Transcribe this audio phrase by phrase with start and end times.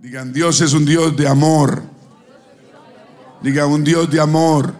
[0.00, 1.82] Digan, Dios es un Dios de amor.
[3.42, 4.74] Diga, un Dios de amor.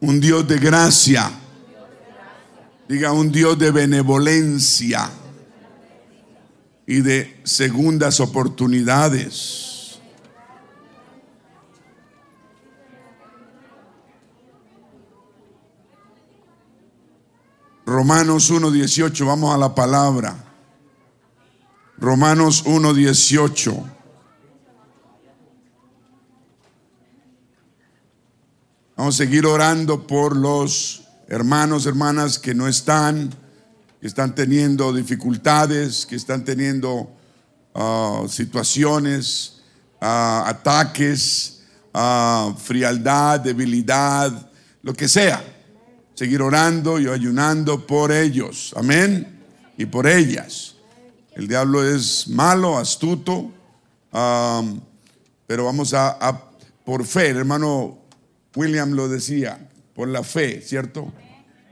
[0.00, 1.30] Un Dios de gracia.
[2.88, 5.10] Diga, un Dios de benevolencia
[6.86, 9.98] y de segundas oportunidades.
[17.86, 20.43] Romanos 1.18, vamos a la palabra.
[21.98, 23.94] Romanos 1.18.
[28.96, 33.34] Vamos a seguir orando por los hermanos, hermanas que no están,
[34.00, 37.10] que están teniendo dificultades, que están teniendo
[37.74, 39.62] ah, situaciones,
[40.00, 44.50] ah, ataques, ah, frialdad, debilidad,
[44.82, 45.42] lo que sea.
[46.14, 48.72] Seguir orando y ayunando por ellos.
[48.76, 49.40] Amén.
[49.76, 50.73] Y por ellas.
[51.34, 53.50] El diablo es malo, astuto,
[55.46, 56.48] pero vamos a,
[56.84, 57.98] por fe, hermano
[58.54, 61.12] William lo decía, por la fe, ¿cierto?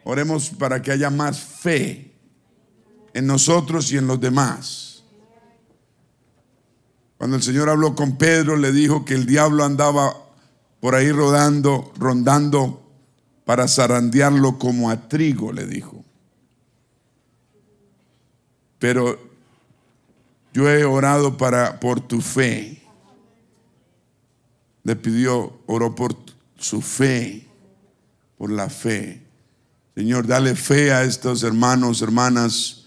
[0.04, 2.12] Oremos para que haya más fe
[3.14, 5.04] en nosotros y en los demás.
[7.16, 10.16] Cuando el Señor habló con Pedro, le dijo que el diablo andaba
[10.80, 12.82] por ahí rodando, rondando
[13.44, 16.04] para zarandearlo como a trigo, le dijo.
[18.80, 19.31] Pero
[20.52, 22.82] yo he orado para por tu fe.
[24.84, 26.16] Le pidió, oró por
[26.56, 27.46] su fe,
[28.36, 29.22] por la fe.
[29.94, 32.86] Señor, dale fe a estos hermanos, hermanas,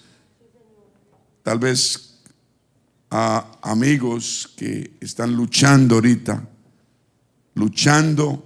[1.44, 2.20] tal vez
[3.10, 6.48] a amigos que están luchando ahorita,
[7.54, 8.44] luchando,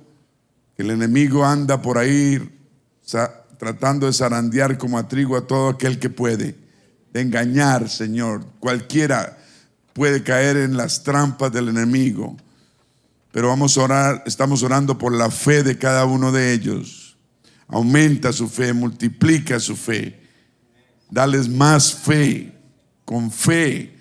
[0.77, 2.37] el enemigo anda por ahí
[3.57, 6.55] tratando de zarandear como a trigo a todo aquel que puede,
[7.13, 8.45] de engañar, Señor.
[8.59, 9.37] Cualquiera
[9.93, 12.37] puede caer en las trampas del enemigo.
[13.31, 17.17] Pero vamos a orar, estamos orando por la fe de cada uno de ellos.
[17.67, 20.19] Aumenta su fe, multiplica su fe.
[21.09, 22.53] Dales más fe.
[23.05, 23.95] Con fe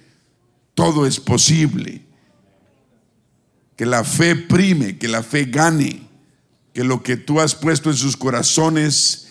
[0.74, 2.02] todo es posible.
[3.76, 6.08] Que la fe prime, que la fe gane.
[6.72, 9.27] Que lo que tú has puesto en sus corazones,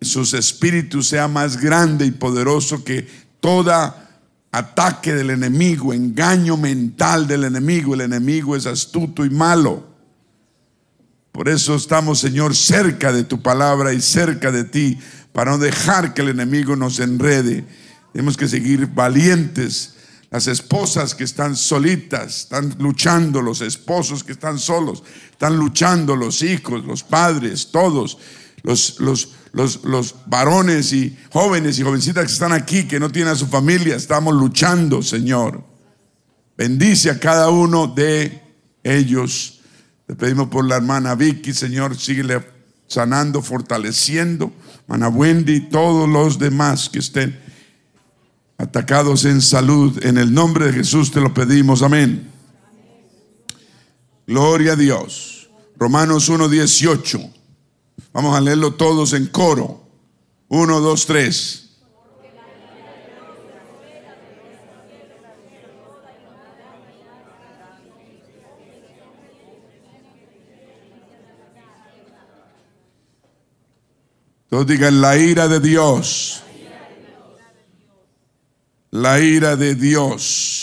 [0.00, 3.06] sus espíritus sea más grande y poderoso que
[3.40, 4.10] toda
[4.52, 7.94] ataque del enemigo, engaño mental del enemigo.
[7.94, 9.88] El enemigo es astuto y malo.
[11.32, 14.98] Por eso estamos, Señor, cerca de tu palabra y cerca de ti,
[15.32, 17.64] para no dejar que el enemigo nos enrede.
[18.12, 19.94] Tenemos que seguir valientes.
[20.30, 26.42] Las esposas que están solitas, están luchando, los esposos que están solos, están luchando, los
[26.42, 28.18] hijos, los padres, todos,
[28.62, 33.36] los, los, los, varones y jóvenes y jovencitas que están aquí, que no tienen a
[33.36, 35.64] su familia, estamos luchando, Señor.
[36.56, 38.42] Bendice a cada uno de
[38.82, 39.60] ellos.
[40.06, 42.44] Le pedimos por la hermana Vicky, Señor, síguele
[42.86, 44.52] sanando, fortaleciendo.
[44.82, 47.38] Hermana Wendy y todos los demás que estén
[48.58, 50.04] atacados en salud.
[50.04, 51.82] En el nombre de Jesús te lo pedimos.
[51.82, 52.28] Amén.
[54.26, 55.48] Gloria a Dios.
[55.76, 57.39] Romanos 1.18.
[58.12, 59.82] Vamos a leerlo todos en coro.
[60.48, 61.70] Uno, dos, tres.
[74.50, 76.42] Todos digan la ira de Dios.
[78.90, 80.59] La ira de Dios.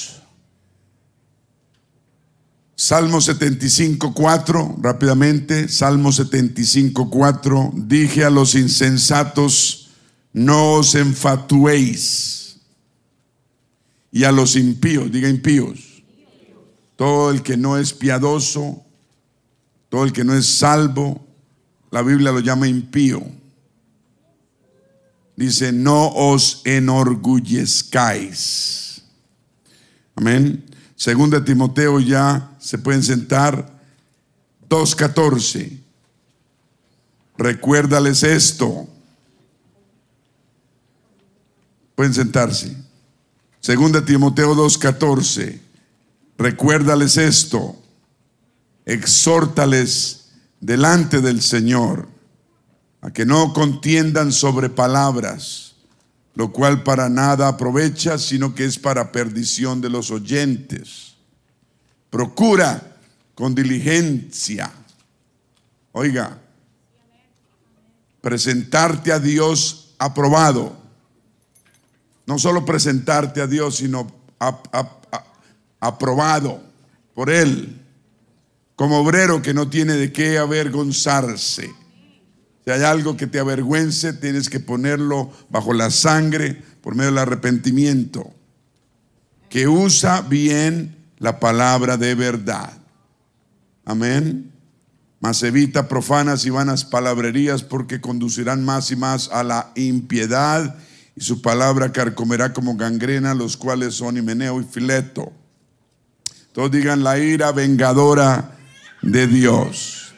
[2.88, 9.90] Salmo 75, 4, rápidamente, Salmo 75, 4, dije a los insensatos,
[10.32, 12.62] no os enfatuéis.
[14.10, 16.02] Y a los impíos, diga impíos,
[16.96, 18.86] todo el que no es piadoso,
[19.90, 21.28] todo el que no es salvo,
[21.92, 23.22] la Biblia lo llama impío.
[25.36, 29.02] Dice, no os enorgullezcáis.
[30.16, 30.64] Amén.
[30.96, 33.80] Segunda Timoteo ya se pueden sentar.
[34.68, 35.80] 2.14.
[37.38, 38.90] Recuérdales esto.
[41.96, 42.76] Pueden sentarse.
[43.62, 45.62] Segunda Timoteo 2.14.
[46.38, 47.82] Recuérdales esto.
[48.86, 52.10] Exhórtales delante del Señor
[53.00, 55.68] a que no contiendan sobre palabras
[56.36, 61.07] lo cual para nada aprovecha, sino que es para perdición de los oyentes.
[62.10, 62.98] Procura
[63.36, 64.72] con diligencia,
[65.92, 66.40] oiga,
[68.22, 70.76] presentarte a Dios aprobado.
[72.26, 74.08] No solo presentarte a Dios, sino
[75.80, 76.62] aprobado
[77.14, 77.82] por Él,
[78.76, 81.72] como obrero que no tiene de qué avergonzarse.
[82.66, 87.20] Si hay algo que te avergüence, tienes que ponerlo bajo la sangre por medio del
[87.20, 88.34] arrepentimiento,
[89.50, 92.74] que usa bien la palabra de verdad.
[93.86, 94.52] Amén.
[95.20, 100.78] Mas evita profanas y vanas palabrerías porque conducirán más y más a la impiedad
[101.16, 105.32] y su palabra carcomerá como gangrena, los cuales son Himeneo y Fileto.
[106.52, 108.56] Todos digan la ira vengadora
[109.02, 110.14] de Dios.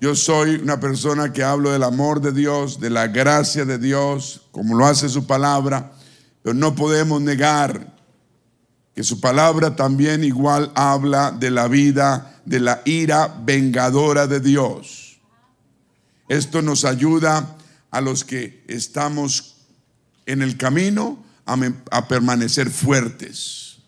[0.00, 4.48] Yo soy una persona que hablo del amor de Dios, de la gracia de Dios,
[4.50, 5.92] como lo hace su palabra,
[6.42, 7.94] pero no podemos negar
[8.94, 15.20] que su palabra también igual habla de la vida, de la ira vengadora de Dios.
[16.28, 17.56] Esto nos ayuda
[17.90, 19.56] a los que estamos
[20.26, 23.78] en el camino a, permanecer fuertes.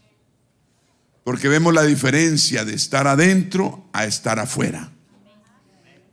[1.23, 4.91] Porque vemos la diferencia de estar adentro a estar afuera.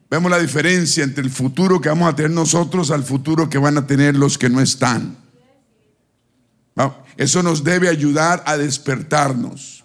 [0.09, 3.77] Vemos la diferencia entre el futuro que vamos a tener nosotros al futuro que van
[3.77, 5.17] a tener los que no están.
[7.17, 9.83] Eso nos debe ayudar a despertarnos,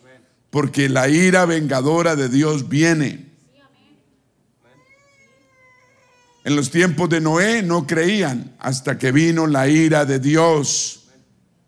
[0.51, 3.27] porque la ira vengadora de Dios viene.
[6.45, 11.09] En los tiempos de Noé no creían hasta que vino la ira de Dios.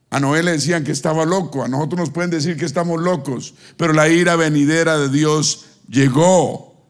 [0.08, 3.54] A Noé le decían que estaba loco, a nosotros nos pueden decir que estamos locos,
[3.76, 6.80] pero la ira venidera de Dios llegó.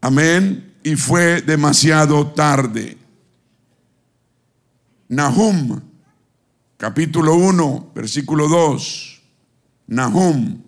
[0.00, 0.74] Amén.
[0.84, 2.96] Y fue demasiado tarde.
[5.08, 5.80] Nahum,
[6.76, 9.22] capítulo 1, versículo 2.
[9.86, 10.62] Nahum.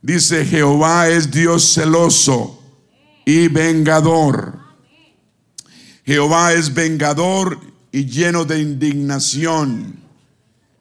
[0.00, 2.60] Dice, Jehová es Dios celoso
[3.24, 4.58] y vengador.
[6.04, 7.60] Jehová es vengador
[7.92, 10.00] y lleno de indignación.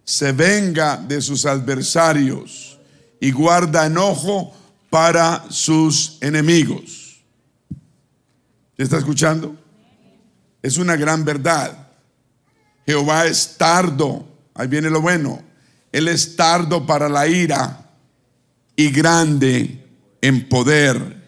[0.03, 2.79] Se venga de sus adversarios
[3.19, 4.53] y guarda enojo
[4.89, 7.21] para sus enemigos.
[8.75, 9.55] ¿Se está escuchando?
[10.61, 11.90] Es una gran verdad.
[12.85, 15.41] Jehová es tardo, ahí viene lo bueno.
[15.91, 17.91] Él es tardo para la ira
[18.75, 19.85] y grande
[20.21, 21.21] en poder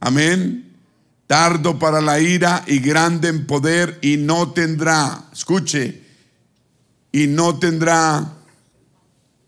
[0.00, 0.78] Amén.
[1.26, 6.02] Tardo para la ira y grande en poder y no tendrá, escuche,
[7.12, 8.32] y no tendrá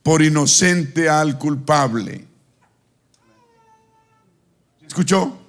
[0.04, 2.24] por inocente al culpable.
[4.86, 5.41] ¿Escuchó?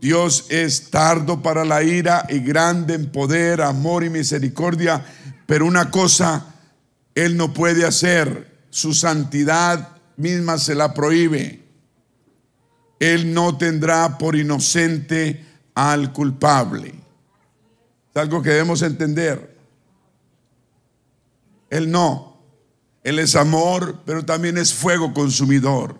[0.00, 5.04] Dios es tardo para la ira y grande en poder, amor y misericordia,
[5.46, 6.54] pero una cosa
[7.14, 11.60] Él no puede hacer, su santidad misma se la prohíbe.
[12.98, 15.44] Él no tendrá por inocente
[15.74, 16.94] al culpable.
[18.10, 19.56] Es algo que debemos entender.
[21.70, 22.38] Él no.
[23.02, 25.98] Él es amor, pero también es fuego consumidor.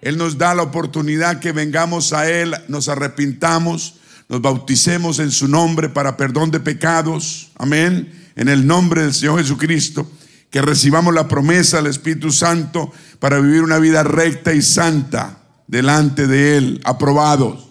[0.00, 3.94] Él nos da la oportunidad que vengamos a Él, nos arrepintamos,
[4.28, 7.50] nos bauticemos en su nombre para perdón de pecados.
[7.56, 8.30] Amén.
[8.36, 10.10] En el nombre del Señor Jesucristo.
[10.50, 16.26] Que recibamos la promesa del Espíritu Santo para vivir una vida recta y santa delante
[16.26, 17.68] de Él, aprobados.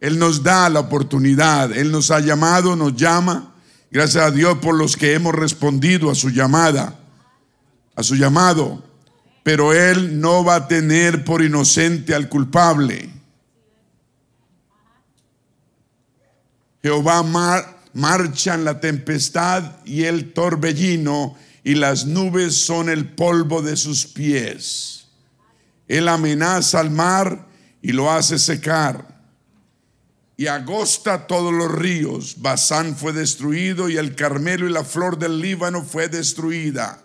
[0.00, 3.54] Él nos da la oportunidad, Él nos ha llamado, nos llama.
[3.90, 6.98] Gracias a Dios por los que hemos respondido a su llamada,
[7.94, 8.82] a su llamado.
[9.42, 13.10] Pero Él no va a tener por inocente al culpable.
[16.82, 17.22] Jehová
[17.92, 24.06] marcha en la tempestad y el torbellino y las nubes son el polvo de sus
[24.06, 25.06] pies.
[25.88, 27.46] Él amenaza al mar
[27.82, 29.20] y lo hace secar.
[30.36, 32.36] Y agosta todos los ríos.
[32.38, 37.02] Basán fue destruido y el Carmelo y la flor del Líbano fue destruida.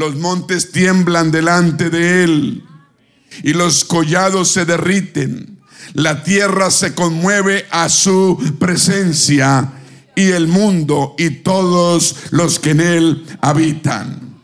[0.00, 2.64] Los montes tiemblan delante de él
[3.42, 5.60] y los collados se derriten.
[5.92, 9.74] La tierra se conmueve a su presencia
[10.16, 14.40] y el mundo y todos los que en él habitan.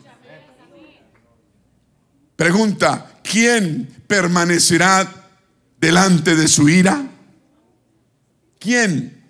[2.35, 5.11] Pregunta, ¿quién permanecerá
[5.81, 7.03] delante de su ira?
[8.59, 9.23] ¿Quién?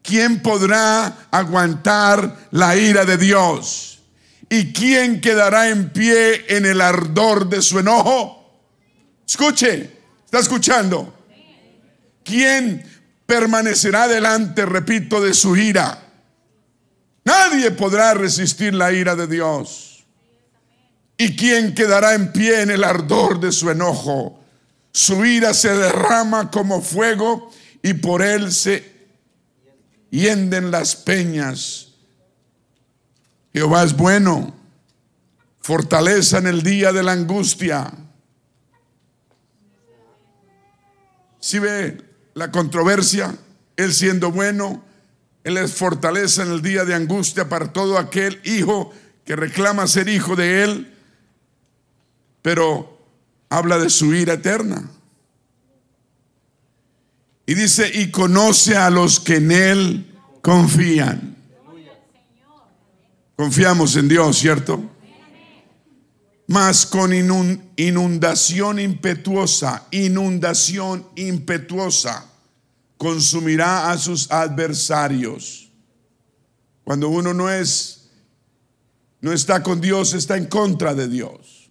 [0.00, 3.97] ¿Quién podrá aguantar la ira de Dios?
[4.50, 8.62] ¿Y quién quedará en pie en el ardor de su enojo?
[9.26, 9.90] Escuche,
[10.24, 11.14] ¿está escuchando?
[12.24, 12.82] ¿Quién
[13.26, 16.02] permanecerá delante, repito, de su ira?
[17.24, 20.06] Nadie podrá resistir la ira de Dios.
[21.18, 24.42] ¿Y quién quedará en pie en el ardor de su enojo?
[24.92, 27.50] Su ira se derrama como fuego
[27.82, 28.98] y por él se
[30.10, 31.87] hienden las peñas.
[33.52, 34.54] Jehová es bueno,
[35.60, 37.92] fortaleza en el día de la angustia.
[41.40, 42.02] Si ve
[42.34, 43.34] la controversia,
[43.76, 44.84] Él siendo bueno,
[45.44, 48.92] Él es fortaleza en el día de angustia para todo aquel hijo
[49.24, 50.94] que reclama ser hijo de Él,
[52.42, 52.98] pero
[53.48, 54.90] habla de su ira eterna.
[57.46, 61.37] Y dice, y conoce a los que en Él confían.
[63.38, 64.82] Confiamos en Dios, ¿cierto?
[66.48, 72.28] Mas con inundación impetuosa, inundación impetuosa,
[72.96, 75.70] consumirá a sus adversarios.
[76.82, 78.10] Cuando uno no es,
[79.20, 81.70] no está con Dios, está en contra de Dios.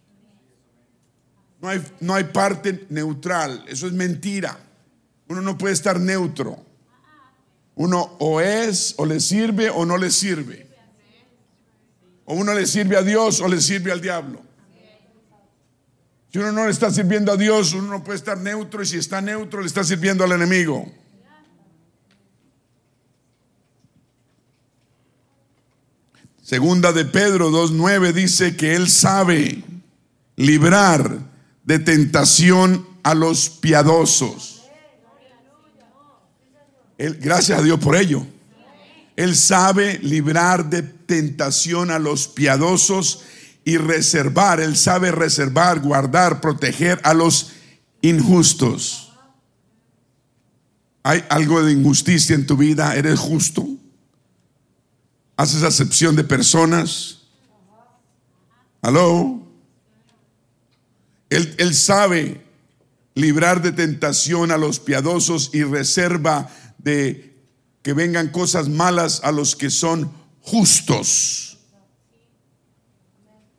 [1.60, 4.58] No hay, no hay parte neutral, eso es mentira.
[5.28, 6.64] Uno no puede estar neutro.
[7.74, 10.67] Uno o es, o le sirve, o no le sirve.
[12.30, 14.42] O uno le sirve a Dios o le sirve al diablo.
[16.30, 18.98] Si uno no le está sirviendo a Dios, uno no puede estar neutro y si
[18.98, 20.92] está neutro le está sirviendo al enemigo.
[26.42, 29.64] Segunda de Pedro 2.9 dice que Él sabe
[30.36, 31.20] librar
[31.64, 34.68] de tentación a los piadosos.
[36.98, 38.26] gracias a Dios por ello.
[39.18, 43.24] Él sabe librar de tentación a los piadosos
[43.64, 47.50] y reservar, Él sabe reservar, guardar, proteger a los
[48.00, 49.12] injustos.
[51.02, 52.94] ¿Hay algo de injusticia en tu vida?
[52.94, 53.66] ¿Eres justo?
[55.36, 57.22] ¿Haces acepción de personas?
[58.82, 59.42] ¿Aló?
[61.28, 62.46] Él, él sabe
[63.16, 66.48] librar de tentación a los piadosos y reserva
[66.78, 67.28] de
[67.82, 71.58] que vengan cosas malas a los que son justos.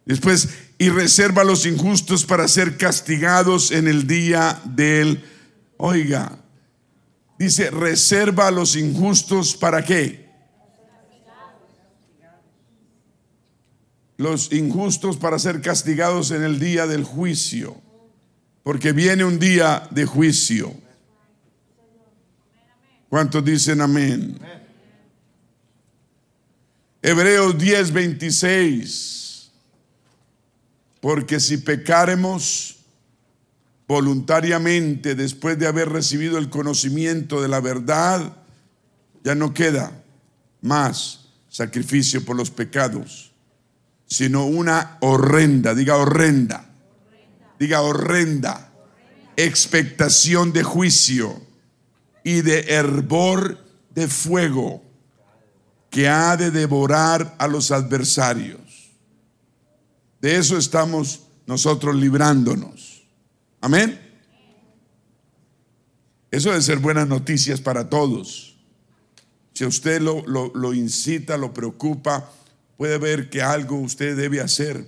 [0.05, 0.49] Después,
[0.79, 5.23] y reserva a los injustos para ser castigados en el día del,
[5.77, 6.39] oiga,
[7.37, 10.29] dice, reserva a los injustos para qué?
[14.17, 17.79] Los injustos para ser castigados en el día del juicio,
[18.63, 20.73] porque viene un día de juicio.
[23.09, 24.39] ¿Cuántos dicen amén?
[27.01, 29.51] Hebreos 10, 26.
[31.01, 32.77] Porque si pecaremos
[33.87, 38.37] voluntariamente después de haber recibido el conocimiento de la verdad,
[39.23, 39.91] ya no queda
[40.61, 43.31] más sacrificio por los pecados,
[44.05, 46.69] sino una horrenda, diga horrenda,
[47.57, 48.71] diga horrenda,
[49.35, 51.48] expectación de juicio
[52.29, 53.57] y de hervor
[53.89, 54.83] de fuego
[55.89, 58.61] que ha de devorar a los adversarios.
[60.21, 63.03] De eso estamos nosotros librándonos.
[63.61, 63.99] Amén.
[66.29, 68.55] Eso debe ser buenas noticias para todos.
[69.55, 72.31] Si usted lo, lo, lo incita, lo preocupa,
[72.77, 74.87] puede ver que algo usted debe hacer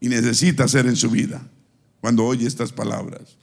[0.00, 1.46] y necesita hacer en su vida
[2.00, 3.36] cuando oye estas palabras.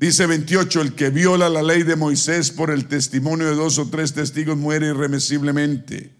[0.00, 3.90] Dice 28, el que viola la ley de Moisés por el testimonio de dos o
[3.90, 6.10] tres testigos muere irremisiblemente.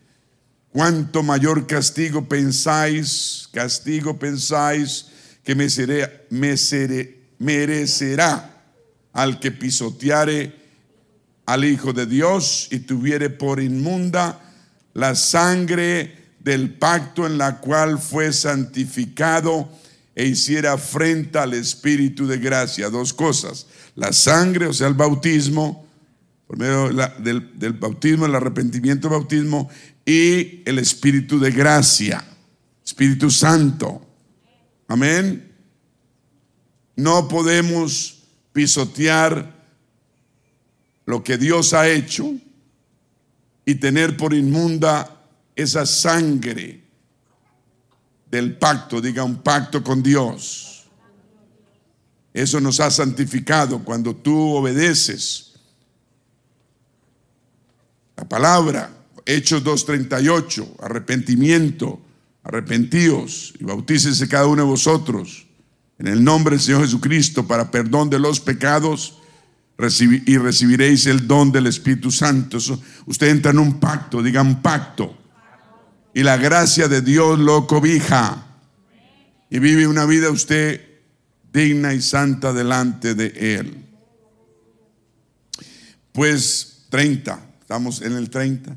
[0.69, 5.07] ¿Cuánto mayor castigo pensáis, castigo pensáis
[5.43, 5.55] que
[7.39, 8.63] merecerá
[9.15, 10.55] al que pisoteare
[11.47, 14.43] al Hijo de Dios y tuviere por inmunda
[14.93, 19.71] la sangre del pacto en la cual fue santificado
[20.15, 22.91] e hiciera afrenta al Espíritu de gracia.
[22.91, 25.87] Dos cosas, la sangre, o sea, el bautismo,
[26.47, 29.71] por medio del, bautismo, el arrepentimiento bautismo,
[30.05, 32.25] y el Espíritu de gracia,
[32.85, 34.07] Espíritu Santo.
[34.89, 35.53] Amén.
[36.97, 39.55] No podemos pisotear
[41.07, 42.35] lo que Dios ha hecho
[43.65, 46.81] y tener por inmunda esa sangre
[48.31, 50.80] del pacto, diga un pacto con Dios.
[52.33, 55.55] Eso nos ha santificado cuando tú obedeces.
[58.17, 58.91] La palabra,
[59.27, 62.01] Hechos 2.38, arrepentimiento,
[62.43, 65.47] arrepentíos y bautícese cada uno de vosotros
[65.99, 69.19] en el nombre del Señor Jesucristo para perdón de los pecados
[70.27, 72.59] y recibiréis el don del Espíritu Santo.
[73.07, 75.17] usted entra en un pacto, diga un pacto.
[76.13, 78.47] Y la gracia de Dios lo cobija.
[79.49, 80.90] Y vive una vida usted
[81.53, 83.87] digna y santa delante de Él.
[86.13, 88.77] Pues 30, estamos en el 30.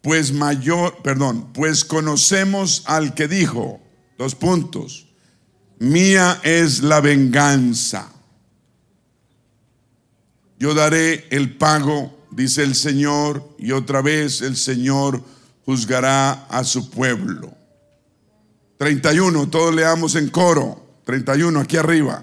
[0.00, 3.80] pues mayor, perdón, pues conocemos al que dijo,
[4.18, 5.06] dos puntos,
[5.78, 8.12] mía es la venganza.
[10.58, 15.22] Yo daré el pago, dice el Señor, y otra vez el Señor
[15.64, 17.56] juzgará a su pueblo.
[18.78, 20.82] 31, todos leamos en coro.
[21.04, 22.22] 31, aquí arriba.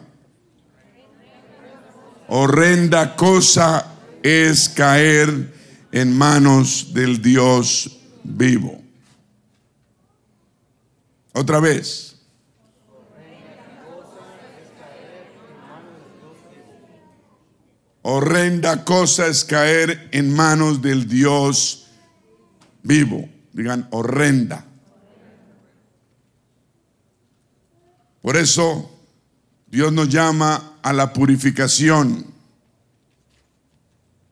[2.27, 3.85] Horrenda cosa
[4.23, 5.53] es caer
[5.91, 8.81] en manos del Dios vivo.
[11.33, 12.15] Otra vez.
[18.01, 21.87] Horrenda cosa es caer en manos del Dios
[22.81, 23.27] vivo.
[23.53, 24.68] Digan, horrenda.
[28.21, 28.89] Por eso
[29.67, 32.25] Dios nos llama a la purificación.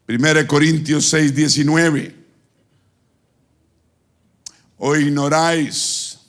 [0.08, 2.15] 1 Corintios 6, 19.
[4.77, 6.20] O ignoráis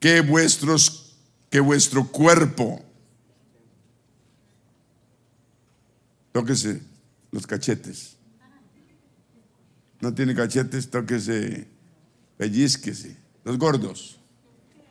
[0.00, 1.08] que vuestros
[1.50, 2.82] que vuestro cuerpo
[6.32, 6.82] tóquese
[7.30, 8.16] los cachetes.
[10.00, 11.66] No tiene cachetes, tóquese,
[12.36, 13.16] pellizquese.
[13.44, 14.20] Los gordos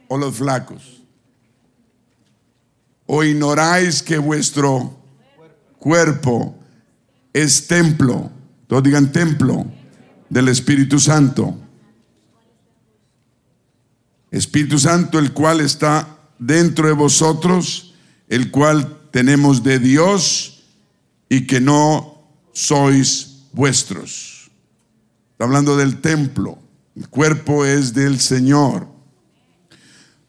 [0.08, 1.04] o los flacos.
[3.08, 4.96] O ignoráis que vuestro
[5.80, 6.56] cuerpo
[7.34, 8.30] es templo,
[8.68, 9.66] todos digan templo
[10.30, 11.58] del Espíritu Santo.
[14.30, 17.96] Espíritu Santo, el cual está dentro de vosotros,
[18.28, 20.64] el cual tenemos de Dios
[21.30, 24.52] y que no sois vuestros.
[25.32, 26.58] Está hablando del templo.
[26.96, 28.97] El cuerpo es del Señor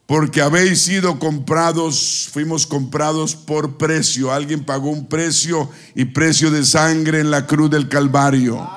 [0.09, 4.33] porque habéis sido comprados, fuimos comprados por precio.
[4.33, 8.67] Alguien pagó un precio y precio de sangre en la cruz del Calvario.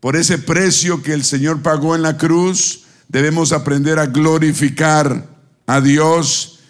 [0.00, 5.30] Por ese precio que el Señor pagó en la cruz, debemos aprender a glorificar
[5.66, 6.60] a Dios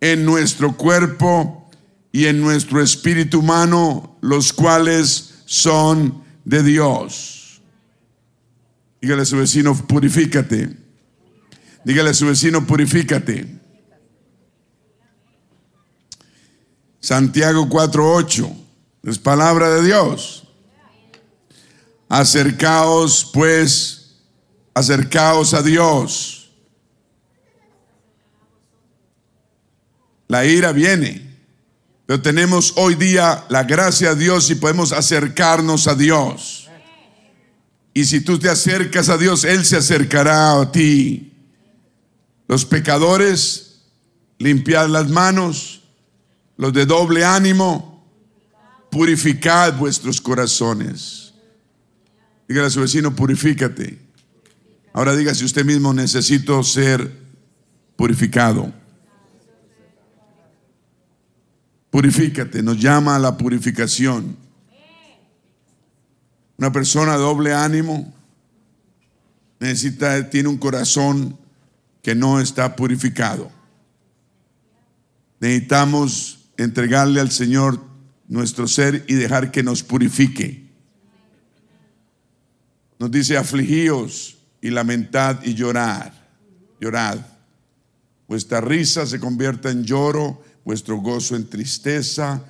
[0.00, 1.70] en nuestro cuerpo
[2.10, 7.62] y en nuestro espíritu humano, los cuales son de Dios.
[9.00, 10.87] Dígale a su vecino, purifícate.
[11.84, 13.58] Dígale a su vecino, purifícate.
[17.00, 18.50] Santiago 4:8
[19.04, 20.44] es palabra de Dios.
[22.08, 24.16] Acercaos pues,
[24.74, 26.50] acercaos a Dios.
[30.26, 31.36] La ira viene,
[32.04, 36.68] pero tenemos hoy día la gracia de Dios y podemos acercarnos a Dios.
[37.94, 41.27] Y si tú te acercas a Dios, Él se acercará a ti.
[42.48, 43.82] Los pecadores,
[44.38, 45.82] limpiad las manos.
[46.56, 48.04] Los de doble ánimo,
[48.90, 51.32] purificad vuestros corazones.
[52.48, 53.96] Dígale a su vecino, purifícate.
[54.92, 57.12] Ahora diga si usted mismo necesito ser
[57.94, 58.72] purificado.
[61.90, 64.36] Purifícate, nos llama a la purificación.
[66.56, 68.12] Una persona de doble ánimo
[69.60, 71.37] necesita, tiene un corazón
[72.08, 73.52] que no está purificado.
[75.40, 77.84] Necesitamos entregarle al Señor
[78.28, 80.70] nuestro ser y dejar que nos purifique.
[82.98, 86.30] Nos dice afligíos y lamentad y llorar.
[86.80, 87.18] Llorad.
[88.26, 92.42] Vuestra risa se convierta en lloro, vuestro gozo en tristeza.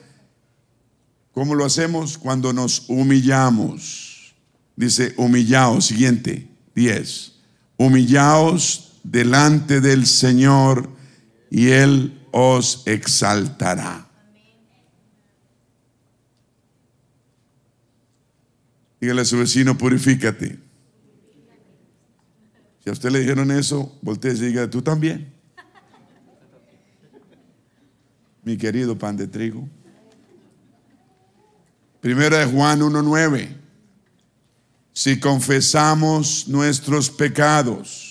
[1.33, 2.17] ¿Cómo lo hacemos?
[2.17, 4.37] Cuando nos humillamos.
[4.77, 5.87] Dice, humillaos.
[5.87, 7.33] Siguiente, 10.
[7.77, 10.91] Humillaos delante del Señor
[11.51, 14.07] y Él os exaltará.
[19.01, 20.59] Dígale a su vecino, purifícate.
[22.83, 25.33] Si a usted le dijeron eso, voltee y diga, tú también.
[28.43, 29.69] Mi querido pan de trigo.
[32.01, 33.57] Primera de Juan 1.9.
[34.93, 38.08] Si confesamos nuestros pecados,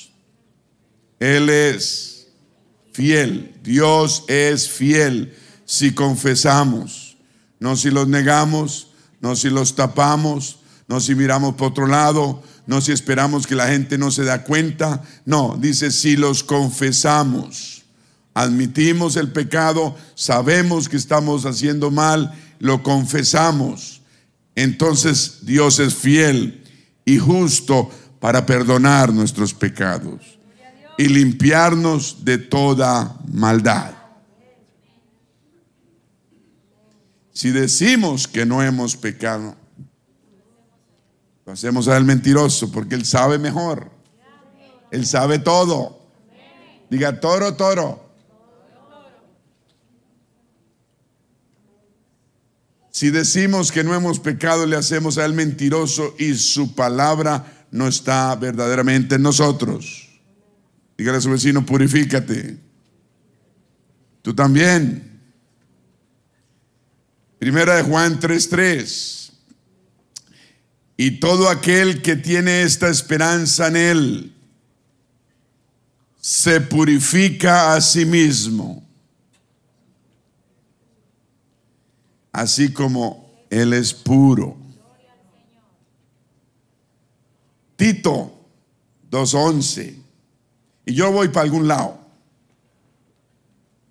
[1.19, 2.27] él es
[2.93, 5.33] fiel, Dios es fiel
[5.65, 7.17] si confesamos,
[7.59, 12.81] no si los negamos, no si los tapamos, no si miramos por otro lado, no
[12.81, 17.83] si esperamos que la gente no se da cuenta, no, dice si los confesamos,
[18.33, 24.01] admitimos el pecado, sabemos que estamos haciendo mal, lo confesamos,
[24.55, 26.63] entonces Dios es fiel
[27.05, 30.36] y justo para perdonar nuestros pecados
[30.97, 33.91] y limpiarnos de toda maldad.
[37.31, 39.55] Si decimos que no hemos pecado,
[41.45, 43.89] Lo hacemos a él mentiroso porque él sabe mejor.
[44.91, 45.97] Él sabe todo.
[46.89, 48.03] Diga toro, toro.
[52.91, 57.87] Si decimos que no hemos pecado, le hacemos a él mentiroso y su palabra no
[57.87, 60.06] está verdaderamente en nosotros.
[60.97, 62.57] Dígale a su vecino, purifícate.
[64.21, 65.21] Tú también.
[67.39, 69.31] Primera de Juan 3:3.
[70.97, 74.33] Y todo aquel que tiene esta esperanza en él
[76.19, 78.83] se purifica a sí mismo,
[82.31, 84.57] así como él es puro.
[87.75, 88.45] Tito
[89.11, 90.06] 2.11.
[90.87, 91.99] Y yo voy para algún lado.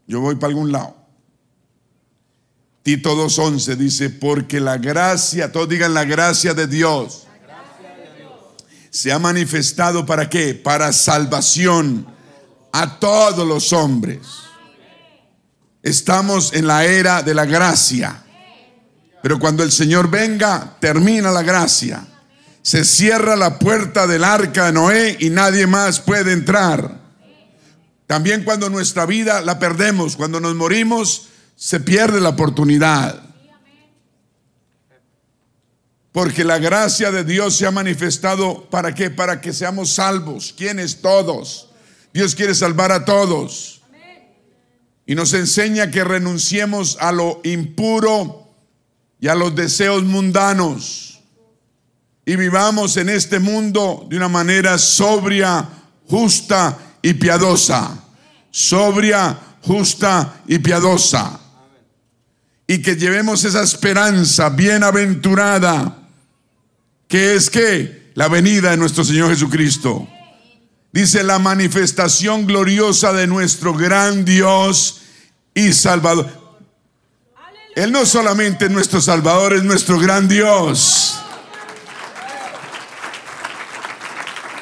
[0.06, 0.96] Yo voy para algún lado.
[2.82, 7.26] Tito 2.11 dice, porque la gracia, todos digan la gracia de Dios,
[8.88, 10.54] se ha manifestado para qué?
[10.54, 12.06] Para salvación
[12.72, 14.20] a todos los hombres.
[15.82, 18.24] Estamos en la era de la gracia.
[19.22, 22.06] Pero cuando el Señor venga, termina la gracia
[22.66, 26.98] se cierra la puerta del arca de Noé y nadie más puede entrar.
[28.08, 33.22] También cuando nuestra vida la perdemos, cuando nos morimos, se pierde la oportunidad.
[36.10, 39.10] Porque la gracia de Dios se ha manifestado para qué?
[39.10, 40.52] Para que seamos salvos.
[40.58, 41.00] ¿Quiénes?
[41.00, 41.70] Todos.
[42.12, 43.80] Dios quiere salvar a todos.
[45.06, 48.50] Y nos enseña que renunciemos a lo impuro
[49.20, 51.15] y a los deseos mundanos
[52.28, 55.64] y vivamos en este mundo de una manera sobria,
[56.08, 58.02] justa y piadosa.
[58.50, 61.38] Sobria, justa y piadosa.
[62.66, 65.98] Y que llevemos esa esperanza bienaventurada,
[67.06, 70.08] que es que la venida de nuestro Señor Jesucristo.
[70.92, 75.02] Dice la manifestación gloriosa de nuestro gran Dios
[75.54, 76.28] y Salvador.
[77.76, 81.20] Él no solamente es nuestro Salvador, es nuestro gran Dios.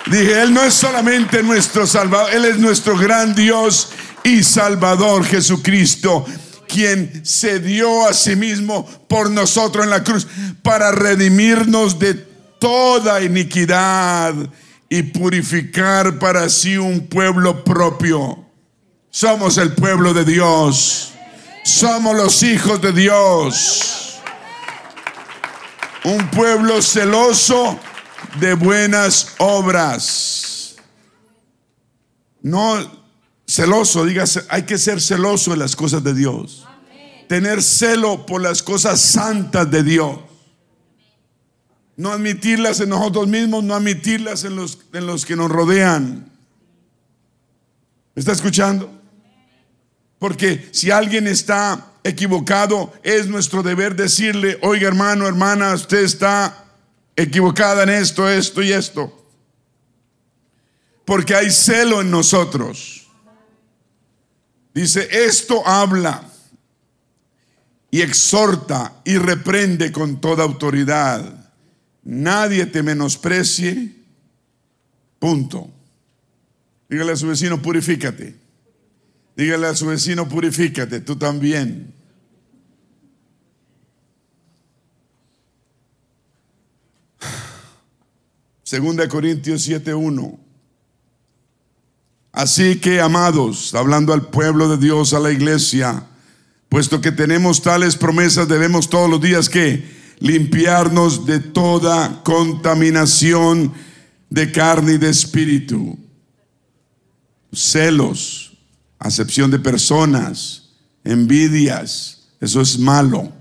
[0.06, 3.90] Dije, Él no es solamente nuestro Salvador, Él es nuestro gran Dios
[4.22, 6.26] y Salvador Jesucristo,
[6.68, 10.26] quien se dio a sí mismo por nosotros en la cruz
[10.62, 14.34] para redimirnos de toda iniquidad
[14.88, 18.44] y purificar para sí un pueblo propio.
[19.10, 21.12] Somos el pueblo de Dios.
[21.64, 24.20] Somos los hijos de Dios.
[26.04, 27.78] Un pueblo celoso
[28.40, 30.76] de buenas obras.
[32.42, 33.04] No
[33.46, 36.66] celoso, dígase, hay que ser celoso de las cosas de Dios.
[37.28, 40.18] Tener celo por las cosas santas de Dios.
[41.96, 46.30] No admitirlas en nosotros mismos, no admitirlas en los, en los que nos rodean.
[48.14, 48.90] ¿Me está escuchando?
[50.18, 56.63] Porque si alguien está equivocado, es nuestro deber decirle, oiga hermano, hermana, usted está
[57.16, 59.24] equivocada en esto, esto y esto.
[61.04, 63.06] Porque hay celo en nosotros.
[64.74, 66.28] Dice, esto habla
[67.90, 71.52] y exhorta y reprende con toda autoridad.
[72.02, 73.92] Nadie te menosprecie.
[75.20, 75.70] Punto.
[76.88, 78.36] Dígale a su vecino, purifícate.
[79.36, 81.93] Dígale a su vecino, purifícate, tú también.
[88.74, 90.36] Segunda Corintios 7:1.
[92.32, 96.04] Así que, amados, hablando al pueblo de Dios, a la iglesia,
[96.68, 103.72] puesto que tenemos tales promesas, debemos todos los días que limpiarnos de toda contaminación
[104.28, 105.96] de carne y de espíritu.
[107.52, 108.58] Celos,
[108.98, 110.70] acepción de personas,
[111.04, 113.32] envidias, eso es malo,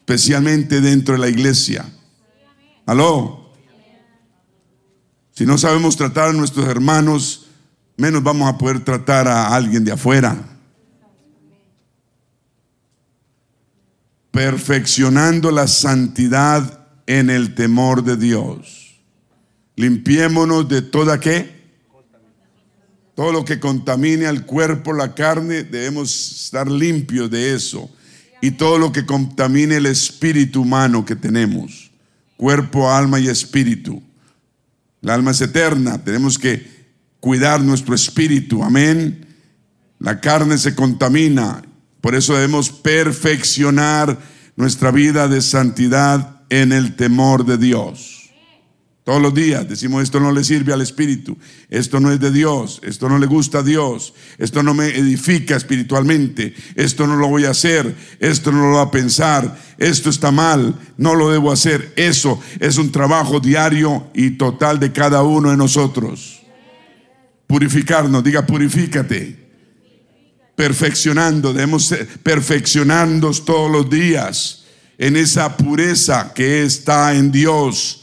[0.00, 1.88] especialmente dentro de la iglesia.
[2.84, 3.45] Aló.
[5.36, 7.48] Si no sabemos tratar a nuestros hermanos,
[7.98, 10.34] menos vamos a poder tratar a alguien de afuera.
[14.30, 18.98] Perfeccionando la santidad en el temor de Dios.
[19.76, 21.54] Limpiémonos de toda qué?
[23.14, 27.90] Todo lo que contamine al cuerpo, la carne, debemos estar limpios de eso.
[28.40, 31.90] Y todo lo que contamine el espíritu humano que tenemos.
[32.38, 34.02] Cuerpo, alma y espíritu.
[35.06, 36.66] El alma es eterna, tenemos que
[37.20, 39.24] cuidar nuestro espíritu, amén.
[40.00, 41.62] La carne se contamina,
[42.00, 44.18] por eso debemos perfeccionar
[44.56, 48.15] nuestra vida de santidad en el temor de Dios.
[49.06, 51.38] Todos los días decimos, esto no le sirve al Espíritu,
[51.70, 55.54] esto no es de Dios, esto no le gusta a Dios, esto no me edifica
[55.54, 60.32] espiritualmente, esto no lo voy a hacer, esto no lo voy a pensar, esto está
[60.32, 61.92] mal, no lo debo hacer.
[61.94, 66.42] Eso es un trabajo diario y total de cada uno de nosotros.
[67.46, 69.36] Purificarnos, diga purifícate.
[70.56, 74.64] Perfeccionando, debemos perfeccionarnos todos los días
[74.98, 78.02] en esa pureza que está en Dios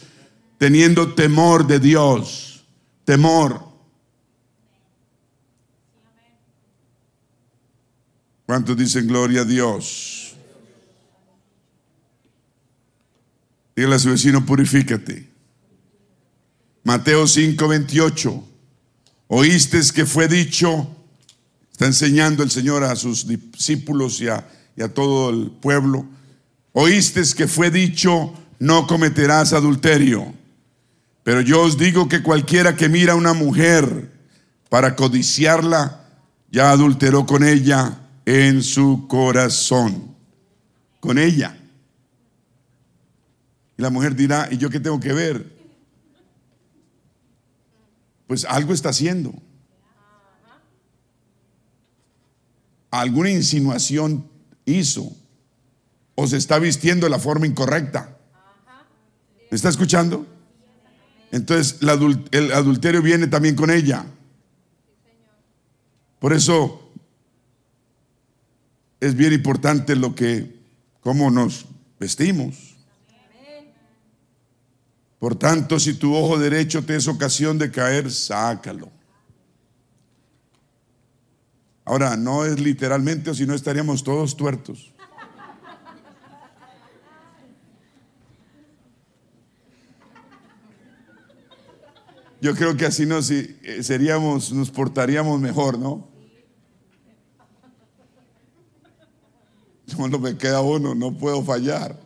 [0.64, 2.64] teniendo temor de Dios,
[3.04, 3.62] temor.
[8.46, 10.38] ¿Cuántos dicen gloria a Dios?
[13.76, 15.30] Dígale a su vecino, purifícate.
[16.86, 18.44] Mateo 5, 28.
[19.28, 20.88] Oíste que fue dicho,
[21.74, 26.06] está enseñando el Señor a sus discípulos y a, y a todo el pueblo.
[26.72, 30.42] Oíste que fue dicho, no cometerás adulterio.
[31.24, 34.12] Pero yo os digo que cualquiera que mira a una mujer
[34.70, 36.06] para codiciarla,
[36.52, 40.16] ya adulteró con ella en su corazón.
[41.00, 41.58] Con ella.
[43.78, 45.52] Y la mujer dirá, ¿y yo qué tengo que ver?
[48.28, 49.34] Pues algo está haciendo.
[52.92, 54.28] Alguna insinuación
[54.66, 55.12] hizo.
[56.16, 58.18] O se está vistiendo de la forma incorrecta.
[59.50, 60.28] ¿Me está escuchando?
[61.34, 61.80] Entonces
[62.32, 64.06] el adulterio viene también con ella.
[66.20, 66.92] Por eso
[69.00, 70.60] es bien importante lo que,
[71.00, 71.66] cómo nos
[72.00, 72.76] vestimos.
[75.18, 78.92] Por tanto, si tu ojo derecho te es ocasión de caer, sácalo.
[81.84, 84.93] Ahora, no es literalmente, o si no estaríamos todos tuertos.
[92.44, 96.12] Yo creo que así nos eh, seríamos, nos portaríamos mejor, ¿no?
[99.98, 101.98] No me queda uno, no puedo fallar.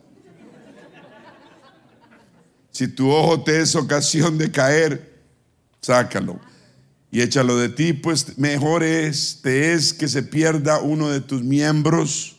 [2.70, 5.24] Si tu ojo te es ocasión de caer,
[5.80, 6.38] sácalo
[7.10, 12.36] y échalo de ti, pues mejor es, es que se pierda uno de tus miembros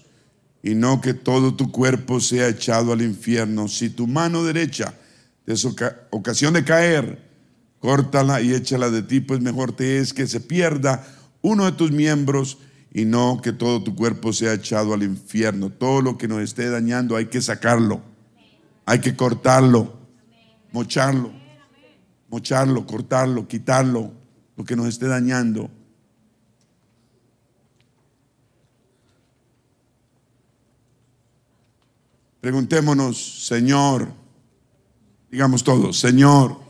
[0.64, 3.68] y no que todo tu cuerpo sea echado al infierno.
[3.68, 4.94] Si tu mano derecha
[5.44, 5.68] te es
[6.12, 7.29] ocasión de caer,
[7.80, 11.06] córtala y échala de ti, pues mejor te es que se pierda
[11.42, 12.58] uno de tus miembros
[12.92, 15.70] y no que todo tu cuerpo sea echado al infierno.
[15.70, 18.02] Todo lo que nos esté dañando hay que sacarlo,
[18.86, 19.94] hay que cortarlo,
[20.72, 21.32] mocharlo,
[22.30, 24.12] mocharlo, cortarlo, quitarlo,
[24.56, 25.70] lo que nos esté dañando.
[32.42, 34.08] Preguntémonos, Señor,
[35.30, 36.69] digamos todos, Señor,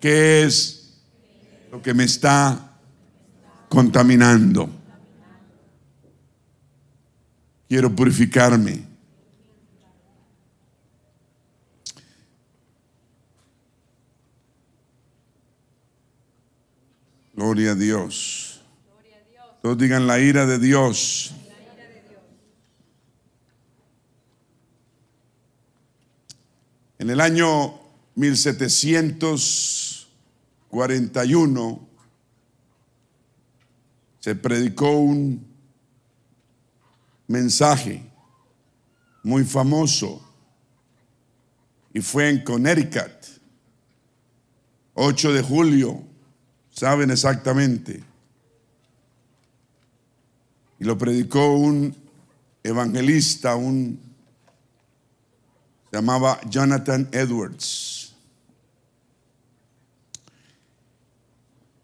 [0.00, 1.00] ¿Qué es
[1.72, 2.78] lo que me está
[3.68, 4.70] contaminando?
[7.68, 8.86] Quiero purificarme.
[17.34, 18.62] Gloria a Dios.
[19.62, 21.34] Todos digan la ira de Dios.
[26.98, 27.87] En el año
[28.18, 29.88] 1700
[30.68, 31.88] 41
[34.20, 35.46] se predicó un
[37.26, 38.02] mensaje
[39.22, 40.22] muy famoso
[41.94, 43.40] y fue en Connecticut,
[44.94, 46.02] 8 de julio,
[46.70, 48.04] saben exactamente.
[50.78, 51.94] Y lo predicó un
[52.62, 54.00] evangelista, un
[55.90, 57.97] se llamaba Jonathan Edwards.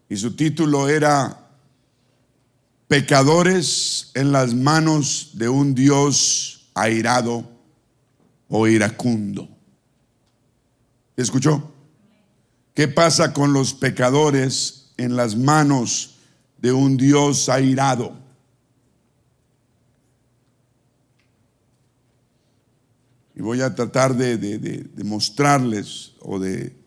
[0.09, 1.41] Y su título era
[2.87, 7.49] Pecadores en las manos de un Dios airado
[8.47, 9.49] o iracundo.
[11.17, 11.71] ¿Escuchó?
[12.75, 16.17] ¿Qué pasa con los pecadores en las manos
[16.59, 18.13] de un Dios airado?
[23.33, 26.84] Y voy a tratar de, de mostrarles o de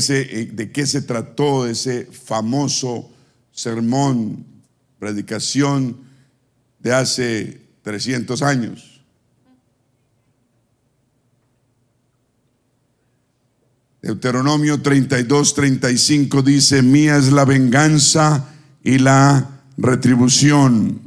[0.00, 3.10] se, de qué se trató ese famoso
[3.52, 4.44] sermón,
[4.98, 5.96] predicación
[6.80, 9.00] de hace 300 años.
[14.02, 18.48] Deuteronomio 32, 35 dice, mía es la venganza
[18.84, 21.00] y la retribución,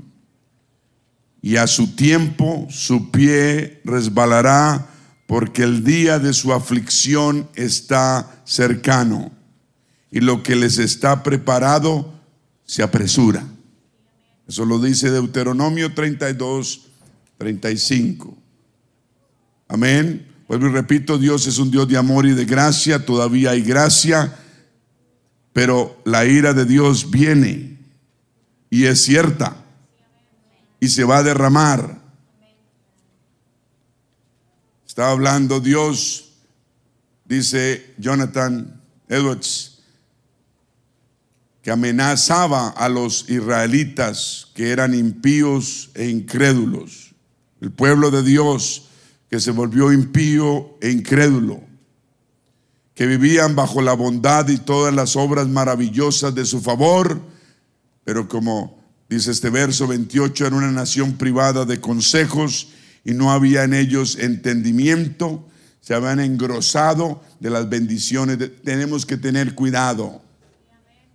[1.42, 4.89] y a su tiempo su pie resbalará
[5.30, 9.32] porque el día de su aflicción está cercano
[10.10, 12.16] y lo que les está preparado
[12.66, 13.46] se apresura.
[14.48, 16.82] Eso lo dice Deuteronomio 32,
[17.38, 18.36] 35.
[19.68, 20.28] Amén.
[20.48, 24.36] Vuelvo y repito, Dios es un Dios de amor y de gracia, todavía hay gracia,
[25.54, 27.78] pero la ira de Dios viene
[28.72, 29.64] y es cierta
[30.80, 31.99] y se va a derramar.
[35.00, 36.34] Estaba hablando Dios,
[37.24, 39.80] dice Jonathan Edwards,
[41.62, 47.16] que amenazaba a los israelitas que eran impíos e incrédulos.
[47.62, 48.90] El pueblo de Dios
[49.30, 51.64] que se volvió impío e incrédulo,
[52.94, 57.22] que vivían bajo la bondad y todas las obras maravillosas de su favor,
[58.04, 62.74] pero como dice este verso 28, era una nación privada de consejos
[63.10, 65.44] y no había en ellos entendimiento,
[65.82, 68.38] se habían engrosado de las bendiciones.
[68.64, 70.22] tenemos que tener cuidado,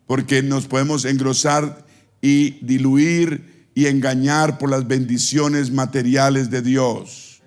[0.04, 1.86] porque nos podemos engrosar
[2.20, 7.40] y diluir y engañar por las bendiciones materiales de Dios.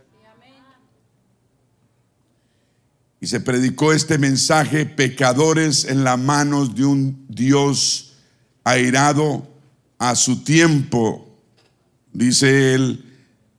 [3.19, 8.13] Y se predicó este mensaje, pecadores en las manos de un Dios
[8.63, 9.45] airado
[9.97, 11.37] a su tiempo,
[12.13, 13.06] dice él,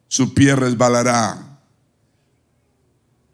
[0.09, 1.61] su pie resbalará.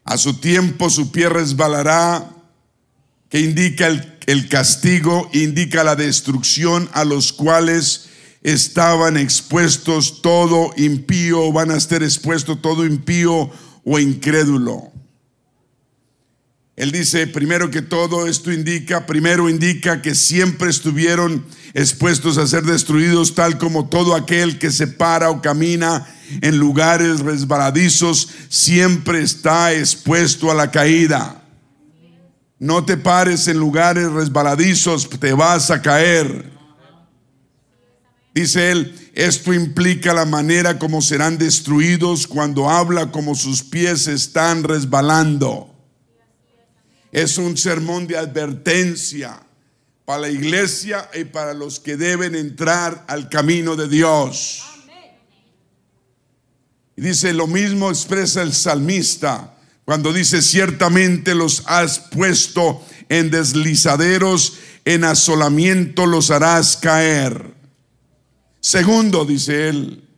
[0.04, 2.30] A su tiempo su pie resbalará,
[3.30, 8.08] que indica el, el castigo, indica la destrucción a los cuales
[8.42, 13.50] estaban expuestos todo impío, van a estar expuestos todo impío
[13.84, 14.92] o incrédulo.
[16.76, 22.64] Él dice, primero que todo, esto indica, primero indica que siempre estuvieron expuestos a ser
[22.64, 26.04] destruidos, tal como todo aquel que se para o camina
[26.40, 31.42] en lugares resbaladizos, siempre está expuesto a la caída.
[32.58, 36.52] No te pares en lugares resbaladizos, te vas a caer.
[38.34, 44.64] Dice él, esto implica la manera como serán destruidos cuando habla como sus pies están
[44.64, 45.73] resbalando
[47.14, 49.40] es un sermón de advertencia
[50.04, 54.64] para la iglesia y para los que deben entrar al camino de Dios.
[56.96, 64.54] Y dice, lo mismo expresa el salmista cuando dice, ciertamente los has puesto en deslizaderos,
[64.84, 67.54] en asolamiento los harás caer.
[68.60, 70.08] Segundo, dice él,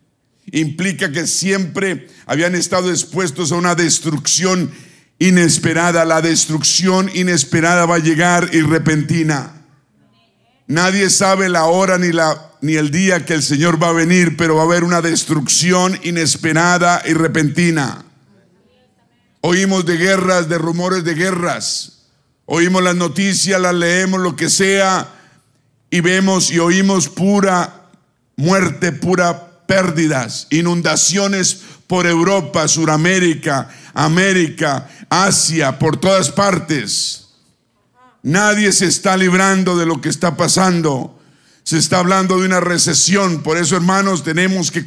[0.51, 4.73] implica que siempre habían estado expuestos a una destrucción
[5.19, 9.53] inesperada, la destrucción inesperada va a llegar y repentina.
[10.67, 14.37] Nadie sabe la hora ni, la, ni el día que el Señor va a venir,
[14.37, 18.05] pero va a haber una destrucción inesperada y repentina.
[19.41, 21.93] Oímos de guerras, de rumores de guerras.
[22.47, 25.09] Oímos las noticias, las leemos, lo que sea,
[25.91, 27.87] y vemos y oímos pura
[28.37, 37.29] muerte, pura pérdidas, inundaciones por Europa, Suramérica, América, Asia, por todas partes.
[38.22, 41.16] Nadie se está librando de lo que está pasando.
[41.62, 43.42] Se está hablando de una recesión.
[43.42, 44.85] Por eso, hermanos, tenemos que,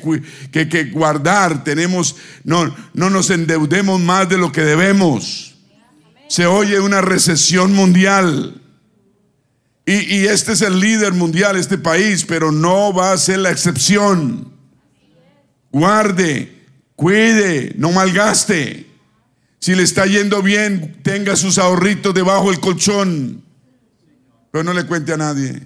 [0.51, 1.63] que, guardar.
[1.63, 5.55] Tenemos, no, no nos endeudemos más de lo que debemos.
[6.27, 8.62] Se oye una recesión mundial.
[9.85, 13.51] Y, y este es el líder mundial, este país, pero no va a ser la
[13.51, 14.51] excepción.
[15.71, 16.59] Guarde,
[16.99, 18.85] cuide, no malgaste.
[19.59, 23.41] Si le está yendo bien, tenga sus ahorritos debajo del colchón.
[24.51, 25.63] Pero no le cuente a nadie.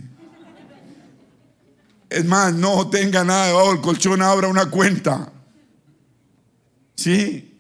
[2.07, 5.31] Es más, no tenga nada debajo del colchón, abra una cuenta.
[6.95, 7.59] Sí,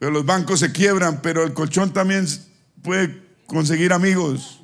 [0.00, 2.26] pero los bancos se quiebran, pero el colchón también
[2.82, 4.62] puede conseguir amigos.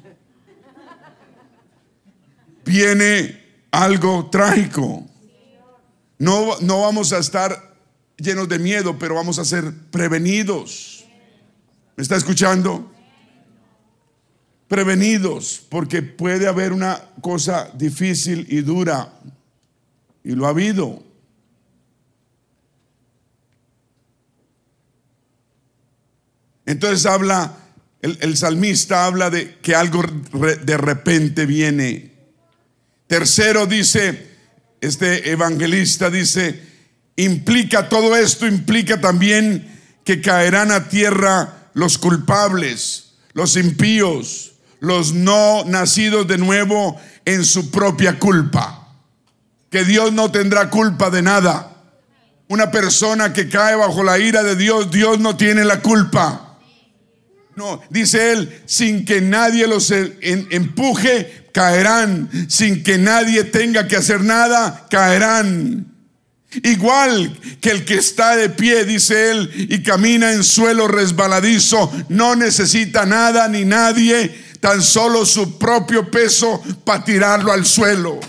[2.64, 5.06] Viene algo trágico.
[6.18, 7.65] No, no vamos a estar
[8.16, 11.04] llenos de miedo, pero vamos a ser prevenidos.
[11.96, 12.92] ¿Me está escuchando?
[14.69, 19.12] Prevenidos, porque puede haber una cosa difícil y dura,
[20.25, 21.02] y lo ha habido.
[26.64, 27.56] Entonces habla,
[28.02, 32.12] el, salmista habla de que algo de repente viene.
[33.06, 34.27] Tercero dice,
[34.81, 36.60] este evangelista dice,
[37.17, 45.64] implica todo esto, implica también que caerán a tierra los culpables, los impíos, los no
[45.64, 48.88] nacidos de nuevo en su propia culpa.
[49.71, 51.73] Que Dios no tendrá culpa de nada.
[52.48, 56.58] Una persona que cae bajo la ira de Dios, Dios no tiene la culpa.
[57.56, 62.31] No, dice él, sin que nadie los empuje, caerán.
[62.48, 65.96] Sin que nadie tenga que hacer nada, caerán.
[66.63, 72.35] Igual que el que está de pie, dice él, y camina en suelo resbaladizo, no
[72.35, 78.21] necesita nada ni nadie, tan solo su propio peso para tirarlo al suelo.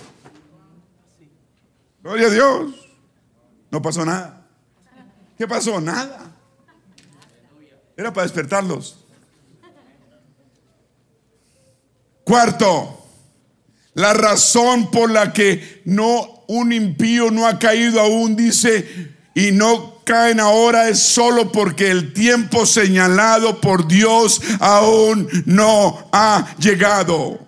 [2.03, 2.73] Gloria a Dios.
[3.69, 4.45] No pasó nada.
[5.37, 5.79] ¿Qué pasó?
[5.79, 6.31] Nada.
[7.95, 8.97] Era para despertarlos.
[12.23, 13.05] Cuarto,
[13.93, 19.97] la razón por la que no un impío no ha caído aún, dice, y no
[20.03, 27.45] caen ahora es solo porque el tiempo señalado por Dios aún no ha llegado.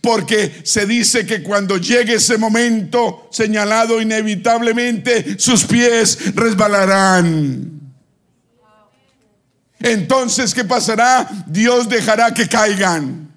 [0.00, 7.80] Porque se dice que cuando llegue ese momento señalado inevitablemente sus pies resbalarán.
[9.78, 11.28] Entonces, ¿qué pasará?
[11.46, 13.31] Dios dejará que caigan.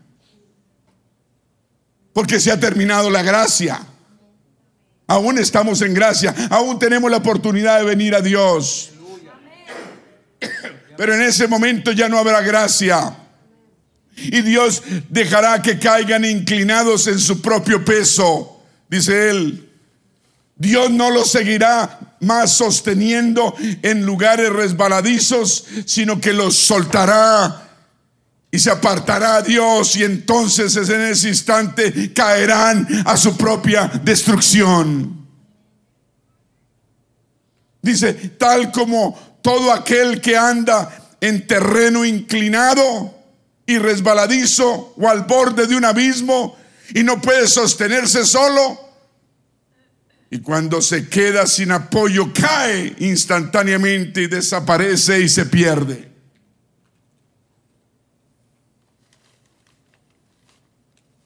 [2.15, 3.77] Porque se ha terminado la gracia.
[5.05, 6.33] Aún estamos en gracia.
[6.49, 8.91] Aún tenemos la oportunidad de venir a Dios.
[10.95, 13.17] Pero en ese momento ya no habrá gracia.
[14.15, 18.63] Y Dios dejará que caigan inclinados en su propio peso.
[18.87, 19.69] Dice él.
[20.55, 27.64] Dios no los seguirá más sosteniendo en lugares resbaladizos, sino que los soltará
[28.55, 35.27] y se apartará a Dios y entonces en ese instante caerán a su propia destrucción.
[37.81, 43.13] Dice, tal como todo aquel que anda en terreno inclinado
[43.65, 46.55] y resbaladizo o al borde de un abismo
[46.93, 48.79] y no puede sostenerse solo.
[50.31, 56.14] Y cuando se queda sin apoyo, cae instantáneamente y desaparece y se pierde.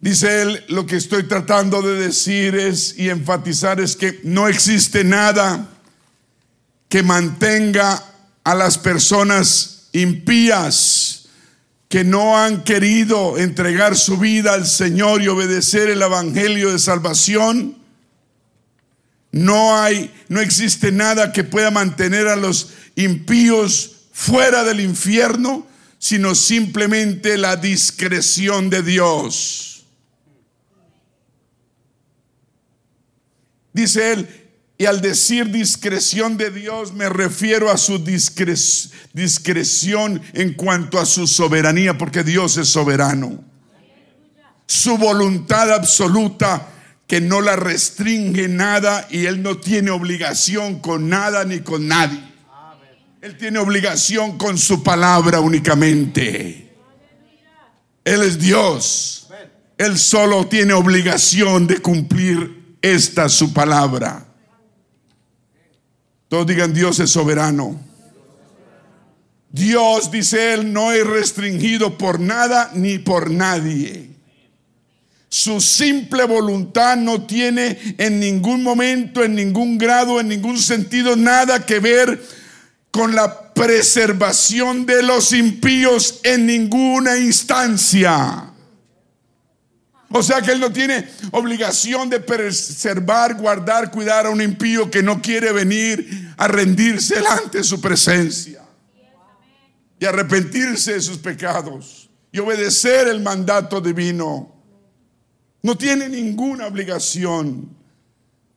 [0.02, 5.04] Dice él, lo que estoy tratando de decir es y enfatizar es que no existe
[5.04, 5.68] nada
[6.88, 8.04] que mantenga
[8.43, 11.20] a las personas impías
[11.89, 17.80] que no han querido entregar su vida al Señor y obedecer el evangelio de salvación.
[19.32, 26.36] No hay, no existe nada que pueda mantener a los impíos fuera del infierno, sino
[26.36, 29.78] simplemente la discreción de Dios.
[33.80, 34.27] Dice él,
[34.77, 37.97] y al decir discreción de Dios me refiero a su
[39.13, 43.41] discreción en cuanto a su soberanía, porque Dios es soberano.
[44.65, 46.67] Su voluntad absoluta
[47.07, 52.21] que no la restringe nada y Él no tiene obligación con nada ni con nadie.
[53.21, 56.69] Él tiene obligación con su palabra únicamente.
[58.03, 59.30] Él es Dios.
[59.77, 64.25] Él solo tiene obligación de cumplir esta su palabra.
[66.27, 67.80] Todos digan, Dios es soberano.
[69.51, 74.09] Dios, dice él, no es restringido por nada ni por nadie.
[75.27, 81.65] Su simple voluntad no tiene en ningún momento, en ningún grado, en ningún sentido nada
[81.65, 82.23] que ver
[82.91, 88.49] con la preservación de los impíos en ninguna instancia.
[90.12, 95.03] O sea que Él no tiene obligación de preservar, guardar, cuidar a un impío que
[95.03, 98.64] no quiere venir a rendirse delante de su presencia
[99.99, 104.51] y arrepentirse de sus pecados y obedecer el mandato divino.
[105.62, 107.70] No tiene ninguna obligación.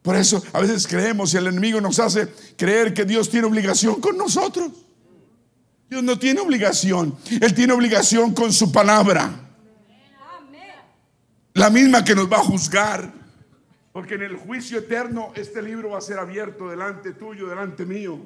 [0.01, 4.01] Por eso a veces creemos y el enemigo nos hace creer que Dios tiene obligación
[4.01, 4.71] con nosotros.
[5.91, 7.15] Dios no tiene obligación.
[7.41, 9.42] Él tiene obligación con su palabra.
[11.55, 13.13] La misma que nos va a juzgar.
[13.93, 18.19] Porque en el juicio eterno este libro va a ser abierto delante tuyo, delante mío.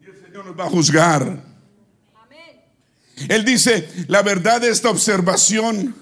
[0.00, 1.50] Y el Señor nos va a juzgar.
[3.28, 5.94] Él dice, la verdad de esta observación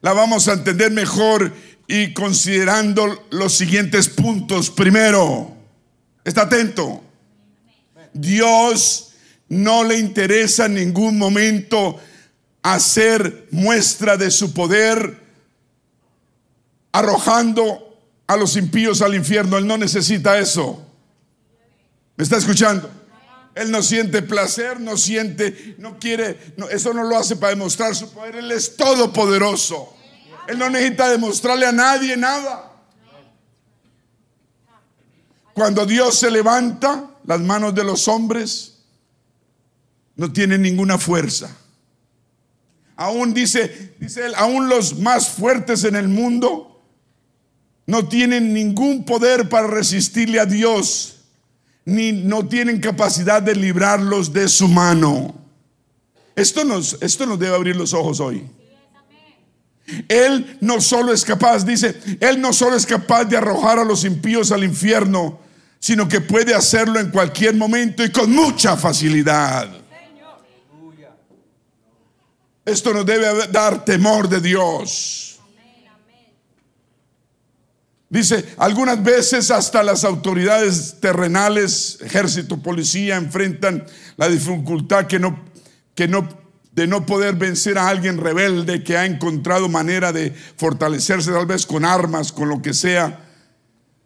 [0.00, 1.52] la vamos a entender mejor
[1.86, 4.70] y considerando los siguientes puntos.
[4.70, 5.56] Primero,
[6.24, 7.02] está atento.
[8.12, 9.12] Dios
[9.48, 11.98] no le interesa en ningún momento
[12.62, 15.27] hacer muestra de su poder
[16.92, 19.58] arrojando a los impíos al infierno.
[19.58, 20.84] Él no necesita eso.
[22.16, 22.90] ¿Me está escuchando?
[23.54, 26.38] Él no siente placer, no siente, no quiere,
[26.70, 28.36] eso no lo hace para demostrar su poder.
[28.36, 29.94] Él es todopoderoso.
[30.46, 32.72] Él no necesita demostrarle a nadie nada.
[35.54, 38.78] Cuando Dios se levanta, las manos de los hombres
[40.14, 41.50] no tienen ninguna fuerza.
[42.96, 46.67] Aún dice, dice él, aún los más fuertes en el mundo
[47.88, 51.20] no tienen ningún poder para resistirle a Dios,
[51.86, 55.34] ni no tienen capacidad de librarlos de su mano.
[56.36, 58.46] Esto nos, esto nos debe abrir los ojos hoy.
[60.06, 64.04] Él no solo es capaz, dice, Él no solo es capaz de arrojar a los
[64.04, 65.40] impíos al infierno,
[65.78, 69.66] sino que puede hacerlo en cualquier momento y con mucha facilidad.
[72.66, 75.27] Esto nos debe dar temor de Dios.
[78.10, 83.84] Dice, algunas veces hasta las autoridades terrenales, ejército, policía, enfrentan
[84.16, 85.44] la dificultad que no,
[85.94, 86.26] que no,
[86.72, 91.66] de no poder vencer a alguien rebelde que ha encontrado manera de fortalecerse tal vez
[91.66, 93.26] con armas, con lo que sea,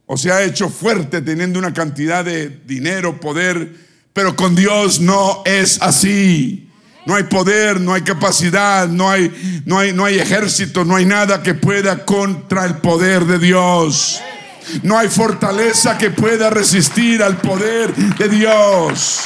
[0.07, 3.73] o se ha hecho fuerte teniendo una cantidad de dinero, poder,
[4.13, 6.62] pero con Dios no es así.
[7.05, 11.05] No hay poder, no hay capacidad, no hay, no hay, no hay ejército, no hay
[11.05, 14.21] nada que pueda contra el poder de Dios.
[14.83, 19.21] No hay fortaleza que pueda resistir al poder de Dios.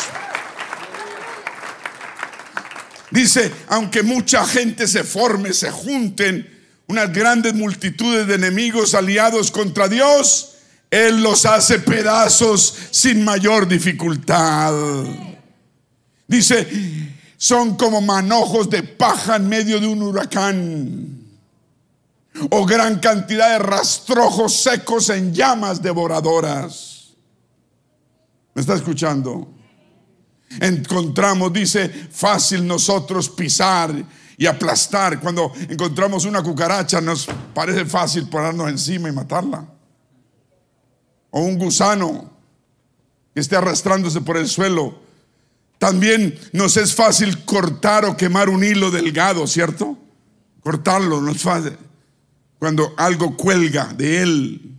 [3.11, 6.55] Dice, aunque mucha gente se forme, se junten,
[6.89, 10.57] unas grandes multitudes de enemigos aliados contra Dios,
[10.91, 14.73] Él los hace pedazos sin mayor dificultad.
[16.29, 16.67] Dice,
[17.37, 21.23] son como manojos de paja en medio de un huracán.
[22.51, 27.15] O gran cantidad de rastrojos secos en llamas devoradoras.
[28.55, 29.49] ¿Me está escuchando?
[30.61, 33.93] Encontramos, dice, fácil nosotros pisar
[34.37, 35.21] y aplastar.
[35.21, 39.67] Cuando encontramos una cucaracha nos parece fácil ponernos encima y matarla.
[41.31, 42.31] O un gusano
[43.35, 45.06] que esté arrastrándose por el suelo
[45.79, 49.99] también nos es fácil cortar o quemar un hilo delgado, ¿cierto?
[50.61, 51.77] Cortarlo no es fácil.
[52.59, 54.77] Cuando algo cuelga de él.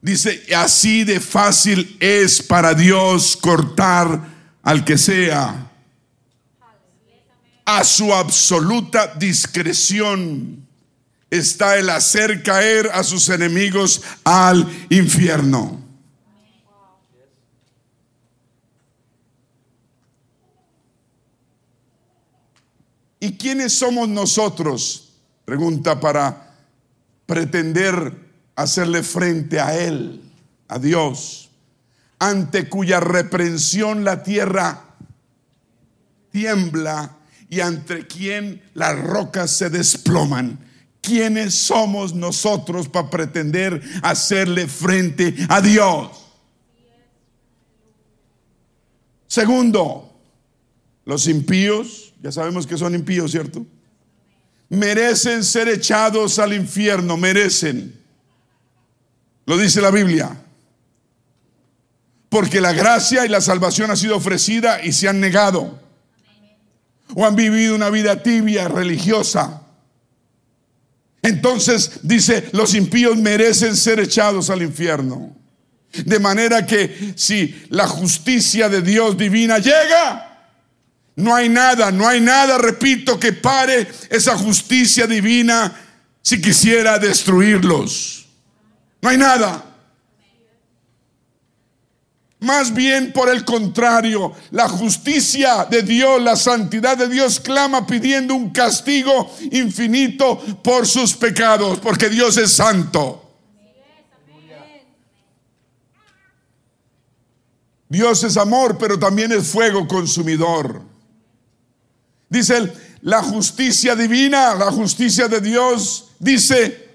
[0.00, 4.20] Dice, así de fácil es para Dios cortar
[4.62, 5.72] al que sea.
[7.64, 10.64] A su absoluta discreción
[11.28, 15.85] está el hacer caer a sus enemigos al infierno.
[23.20, 25.14] ¿Y quiénes somos nosotros?
[25.44, 26.54] Pregunta para
[27.26, 28.12] pretender
[28.54, 30.22] hacerle frente a Él,
[30.68, 31.50] a Dios,
[32.18, 34.96] ante cuya reprensión la tierra
[36.30, 37.16] tiembla
[37.48, 40.58] y ante quien las rocas se desploman.
[41.00, 46.26] ¿Quiénes somos nosotros para pretender hacerle frente a Dios?
[49.28, 50.15] Segundo,
[51.06, 53.64] los impíos ya sabemos que son impíos, ¿cierto?
[54.68, 57.94] Merecen ser echados al infierno, merecen.
[59.44, 60.36] Lo dice la Biblia.
[62.28, 65.80] Porque la gracia y la salvación ha sido ofrecida y se han negado.
[67.14, 69.62] O han vivido una vida tibia, religiosa.
[71.22, 75.32] Entonces dice, los impíos merecen ser echados al infierno.
[76.04, 80.35] De manera que si la justicia de Dios divina llega,
[81.16, 85.74] no hay nada, no hay nada, repito, que pare esa justicia divina
[86.20, 88.26] si quisiera destruirlos.
[89.00, 89.64] No hay nada.
[92.40, 98.34] Más bien por el contrario, la justicia de Dios, la santidad de Dios clama pidiendo
[98.34, 103.22] un castigo infinito por sus pecados, porque Dios es santo.
[107.88, 110.95] Dios es amor, pero también es fuego consumidor.
[112.28, 112.72] Dice
[113.02, 116.90] la justicia divina, la justicia de Dios, dice,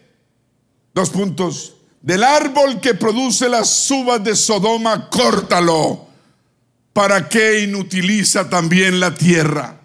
[0.93, 6.07] dos puntos, del árbol que produce las uvas de Sodoma, córtalo,
[6.91, 9.79] para que inutiliza también la tierra.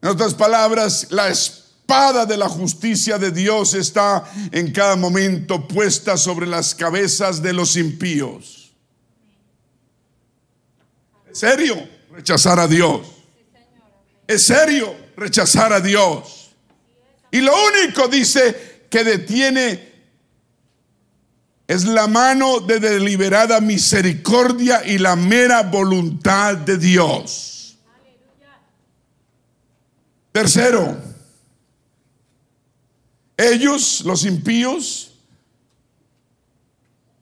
[0.00, 6.16] En otras palabras, la espada de la justicia de Dios está en cada momento puesta
[6.16, 8.61] sobre las cabezas de los impíos
[11.32, 13.06] serio rechazar a Dios.
[14.26, 16.50] Es serio rechazar a Dios.
[17.30, 19.92] Y lo único dice que detiene
[21.66, 27.78] es la mano de deliberada misericordia y la mera voluntad de Dios.
[30.32, 30.98] Tercero,
[33.36, 35.14] ellos, los impíos,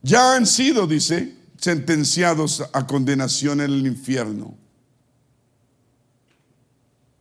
[0.03, 4.57] ya han sido, dice, sentenciados a condenación en el infierno.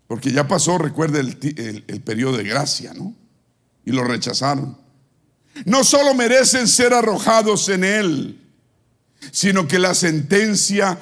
[0.08, 3.14] Porque ya pasó, recuerde, el, el, periodo de gracia, ¿no?
[3.86, 4.78] Y lo rechazaron.
[5.66, 8.40] No solo merecen ser arrojados en él,
[9.32, 10.98] sino que la sentencia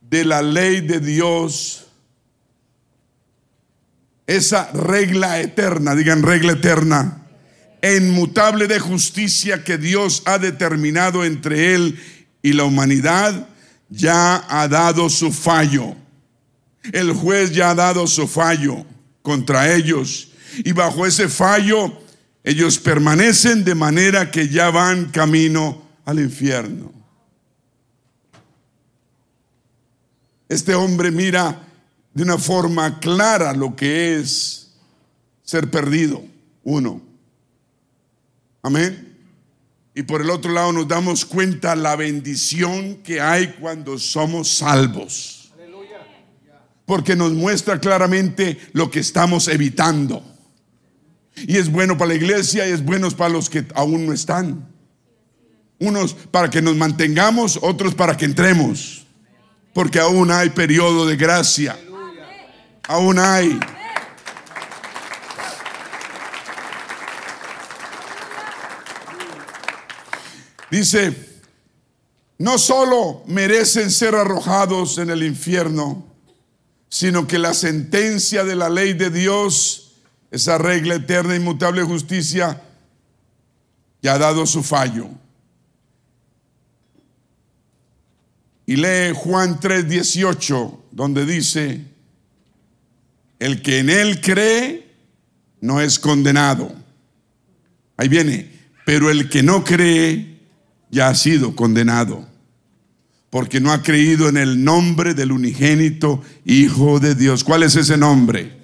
[0.00, 1.86] de la ley de Dios,
[4.26, 7.26] esa regla eterna, digan regla eterna,
[7.82, 11.98] inmutable de justicia que Dios ha determinado entre él
[12.42, 13.48] y la humanidad,
[13.88, 15.94] ya ha dado su fallo.
[16.92, 18.84] El juez ya ha dado su fallo
[19.22, 20.32] contra ellos.
[20.64, 22.00] Y bajo ese fallo,
[22.44, 26.92] ellos permanecen de manera que ya van camino al infierno.
[30.48, 31.62] Este hombre mira
[32.14, 34.70] de una forma clara lo que es
[35.42, 36.24] ser perdido,
[36.64, 37.02] uno.
[38.62, 39.07] Amén.
[39.98, 45.50] Y por el otro lado nos damos cuenta la bendición que hay cuando somos salvos.
[46.86, 50.22] Porque nos muestra claramente lo que estamos evitando.
[51.34, 54.72] Y es bueno para la iglesia y es bueno para los que aún no están.
[55.80, 59.04] Unos para que nos mantengamos, otros para que entremos
[59.72, 61.76] porque aún hay periodo de gracia.
[62.86, 63.58] Aún hay.
[70.70, 71.40] Dice,
[72.38, 76.06] no solo merecen ser arrojados en el infierno,
[76.88, 79.92] sino que la sentencia de la ley de Dios,
[80.30, 82.62] esa regla eterna, inmutable justicia,
[84.02, 85.08] ya ha dado su fallo.
[88.66, 91.84] Y lee Juan 3:18, donde dice,
[93.38, 94.94] el que en él cree
[95.60, 96.72] no es condenado.
[97.96, 98.50] Ahí viene,
[98.84, 100.37] pero el que no cree
[100.90, 102.26] ya ha sido condenado,
[103.30, 107.44] porque no ha creído en el nombre del unigénito Hijo de Dios.
[107.44, 108.56] ¿Cuál es ese nombre?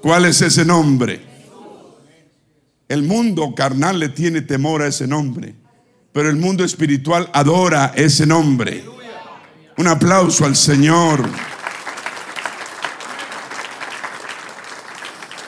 [0.00, 1.20] ¿Cuál es ese nombre?
[2.88, 5.54] El mundo carnal le tiene temor a ese nombre,
[6.12, 8.84] pero el mundo espiritual adora ese nombre.
[9.76, 11.28] Un aplauso al Señor.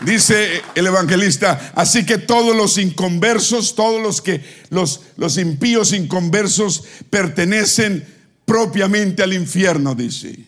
[0.02, 6.84] Dice el evangelista, así que todos los inconversos, todos los que los, los impíos inconversos
[7.10, 8.06] pertenecen
[8.46, 10.38] propiamente al infierno, dice.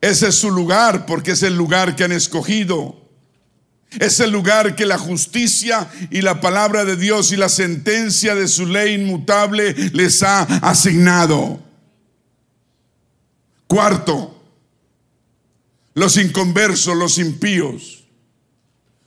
[0.00, 3.08] Ese es su lugar porque es el lugar que han escogido.
[3.98, 8.46] Es el lugar que la justicia y la palabra de Dios y la sentencia de
[8.46, 11.62] su ley inmutable les ha asignado.
[13.66, 14.42] Cuarto,
[15.94, 17.97] los inconversos, los impíos,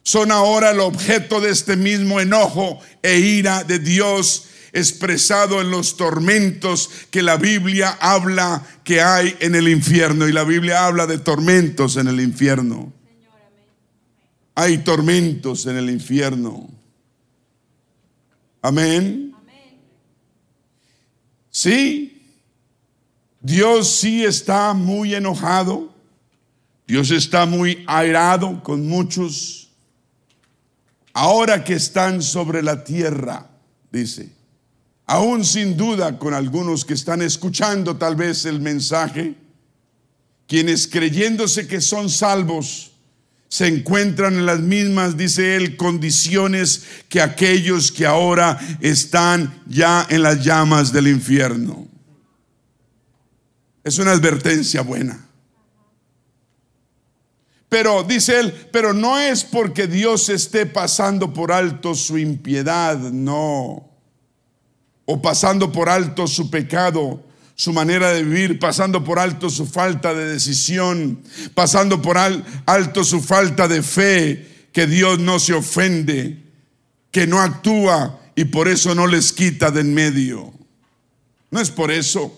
[0.04, 5.98] son ahora el objeto de este mismo enojo e ira de Dios expresado en los
[5.98, 10.28] tormentos que la Biblia habla que hay en el infierno.
[10.28, 12.92] Y la Biblia habla de tormentos en el infierno.
[14.56, 16.70] Hay tormentos en el infierno.
[18.62, 19.34] Amén.
[21.50, 22.22] Sí,
[23.42, 25.94] Dios sí está muy enojado.
[26.88, 29.71] Dios está muy airado con muchos.
[31.14, 33.50] Ahora que están sobre la tierra,
[33.92, 34.30] dice,
[35.06, 39.36] aún sin duda con algunos que están escuchando tal vez el mensaje,
[40.48, 42.92] quienes creyéndose que son salvos,
[43.50, 50.24] se encuentran en las mismas, dice él, condiciones que aquellos que ahora están ya en
[50.24, 51.86] las llamas del infierno.
[53.84, 55.26] Es una advertencia buena.
[57.72, 63.90] Pero dice él, pero no es porque Dios esté pasando por alto su impiedad, no.
[65.06, 67.24] O pasando por alto su pecado,
[67.56, 71.22] su manera de vivir, pasando por alto su falta de decisión,
[71.54, 76.44] pasando por alto su falta de fe, que Dios no se ofende,
[77.10, 80.54] que no actúa y por eso no les quita de en medio.
[81.52, 82.38] No es por eso.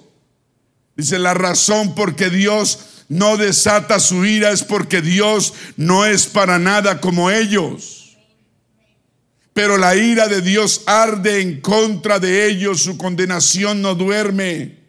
[0.95, 6.25] Dice, la razón por que Dios no desata su ira es porque Dios no es
[6.25, 8.17] para nada como ellos.
[9.53, 14.79] Pero la ira de Dios arde en contra de ellos, su condenación no duerme.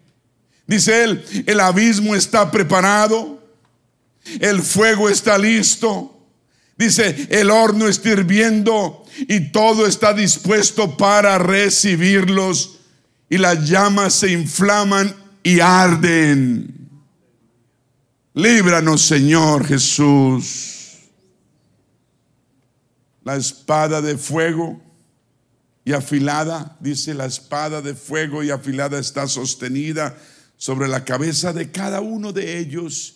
[0.65, 3.43] Dice él, el abismo está preparado,
[4.39, 6.11] el fuego está listo.
[6.77, 12.79] Dice, el horno está hirviendo y todo está dispuesto para recibirlos.
[13.29, 16.84] Y las llamas se inflaman y arden.
[18.35, 20.97] Líbranos, Señor Jesús.
[23.23, 24.81] La espada de fuego
[25.85, 30.17] y afilada, dice la espada de fuego y afilada está sostenida
[30.57, 33.15] sobre la cabeza de cada uno de ellos.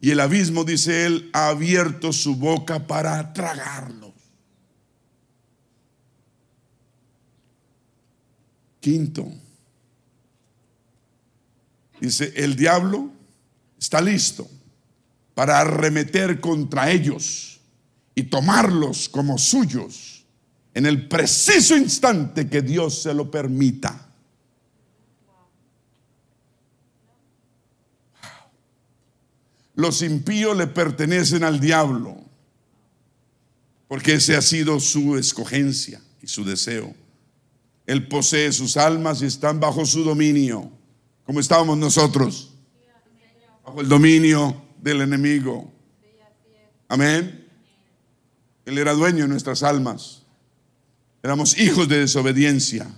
[0.00, 4.14] Y el abismo, dice él, ha abierto su boca para tragarlos.
[8.80, 9.30] Quinto,
[12.00, 13.14] dice, el diablo
[13.84, 14.48] está listo
[15.34, 17.60] para arremeter contra ellos
[18.14, 20.24] y tomarlos como suyos
[20.72, 24.08] en el preciso instante que Dios se lo permita.
[29.74, 32.16] Los impíos le pertenecen al diablo,
[33.86, 36.94] porque ese ha sido su escogencia y su deseo.
[37.86, 40.70] Él posee sus almas y están bajo su dominio,
[41.26, 42.53] como estábamos nosotros,
[43.64, 45.72] bajo el dominio del enemigo.
[46.88, 47.48] Amén.
[48.66, 50.22] Él era dueño de nuestras almas.
[51.22, 52.88] Éramos hijos de desobediencia.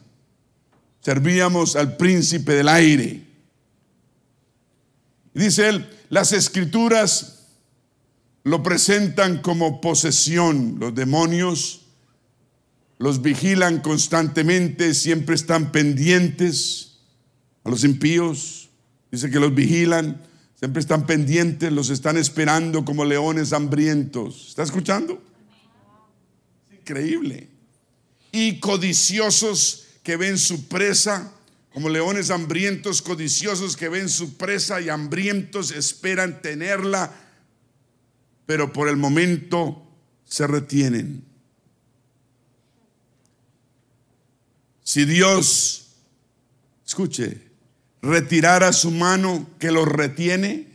[1.01, 3.25] Servíamos al príncipe del aire.
[5.33, 7.47] Dice él, las escrituras
[8.43, 10.79] lo presentan como posesión.
[10.81, 11.83] Los demonios
[12.99, 16.99] los vigilan constantemente, siempre están pendientes
[17.63, 18.71] a los impíos.
[19.11, 20.21] Dice que los vigilan,
[20.59, 24.47] siempre están pendientes, los están esperando como leones hambrientos.
[24.49, 25.23] ¿Está escuchando?
[26.87, 27.49] increíble.
[28.31, 31.33] Y codiciosos que ven su presa
[31.73, 37.13] como leones hambrientos, codiciosos que ven su presa y hambrientos esperan tenerla,
[38.47, 39.87] pero por el momento
[40.25, 41.23] se retienen.
[44.83, 45.89] Si Dios,
[46.87, 47.46] escuche,
[48.07, 50.69] retirara su mano que los retiene,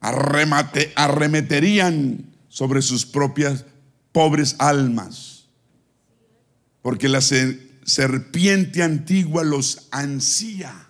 [0.00, 3.64] arremeterían sobre sus propias
[4.12, 5.46] pobres almas,
[6.82, 10.88] porque la serpiente antigua los ansía,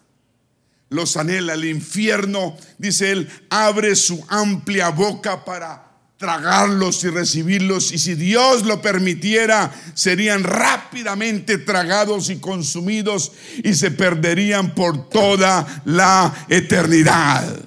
[0.88, 1.54] los anhela.
[1.54, 5.89] El infierno, dice él, abre su amplia boca para
[6.20, 7.92] tragarlos y recibirlos.
[7.92, 13.32] Y si Dios lo permitiera, serían rápidamente tragados y consumidos
[13.64, 17.58] y se perderían por toda la eternidad.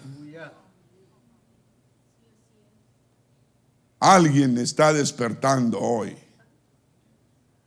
[4.00, 6.16] Alguien está despertando hoy.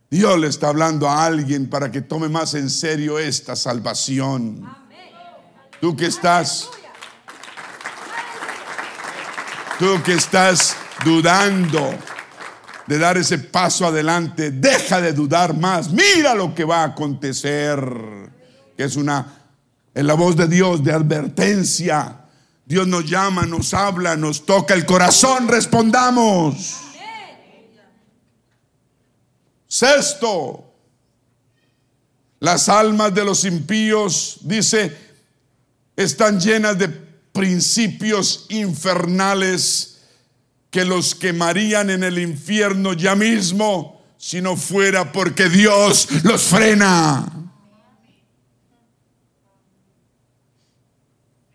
[0.09, 4.63] Dios le está hablando a alguien para que tome más en serio esta salvación.
[5.81, 6.69] Tú que estás,
[9.79, 11.93] tú que estás dudando
[12.87, 15.91] de dar ese paso adelante, deja de dudar más.
[15.91, 17.79] Mira lo que va a acontecer.
[18.75, 19.25] Que es una,
[19.93, 22.21] en la voz de Dios, de advertencia.
[22.65, 26.75] Dios nos llama, nos habla, nos toca el corazón, respondamos.
[29.67, 30.73] Sexto,
[32.39, 34.95] las almas de los impíos, dice,
[35.95, 37.06] están llenas de
[37.37, 39.99] principios infernales
[40.71, 47.31] que los quemarían en el infierno ya mismo si no fuera porque Dios los frena.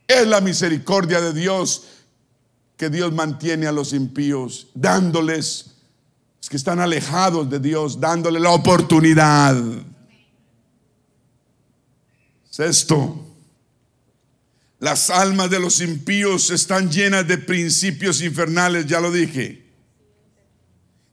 [0.06, 1.84] Es la misericordia de Dios
[2.76, 5.72] que Dios mantiene a los impíos, dándoles
[6.40, 9.54] es que están alejados de Dios, dándole la oportunidad.
[12.50, 13.31] Sexto,
[14.82, 19.62] las almas de los impíos están llenas de principios infernales, ya lo dije.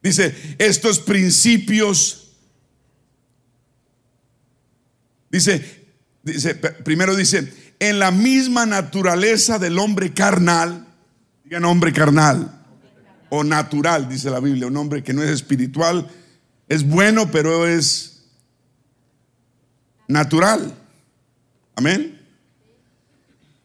[0.02, 2.32] Dice, estos principios,
[5.30, 5.84] dice,
[6.24, 10.88] dice, primero dice, en la misma naturaleza del hombre carnal,
[11.44, 12.64] digan hombre carnal,
[13.28, 16.10] o natural, dice la Biblia, un hombre que no es espiritual,
[16.68, 18.24] es bueno, pero es
[20.08, 20.76] natural.
[21.76, 22.19] Amén.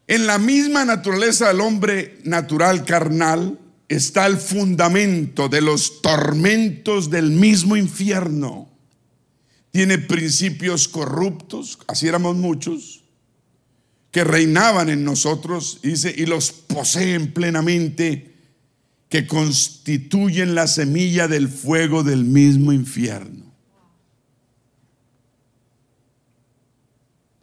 [0.07, 7.31] En la misma naturaleza del hombre natural carnal está el fundamento de los tormentos del
[7.31, 8.69] mismo infierno.
[9.71, 13.03] Tiene principios corruptos, así éramos muchos,
[14.11, 18.35] que reinaban en nosotros, dice, y los poseen plenamente
[19.09, 23.44] que constituyen la semilla del fuego del mismo infierno.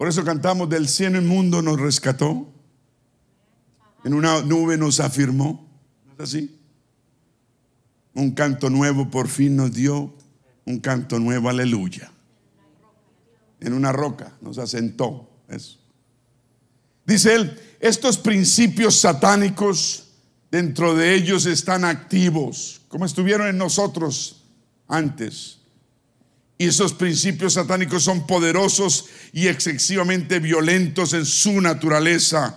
[0.02, 2.52] Por eso cantamos del cielo el mundo nos rescató,
[4.02, 5.64] en una nube nos afirmó,
[6.04, 6.58] ¿no es así?
[8.12, 10.12] Un canto nuevo por fin nos dio,
[10.64, 12.10] un canto nuevo, aleluya.
[13.60, 15.78] En una roca nos asentó, eso.
[17.06, 20.08] Dice él, estos principios satánicos
[20.50, 24.42] dentro de ellos están activos, como estuvieron en nosotros
[24.88, 25.60] antes.
[26.62, 32.56] Y esos principios satánicos son poderosos y excesivamente violentos en su naturaleza.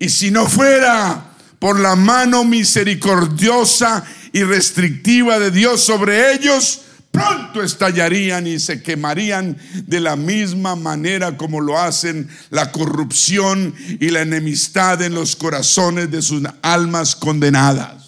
[0.00, 1.30] Y si no fuera
[1.60, 6.80] por la mano misericordiosa y restrictiva de Dios sobre ellos,
[7.12, 14.08] pronto estallarían y se quemarían de la misma manera como lo hacen la corrupción y
[14.08, 18.05] la enemistad en los corazones de sus almas condenadas.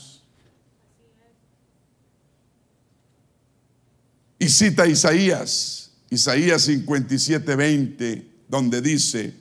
[4.39, 9.35] Y cita Isaías, Isaías 57, 20, donde dice,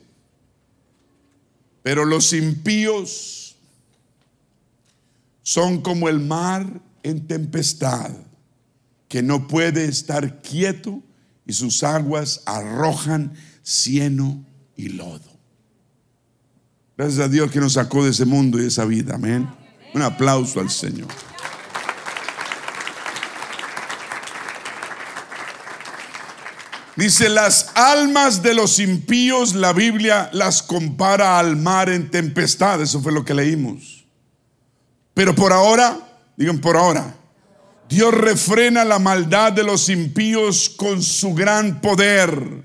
[1.82, 3.56] pero los impíos
[5.42, 8.10] son como el mar en tempestad
[9.08, 11.02] que no puede estar quieto
[11.46, 13.32] y sus aguas arrojan
[13.62, 14.44] cieno
[14.76, 15.38] y lodo.
[16.98, 19.14] Gracias a Dios que nos sacó de ese mundo y de esa vida.
[19.14, 19.48] Amén.
[19.94, 21.08] Un aplauso al Señor.
[26.98, 32.82] Dice, las almas de los impíos, la Biblia las compara al mar en tempestad.
[32.82, 34.04] Eso fue lo que leímos.
[35.14, 35.96] Pero por ahora,
[36.36, 37.14] digan por ahora,
[37.88, 42.64] Dios refrena la maldad de los impíos con su gran poder.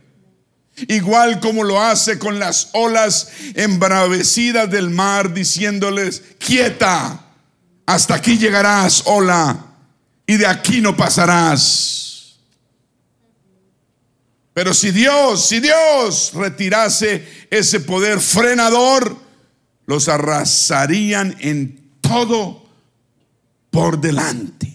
[0.87, 7.23] Igual como lo hace con las olas embravecidas del mar, diciéndoles, quieta,
[7.85, 9.75] hasta aquí llegarás, ola,
[10.25, 12.02] y de aquí no pasarás.
[14.53, 19.17] Pero si Dios, si Dios retirase ese poder frenador,
[19.85, 22.63] los arrasarían en todo
[23.71, 24.71] por delante.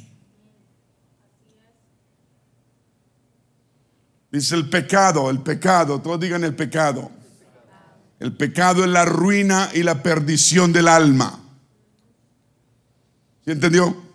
[4.31, 7.11] Dice el pecado, el pecado, todos digan el pecado.
[8.19, 11.39] El pecado es la ruina y la perdición del alma.
[13.45, 14.08] ¿Sí entendió?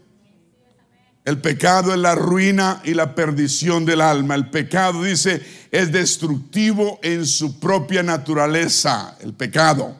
[1.25, 4.35] El pecado es la ruina y la perdición del alma.
[4.35, 9.17] El pecado, dice, es destructivo en su propia naturaleza.
[9.21, 9.95] El pecado.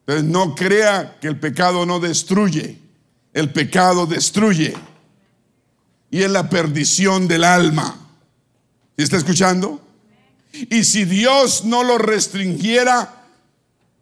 [0.00, 2.78] Entonces no crea que el pecado no destruye.
[3.32, 4.74] El pecado destruye.
[6.10, 7.96] Y es la perdición del alma.
[8.98, 9.80] ¿Está escuchando?
[10.52, 13.26] Y si Dios no lo restringiera,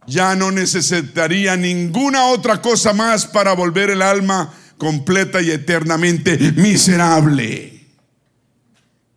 [0.07, 7.87] ya no necesitaría ninguna otra cosa más para volver el alma completa y eternamente miserable.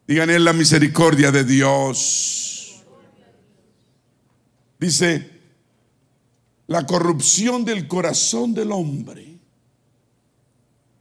[0.07, 2.83] Digan en la misericordia de Dios.
[4.79, 5.29] Dice,
[6.67, 9.37] la corrupción del corazón del hombre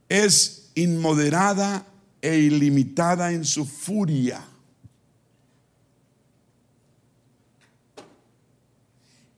[0.09, 1.85] es inmoderada
[2.21, 4.45] e ilimitada en su furia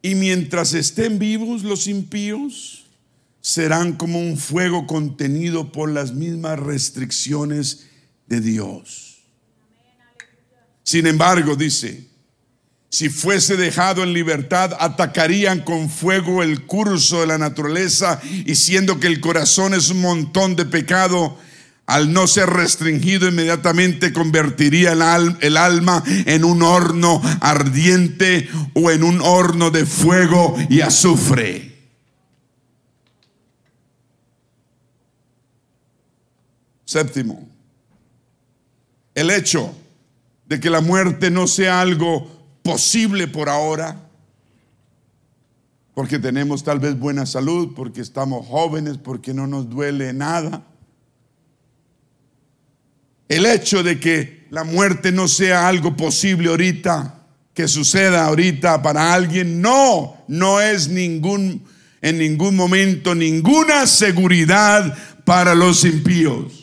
[0.01, 2.80] Y mientras estén vivos los impíos,
[3.41, 7.87] serán como un fuego contenido por las mismas restricciones
[8.27, 9.17] de Dios.
[10.83, 12.07] Sin embargo, dice,
[12.89, 18.99] si fuese dejado en libertad, atacarían con fuego el curso de la naturaleza y siendo
[18.99, 21.37] que el corazón es un montón de pecado,
[21.85, 29.21] al no ser restringido inmediatamente convertiría el, alma en un horno ardiente o en un
[29.21, 31.70] horno de fuego y azufre.
[36.91, 37.47] Séptimo,
[39.15, 39.73] el hecho
[40.45, 42.29] de que la muerte no sea algo
[42.63, 44.09] posible por ahora,
[45.93, 50.65] porque tenemos tal vez buena salud, porque estamos jóvenes, porque no nos duele nada
[53.31, 57.15] el hecho de que la muerte no sea algo posible ahorita,
[57.53, 61.63] que suceda ahorita para alguien, no, no es ningún,
[62.01, 66.60] en ningún momento ninguna seguridad para los impíos.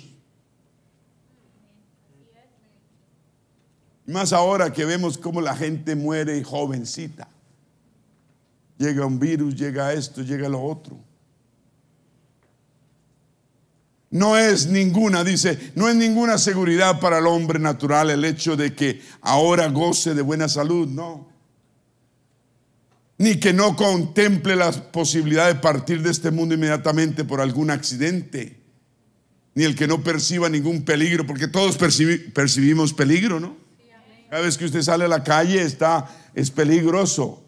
[4.08, 7.28] Más ahora que vemos cómo la gente muere jovencita.
[8.78, 10.98] Llega un virus, llega esto, llega lo otro.
[14.10, 18.74] No es ninguna, dice, no es ninguna seguridad para el hombre natural el hecho de
[18.74, 21.28] que ahora goce de buena salud, no.
[23.18, 28.58] Ni que no contemple la posibilidad de partir de este mundo inmediatamente por algún accidente,
[29.54, 33.67] ni el que no perciba ningún peligro, porque todos percibimos peligro, ¿no?
[34.30, 37.42] Cada vez que usted sale a la calle está, es peligroso.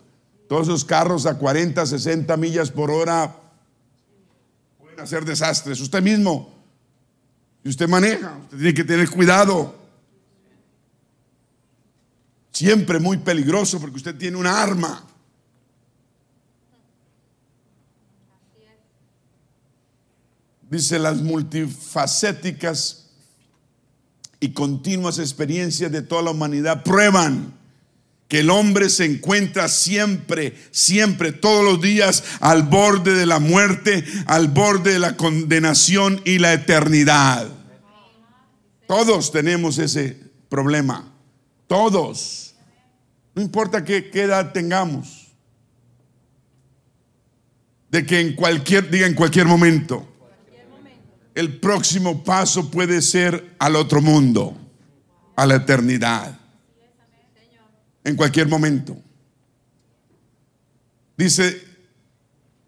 [0.48, 3.36] Todos esos carros a 40, 60 millas por hora
[5.00, 5.80] hacer desastres.
[5.80, 6.52] Usted mismo,
[7.64, 9.78] y usted maneja, usted tiene que tener cuidado.
[12.52, 15.04] Siempre muy peligroso porque usted tiene una arma.
[20.68, 22.99] Dice las multifacéticas
[24.40, 27.54] y continuas experiencias de toda la humanidad prueban
[28.26, 34.04] que el hombre se encuentra siempre, siempre, todos los días al borde de la muerte,
[34.26, 37.48] al borde de la condenación y la eternidad.
[38.86, 40.16] Todos tenemos ese
[40.48, 41.12] problema,
[41.66, 42.54] todos.
[43.34, 45.32] No importa qué, qué edad tengamos.
[47.90, 50.09] De que en cualquier, diga en cualquier momento,
[51.34, 54.56] el próximo paso puede ser al otro mundo,
[55.36, 56.38] a la eternidad.
[58.02, 58.96] En cualquier momento.
[61.16, 61.62] Dice,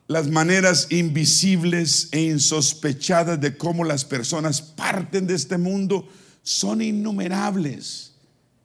[0.07, 6.07] las maneras invisibles e insospechadas de cómo las personas parten de este mundo
[6.43, 8.13] son innumerables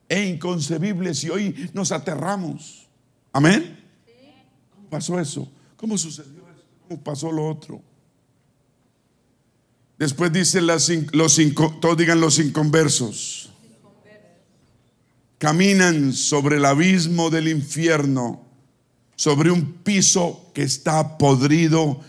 [0.09, 2.87] e inconcebibles y hoy nos aterramos.
[3.31, 3.79] Amén.
[4.75, 5.49] ¿Cómo pasó eso?
[5.77, 6.43] ¿Cómo sucedió?
[6.87, 7.81] ¿Cómo pasó lo otro?
[9.97, 11.39] Después dice los, los
[11.81, 13.49] todos digan los inconversos.
[15.39, 18.43] Caminan sobre el abismo del infierno,
[19.15, 22.01] sobre un piso que está podrido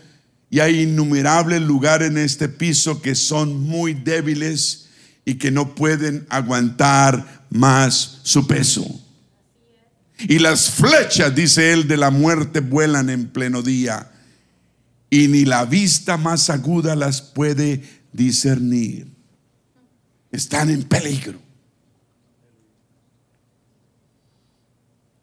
[0.50, 4.88] y hay innumerables lugares en este piso que son muy débiles
[5.24, 8.86] y que no pueden aguantar más su peso.
[10.20, 14.10] Y las flechas, dice él, de la muerte vuelan en pleno día
[15.10, 17.82] y ni la vista más aguda las puede
[18.12, 19.08] discernir.
[20.30, 21.38] Están en peligro.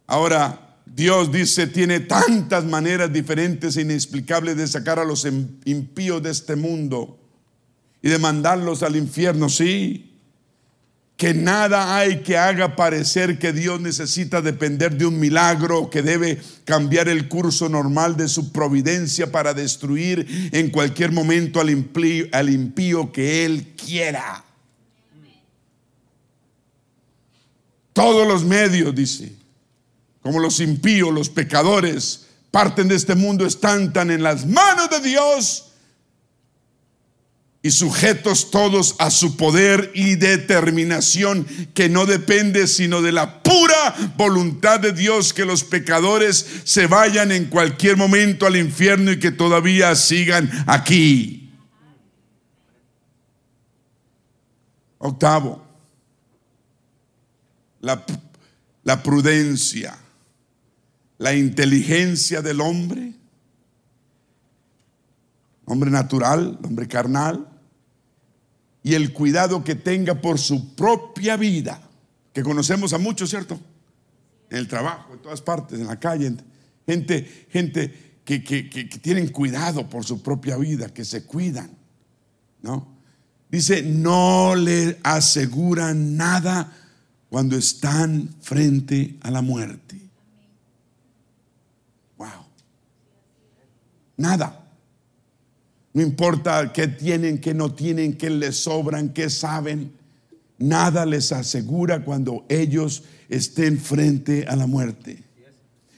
[0.07, 5.27] Ahora, Dios dice, tiene tantas maneras diferentes e inexplicables de sacar a los
[5.65, 7.19] impíos de este mundo
[8.01, 10.14] y de mandarlos al infierno, sí
[11.17, 16.41] que nada hay que haga parecer que Dios necesita depender de un milagro, que debe
[16.65, 21.69] cambiar el curso normal de su providencia para destruir en cualquier momento al
[22.49, 24.43] impío, que Él quiera.
[27.93, 29.31] Todos los medios, dice,
[30.21, 34.99] como los impíos, los pecadores, parten de este mundo, están tan en las manos de
[34.99, 35.64] Dios
[37.65, 44.13] y sujetos todos a su poder y determinación que no depende sino de la pura
[44.15, 49.31] voluntad de Dios que los pecadores se vayan en cualquier momento al infierno y que
[49.31, 51.51] todavía sigan aquí.
[54.99, 55.65] Octavo,
[57.81, 58.05] la,
[58.83, 59.97] la prudencia,
[61.17, 63.13] la inteligencia del hombre,
[65.65, 67.53] hombre natural, hombre carnal,
[68.85, 71.81] y el cuidado que tenga por su propia vida,
[72.31, 73.59] que conocemos a muchos, ¿cierto?
[74.47, 76.37] En el trabajo, en todas partes, en la calle,
[76.85, 78.41] gente, gente que,
[79.01, 81.71] tienen cuidado por su propia vida, que se cuidan,
[82.61, 82.95] ¿no?
[83.49, 86.71] Dice, no le aseguran nada
[87.27, 89.99] cuando están frente a la muerte.
[92.17, 92.45] Wow.
[94.17, 94.64] Nada.
[95.95, 99.93] No importa qué tienen, qué no tienen, qué les sobran, qué saben.
[100.57, 105.23] Nada les asegura cuando ellos estén frente a la muerte.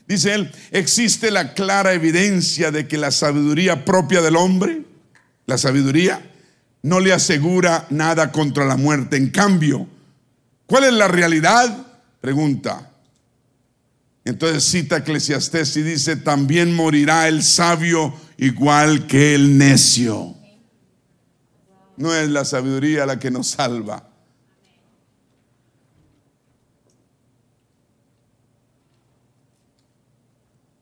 [0.08, 4.84] Dice él, existe la clara evidencia de que la sabiduría propia del hombre,
[5.48, 6.32] la sabiduría,
[6.84, 9.18] no le asegura nada contra la muerte.
[9.18, 9.88] En cambio,
[10.68, 11.88] ¿cuál es la realidad?
[12.22, 12.92] Pregunta.
[14.26, 20.36] Entonces cita Eclesiastés y dice, también morirá el sabio igual que el necio.
[21.98, 24.08] No es la sabiduría la que nos salva.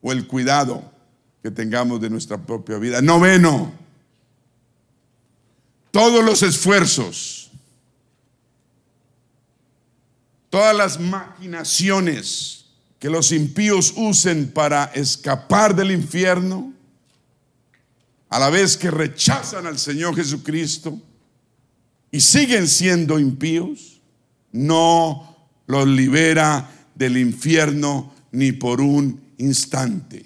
[0.01, 0.91] O el cuidado
[1.41, 3.01] que tengamos de nuestra propia vida.
[3.01, 3.71] Noveno,
[5.91, 7.49] todos los esfuerzos,
[10.49, 12.65] todas las maquinaciones
[12.99, 16.74] que los impíos usen para escapar del infierno,
[18.35, 21.01] a la vez que rechazan al Señor Jesucristo
[22.11, 24.01] y siguen siendo impíos,
[24.51, 30.25] no los libera del infierno ni por un instante.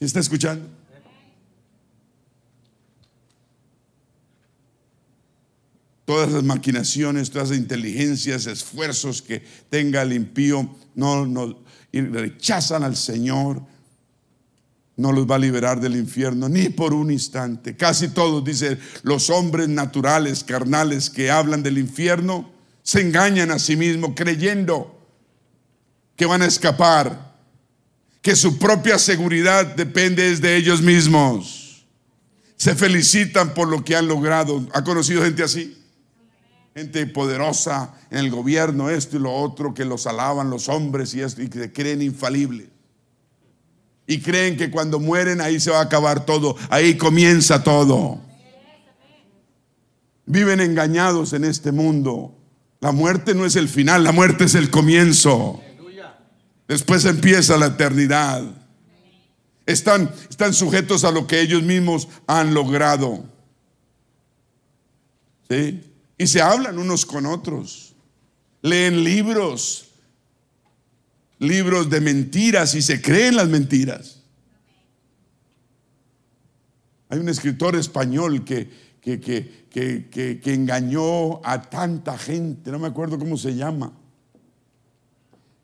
[0.00, 0.68] ¿Está escuchando?
[6.04, 11.60] Todas las maquinaciones, todas las inteligencias, esfuerzos que tenga el impío, no, no
[11.92, 13.75] rechazan al Señor
[14.96, 17.76] no los va a liberar del infierno ni por un instante.
[17.76, 22.50] Casi todos, dice, los hombres naturales, carnales que hablan del infierno,
[22.82, 24.92] se engañan a sí mismos creyendo
[26.16, 27.34] que van a escapar,
[28.22, 31.84] que su propia seguridad depende de ellos mismos.
[32.56, 34.66] Se felicitan por lo que han logrado.
[34.72, 35.76] ¿Ha conocido gente así?
[36.76, 41.22] gente poderosa en el gobierno, esto y lo otro, que los alaban los hombres y
[41.22, 42.68] esto, y que se creen infalibles.
[44.06, 48.20] Y creen que cuando mueren ahí se va a acabar todo, ahí comienza todo.
[50.26, 52.36] Viven engañados en este mundo.
[52.80, 55.60] La muerte no es el final, la muerte es el comienzo.
[56.68, 58.42] Después empieza la eternidad.
[59.66, 63.24] Están, están sujetos a lo que ellos mismos han logrado.
[65.48, 65.80] ¿Sí?
[66.18, 67.94] Y se hablan unos con otros.
[68.62, 69.85] Leen libros,
[71.38, 74.22] libros de mentiras y se creen las mentiras.
[77.08, 78.68] Hay un escritor español que,
[79.00, 83.92] que, que, que, engañó a tanta gente, no me acuerdo cómo se llama.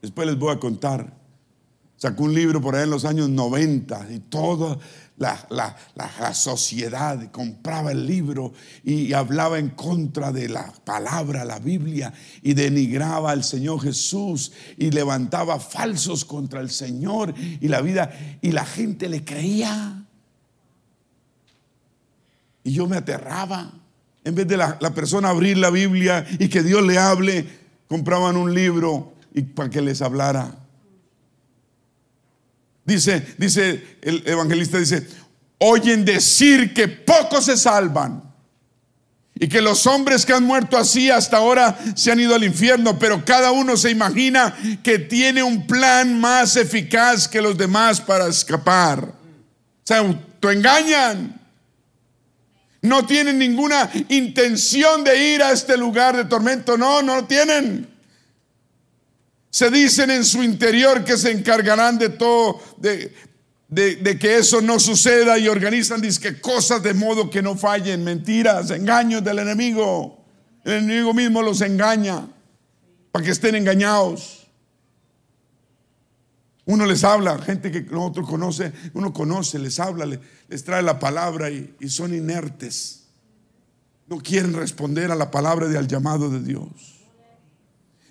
[0.00, 1.20] Después les voy a contar.
[1.96, 4.78] Sacó un libro por ahí en los años 90 y toda
[5.22, 8.52] la, la, sociedad compraba el libro
[8.84, 12.12] y hablaba en contra de la palabra, la Biblia,
[12.42, 18.52] y denigraba al Señor Jesús y levantaba falsos contra el Señor y la vida, y
[18.52, 20.04] la gente le creía.
[22.64, 23.72] Y yo me aterraba.
[24.24, 27.48] En vez de la, la persona abrir la Biblia y que Dios le hable,
[27.88, 30.61] compraban un libro y para que les hablara.
[32.84, 35.06] Dice, dice el evangelista, dice,
[35.58, 38.22] oyen decir que pocos se salvan.
[39.34, 42.98] Y que los hombres que han muerto así hasta ahora se han ido al infierno,
[42.98, 48.28] pero cada uno se imagina que tiene un plan más eficaz que los demás para
[48.28, 49.12] escapar.
[49.84, 51.40] Se autoengañan.
[52.82, 56.76] No tienen ninguna intención de ir a este lugar de tormento.
[56.76, 57.91] No, no lo tienen
[59.52, 63.12] se dicen en su interior que se encargarán de todo, de,
[64.18, 69.22] que eso no suceda y organizan disque cosas de modo que no fallen, mentiras, engaños
[69.22, 70.24] del enemigo.
[70.64, 72.26] El enemigo mismo los engaña
[73.10, 74.48] para que estén engañados.
[76.64, 80.06] Uno les habla, gente que otro conoce, uno conoce, les habla,
[80.48, 83.04] les, trae la palabra y, y son inertes.
[84.06, 86.91] No quieren responder a la palabra y al llamado de Dios.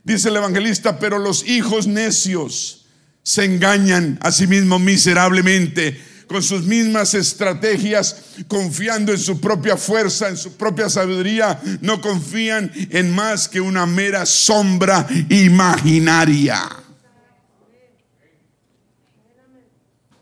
[0.04, 2.86] Dice el evangelista, pero los hijos necios
[3.24, 10.30] se engañan a sí mismos miserablemente con sus mismas estrategias, confiando en su propia fuerza,
[10.30, 16.62] en su propia sabiduría, no confían en más que una mera sombra imaginaria.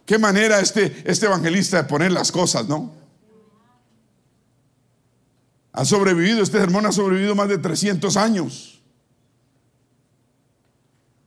[0.04, 2.92] Qué manera este, este evangelista de poner las cosas, ¿no?
[5.72, 8.79] Ha sobrevivido, este hermano ha sobrevivido más de 300 años.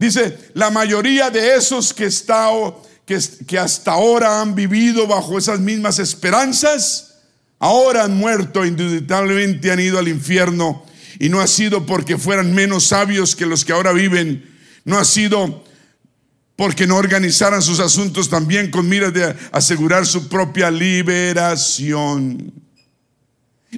[0.03, 2.09] Dice, la mayoría de esos que,
[3.07, 7.19] que, que hasta ahora han vivido bajo esas mismas esperanzas,
[7.61, 10.85] ahora han muerto, indubitablemente han ido al infierno.
[11.21, 14.45] Y no ha sido porque fueran menos sabios que los que ahora viven.
[14.85, 15.63] No ha sido
[16.57, 22.53] porque no organizaran sus asuntos también con miras de asegurar su propia liberación.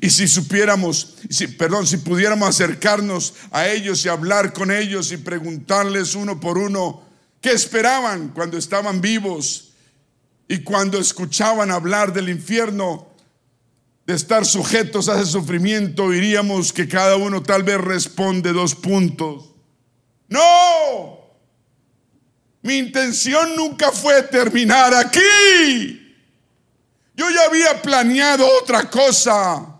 [0.00, 5.18] Y si supiéramos, si, perdón, si pudiéramos acercarnos a ellos y hablar con ellos y
[5.18, 7.02] preguntarles uno por uno
[7.40, 9.72] qué esperaban cuando estaban vivos
[10.48, 13.08] y cuando escuchaban hablar del infierno,
[14.04, 19.52] de estar sujetos a ese sufrimiento, diríamos que cada uno tal vez responde dos puntos.
[20.28, 21.20] No,
[22.62, 26.16] mi intención nunca fue terminar aquí.
[27.14, 29.73] Yo ya había planeado otra cosa.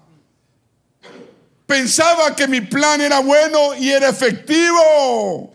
[1.74, 5.52] Pensaba que mi plan era bueno y era efectivo.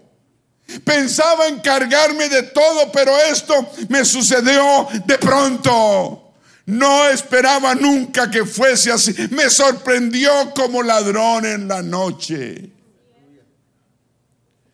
[0.84, 6.34] Pensaba encargarme de todo, pero esto me sucedió de pronto.
[6.66, 9.16] No esperaba nunca que fuese así.
[9.32, 12.70] Me sorprendió como ladrón en la noche.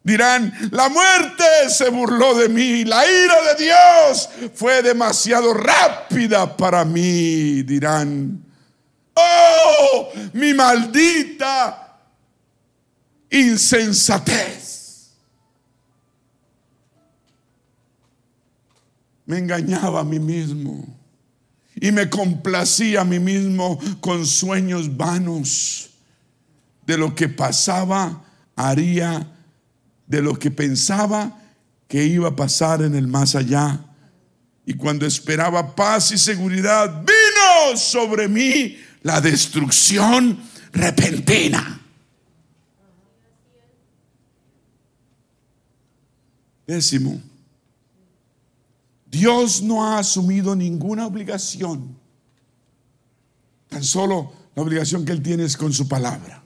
[0.02, 6.84] Dirán, la muerte se burló de mí, la ira de Dios fue demasiado rápida para
[6.84, 8.46] mí, dirán.
[9.16, 12.00] Oh, mi maldita
[13.30, 15.10] insensatez.
[19.26, 20.86] Me engañaba a mí mismo
[21.76, 25.90] y me complacía a mí mismo con sueños vanos
[26.86, 28.24] de lo que pasaba,
[28.56, 29.32] haría,
[30.06, 31.42] de lo que pensaba
[31.88, 33.84] que iba a pasar en el más allá.
[34.66, 40.40] Y cuando esperaba paz y seguridad, vino sobre mí la destrucción
[40.74, 41.80] repentina.
[46.66, 47.22] Décimo,
[49.06, 51.96] Dios no ha asumido ninguna obligación,
[53.70, 56.44] tan solo la obligación que Él tiene es con su palabra.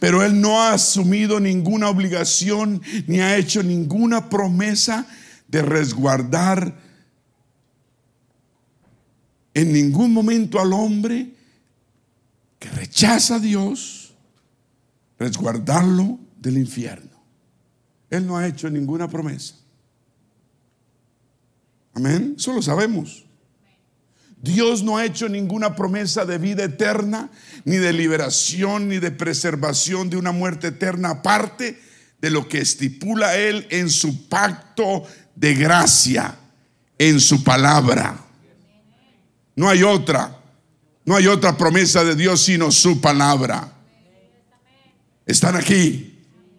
[0.00, 5.06] pero Él no ha asumido ninguna obligación ni ha hecho ninguna promesa
[5.46, 6.87] de resguardar
[9.58, 11.34] en ningún momento al hombre
[12.60, 14.14] que rechaza a Dios,
[15.18, 17.20] resguardarlo del infierno.
[18.08, 19.56] Él no ha hecho ninguna promesa.
[21.92, 22.36] Amén.
[22.38, 23.26] Eso lo sabemos.
[24.40, 27.28] Dios no ha hecho ninguna promesa de vida eterna,
[27.64, 31.82] ni de liberación, ni de preservación de una muerte eterna, aparte
[32.20, 35.02] de lo que estipula Él en su pacto
[35.34, 36.38] de gracia,
[36.96, 38.27] en su palabra.
[39.58, 40.38] No hay otra,
[41.04, 43.72] no hay otra promesa de Dios sino su palabra.
[45.26, 46.16] Están aquí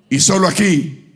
[0.10, 1.16] y solo aquí.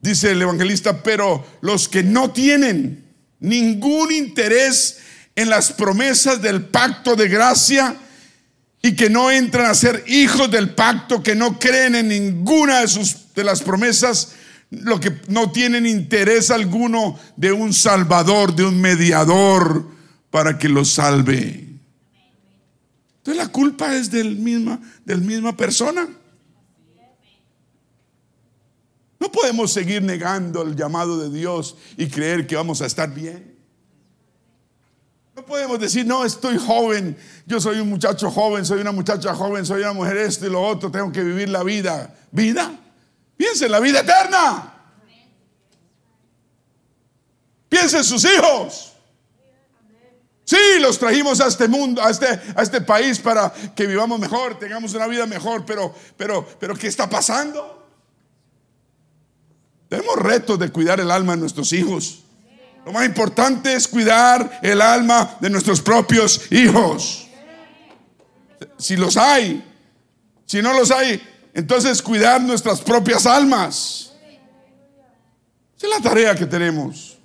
[0.00, 3.04] Dice el evangelista, pero los que no tienen
[3.38, 4.98] ningún interés
[5.36, 7.96] en las promesas del pacto de gracia
[8.82, 12.88] y que no entran a ser hijos del pacto, que no creen en ninguna de,
[12.88, 14.32] sus, de las promesas,
[14.82, 19.86] lo que no tienen interés alguno de un salvador, de un mediador
[20.30, 21.68] para que los salve.
[23.18, 26.08] Entonces la culpa es del misma, del misma persona.
[29.18, 33.54] No podemos seguir negando el llamado de Dios y creer que vamos a estar bien.
[35.34, 39.64] No podemos decir, no, estoy joven, yo soy un muchacho joven, soy una muchacha joven,
[39.64, 42.14] soy una mujer esto y lo otro, tengo que vivir la vida.
[42.30, 42.78] ¿Vida?
[43.36, 44.72] Piensa en la vida eterna.
[47.68, 48.94] Piensa en sus hijos.
[50.44, 54.58] Sí, los trajimos a este mundo, a este, a este país para que vivamos mejor,
[54.58, 57.88] tengamos una vida mejor, pero, pero, pero ¿qué está pasando?
[59.88, 62.20] Tenemos retos de cuidar el alma de nuestros hijos.
[62.84, 67.26] Lo más importante es cuidar el alma de nuestros propios hijos.
[68.78, 69.64] Si los hay,
[70.44, 71.22] si no los hay,
[71.54, 74.12] entonces cuidar nuestras propias almas.
[75.76, 77.16] Esa es la tarea que tenemos.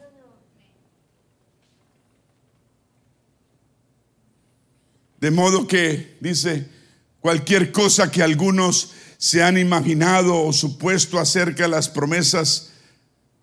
[5.19, 6.69] De modo que, dice,
[7.19, 12.69] cualquier cosa que algunos se han imaginado o supuesto acerca de las promesas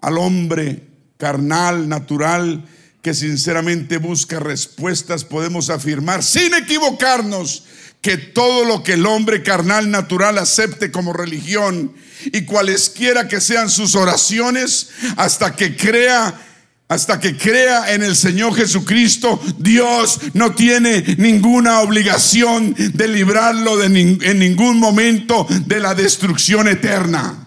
[0.01, 0.87] al hombre
[1.19, 2.65] carnal, natural,
[3.03, 7.65] que sinceramente busca respuestas, podemos afirmar sin equivocarnos
[8.07, 11.93] que todo lo que el hombre carnal natural acepte como religión
[12.27, 16.41] y cualesquiera que sean sus oraciones, hasta que crea
[16.87, 23.87] hasta que crea en el Señor Jesucristo, Dios no tiene ninguna obligación de librarlo de
[23.87, 27.45] en ningún momento de la destrucción eterna.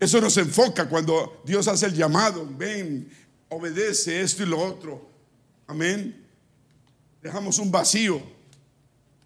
[0.00, 3.08] Eso nos enfoca cuando Dios hace el llamado, ven,
[3.48, 5.08] obedece esto y lo otro.
[5.66, 6.24] Amén.
[7.22, 8.22] Dejamos un vacío,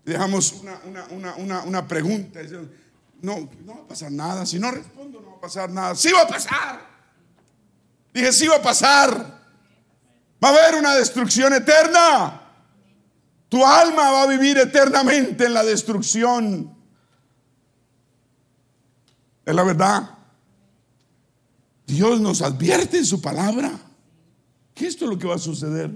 [0.04, 2.40] dejamos una, una, una pregunta
[3.22, 4.46] no, no va a pasar nada.
[4.46, 5.94] Si no respondo, no va a pasar nada.
[5.94, 6.80] Sí va a pasar.
[8.12, 9.40] Dije, sí va a pasar.
[10.42, 12.40] Va a haber una destrucción eterna.
[13.48, 16.74] Tu alma va a vivir eternamente en la destrucción.
[19.44, 20.10] Es la verdad.
[21.86, 23.72] Dios nos advierte en su palabra
[24.80, 25.90] que esto es lo que va a suceder.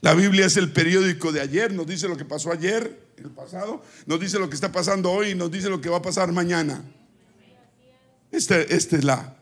[0.00, 3.82] La Biblia es el periódico de ayer, nos dice lo que pasó ayer el pasado,
[4.06, 6.30] nos dice lo que está pasando hoy y nos dice lo que va a pasar
[6.30, 6.80] mañana.
[8.30, 9.34] Esta este es la,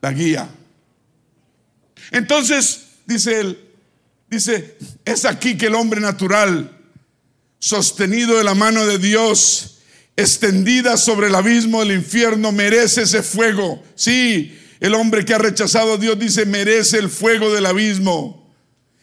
[0.00, 0.50] la guía.
[2.10, 3.58] Entonces, dice él,
[4.28, 6.76] dice, es aquí que el hombre natural,
[7.60, 9.78] sostenido de la mano de Dios,
[10.16, 13.80] extendida sobre el abismo del infierno, merece ese fuego.
[13.94, 18.46] Sí, el hombre que ha rechazado a Dios dice, merece el fuego del abismo.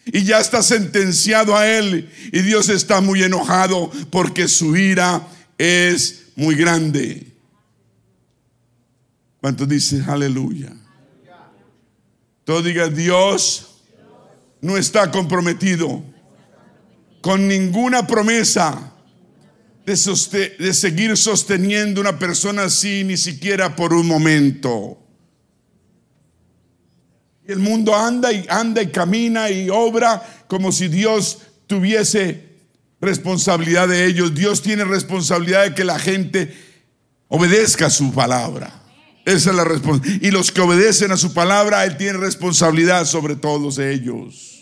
[0.06, 2.10] Y ya está sentenciado a él.
[2.32, 5.26] Y Dios está muy enojado porque su ira
[5.58, 7.32] es muy grande.
[9.40, 10.72] ¿Cuántos dicen aleluya?
[12.44, 13.80] Todo diga, Dios
[14.60, 16.02] no está comprometido
[17.20, 18.92] con ninguna promesa
[19.86, 25.03] de, de seguir sosteniendo una persona así, ni siquiera por un momento.
[27.46, 32.48] El mundo anda y anda y camina y obra como si Dios tuviese
[33.00, 34.34] responsabilidad de ellos.
[34.34, 36.54] Dios tiene responsabilidad de que la gente
[37.28, 38.82] obedezca su palabra.
[39.24, 40.22] Esa es la responsabilidad.
[40.22, 44.54] Y los que obedecen a su palabra, Él tiene responsabilidad sobre todos ellos.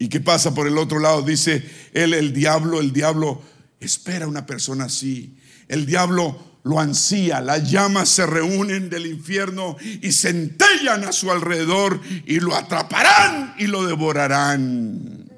[0.00, 1.20] ¿Y qué pasa por el otro lado?
[1.20, 1.62] Dice
[1.92, 3.42] él, el diablo, el diablo
[3.80, 5.36] espera a una persona así.
[5.68, 7.40] El diablo lo ansía.
[7.40, 13.66] Las llamas se reúnen del infierno y centellan a su alrededor y lo atraparán y
[13.66, 15.30] lo devorarán.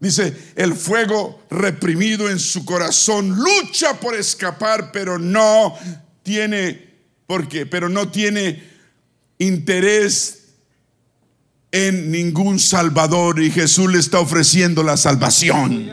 [0.00, 5.74] Dice, el fuego reprimido en su corazón lucha por escapar, pero no
[6.22, 6.94] tiene,
[7.26, 7.66] ¿por qué?
[7.66, 8.62] Pero no tiene
[9.38, 10.34] interés
[11.72, 15.90] en ningún salvador y Jesús le está ofreciendo la salvación.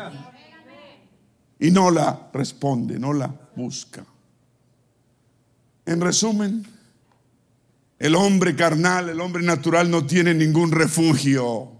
[1.60, 4.06] Y no la responde, no la busca.
[5.86, 6.66] En resumen,
[8.00, 11.72] el hombre carnal, el hombre natural no tiene ningún refugio.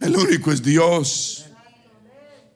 [0.00, 1.46] El único es Dios.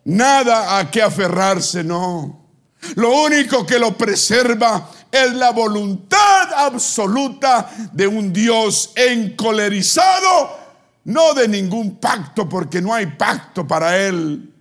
[0.04, 2.48] Nada a que aferrarse, no.
[2.96, 10.58] Lo único que lo preserva es la voluntad absoluta de un Dios encolerizado,
[11.04, 14.53] no de ningún pacto, porque no hay pacto para él,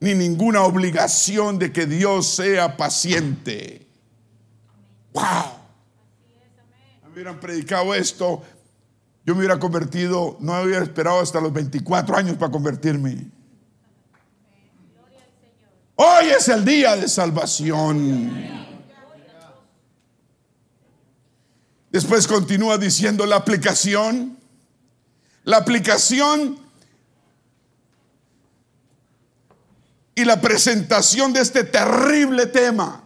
[0.00, 3.86] ni ninguna obligación de que Dios sea paciente.
[5.12, 5.24] ¡Wow!
[7.04, 8.42] Me hubieran predicado esto
[9.28, 13.30] yo me hubiera convertido, no hubiera esperado hasta los 24 años para convertirme.
[15.96, 18.32] Hoy es el día de salvación.
[21.90, 24.38] Después continúa diciendo la aplicación.
[25.44, 26.58] La aplicación
[30.18, 33.04] y la presentación de este terrible tema.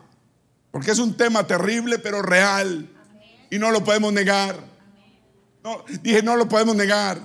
[0.71, 2.89] Porque es un tema terrible pero real.
[3.51, 4.57] Y no lo podemos negar.
[6.01, 7.21] Dije, no lo podemos negar.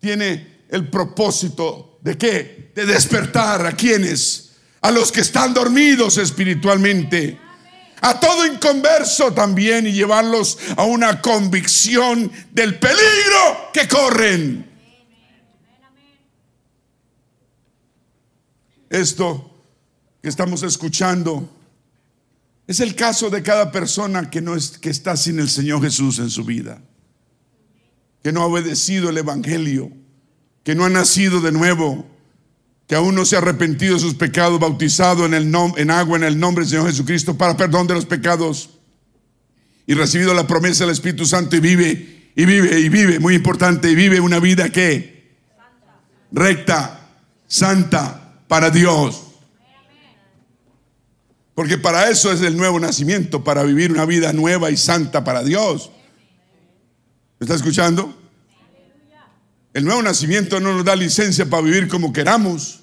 [0.00, 2.72] Tiene el propósito de qué?
[2.74, 7.38] De despertar a quienes, a los que están dormidos espiritualmente,
[8.00, 14.67] a todo inconverso también y llevarlos a una convicción del peligro que corren.
[18.90, 19.54] Esto
[20.22, 21.48] que estamos escuchando
[22.66, 26.18] es el caso de cada persona que, no es, que está sin el Señor Jesús
[26.18, 26.82] en su vida,
[28.22, 29.90] que no ha obedecido el Evangelio,
[30.64, 32.06] que no ha nacido de nuevo,
[32.86, 36.24] que aún no se ha arrepentido de sus pecados, bautizado en, el en agua en
[36.24, 38.70] el nombre del Señor Jesucristo para perdón de los pecados
[39.86, 43.90] y recibido la promesa del Espíritu Santo y vive, y vive, y vive, muy importante,
[43.90, 45.36] y vive una vida que
[46.32, 47.08] recta,
[47.46, 49.22] santa para Dios.
[51.54, 55.42] Porque para eso es el nuevo nacimiento, para vivir una vida nueva y santa para
[55.42, 55.90] Dios.
[57.38, 58.16] ¿Me está escuchando?
[59.74, 62.80] El nuevo nacimiento no nos da licencia para vivir como queramos.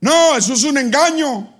[0.00, 1.54] No, eso es un engaño.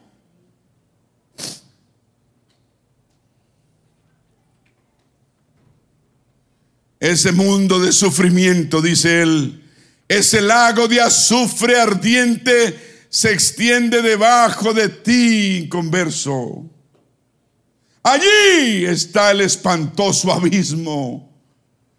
[6.98, 9.61] Ese mundo de sufrimiento, dice él,
[10.18, 16.70] ese lago de azufre ardiente se extiende debajo de ti, converso.
[18.02, 21.32] Allí está el espantoso abismo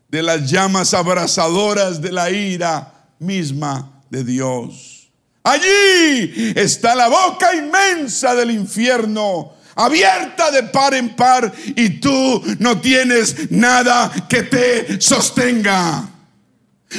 [0.10, 5.10] de las llamas abrasadoras de la ira misma de Dios.
[5.44, 12.80] Allí está la boca inmensa del infierno, abierta de par en par, y tú no
[12.80, 16.13] tienes nada que te sostenga.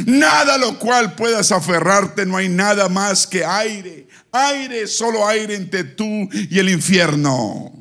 [0.07, 4.09] Nada lo cual puedas aferrarte, no hay nada más que aire.
[4.33, 7.73] Aire, solo aire entre tú y el infierno.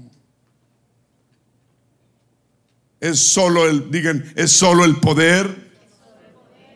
[2.99, 5.71] Es solo el, digan, es solo el poder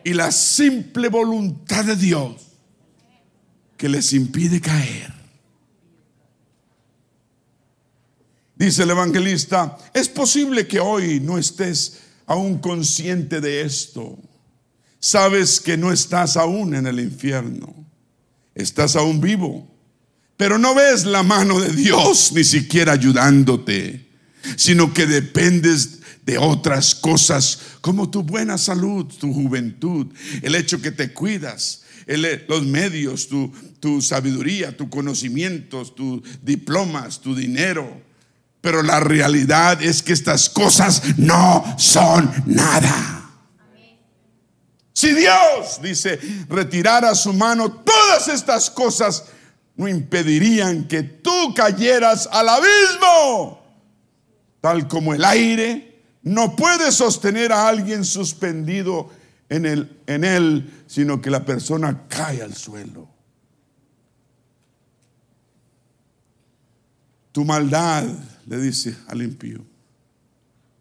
[0.04, 2.34] y la simple voluntad de Dios
[3.76, 5.14] que les impide caer.
[8.56, 14.18] Dice el evangelista, es posible que hoy no estés aún consciente de esto
[15.00, 17.74] sabes que no estás aún en el infierno,
[18.54, 19.68] estás aún vivo,
[20.36, 24.08] pero no ves la mano de Dios ni siquiera ayudándote,
[24.56, 30.06] sino que dependes de otras cosas como tu buena salud, tu juventud,
[30.42, 31.82] el hecho que te cuidas,
[32.46, 38.02] los medios, tu, tu sabiduría, tu conocimientos, tus diplomas, tu dinero.
[38.60, 43.27] Pero la realidad es que estas cosas no son nada.
[44.98, 46.18] Si Dios, dice,
[46.48, 49.26] retirara su mano, todas estas cosas
[49.76, 53.62] no impedirían que tú cayeras al abismo.
[54.60, 59.08] Tal como el aire no puede sostener a alguien suspendido
[59.48, 63.08] en, en él, sino que la persona cae al suelo.
[67.30, 68.02] Tu maldad,
[68.46, 69.64] le dice al impío,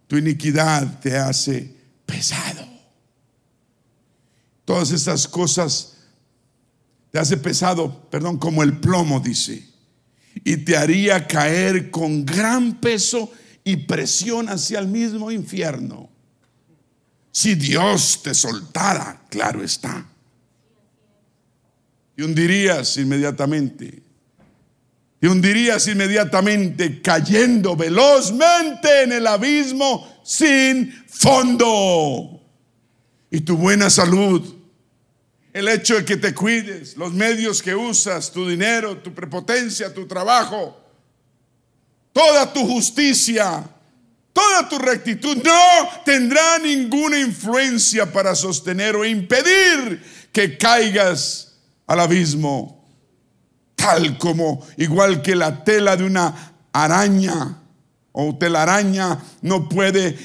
[0.07, 1.71] tu iniquidad te hace
[2.07, 2.76] pesado.
[4.67, 5.93] Todas estas cosas
[7.09, 9.65] te hace pesado, perdón, como el plomo, dice.
[10.43, 13.31] y te haría caer con gran peso
[13.63, 16.09] y presión hacia el mismo infierno.
[17.31, 20.05] Si Dios te soltara, claro está.
[22.17, 24.03] Y hundirías inmediatamente.
[25.21, 32.41] Y hundirías inmediatamente cayendo velozmente en el abismo sin fondo.
[33.31, 34.56] Y tu buena salud
[35.57, 40.05] el hecho de que te cuides, los medios que usas, tu dinero, tu prepotencia, tu
[40.05, 40.79] trabajo,
[42.13, 43.67] toda tu justicia,
[44.33, 51.55] toda tu rectitud, no tendrá ninguna influencia para sostener o impedir que caigas
[51.87, 52.87] al abismo,
[53.75, 57.63] tal como igual que la tela de una araña
[58.11, 60.19] o telaraña no puede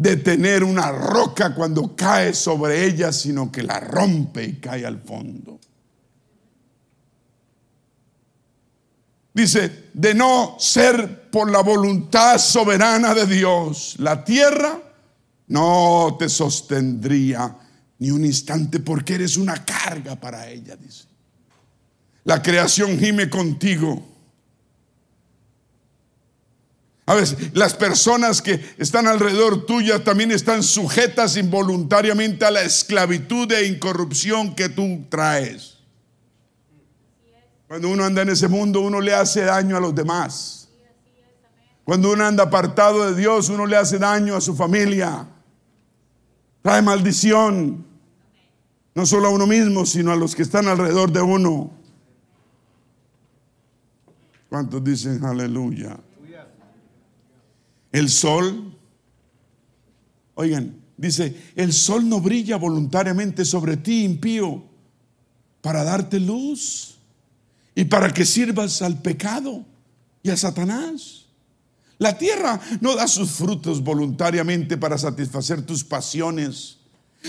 [0.00, 5.60] detener una roca cuando cae sobre ella, sino que la rompe y cae al fondo.
[9.34, 14.80] Dice, de no ser por la voluntad soberana de Dios, la tierra
[15.48, 17.54] no te sostendría
[17.98, 21.04] ni un instante porque eres una carga para ella, dice.
[22.24, 24.09] La creación gime contigo
[27.06, 33.50] a veces las personas que están alrededor tuya también están sujetas involuntariamente a la esclavitud
[33.52, 35.78] e incorrupción que tú traes.
[37.66, 40.68] Cuando uno anda en ese mundo, uno le hace daño a los demás.
[41.84, 45.26] Cuando uno anda apartado de Dios, uno le hace daño a su familia.
[46.62, 47.84] Trae maldición.
[48.94, 51.72] No solo a uno mismo, sino a los que están alrededor de uno.
[54.48, 55.96] ¿Cuántos dicen aleluya?
[57.92, 58.76] El sol,
[60.34, 64.62] oigan, dice, el sol no brilla voluntariamente sobre ti, impío,
[65.60, 66.96] para darte luz
[67.74, 69.64] y para que sirvas al pecado
[70.22, 71.26] y a Satanás.
[71.98, 76.78] La tierra no da sus frutos voluntariamente para satisfacer tus pasiones,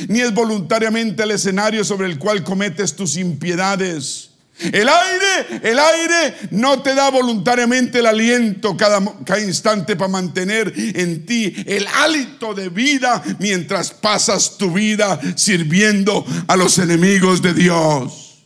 [0.08, 4.31] ni es voluntariamente el escenario sobre el cual cometes tus impiedades.
[4.64, 9.02] El aire, el aire no te da voluntariamente el aliento cada,
[9.42, 16.56] instante para mantener en ti el hálito de vida mientras pasas tu vida sirviendo a
[16.56, 18.46] los enemigos de Dios.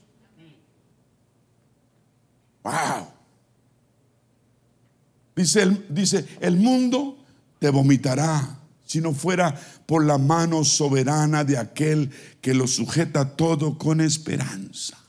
[2.64, 3.08] Wow.
[5.36, 7.18] Dice dice, el mundo
[7.60, 9.54] te vomitará si no fuera
[9.86, 12.10] por la mano soberana de aquel
[12.40, 15.05] que lo sujeta todo con esperanza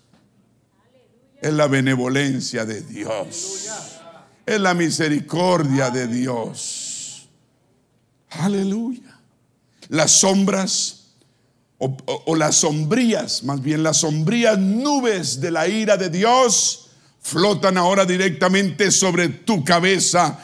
[1.41, 3.69] es la benevolencia de Dios.
[4.45, 7.29] Es la misericordia de Dios.
[8.31, 9.21] Aleluya.
[9.89, 11.07] Las sombras
[11.79, 16.89] o, las sombrías, más bien las sombrías nubes de la ira de Dios
[17.21, 20.39] flotan ahora directamente sobre tu cabeza,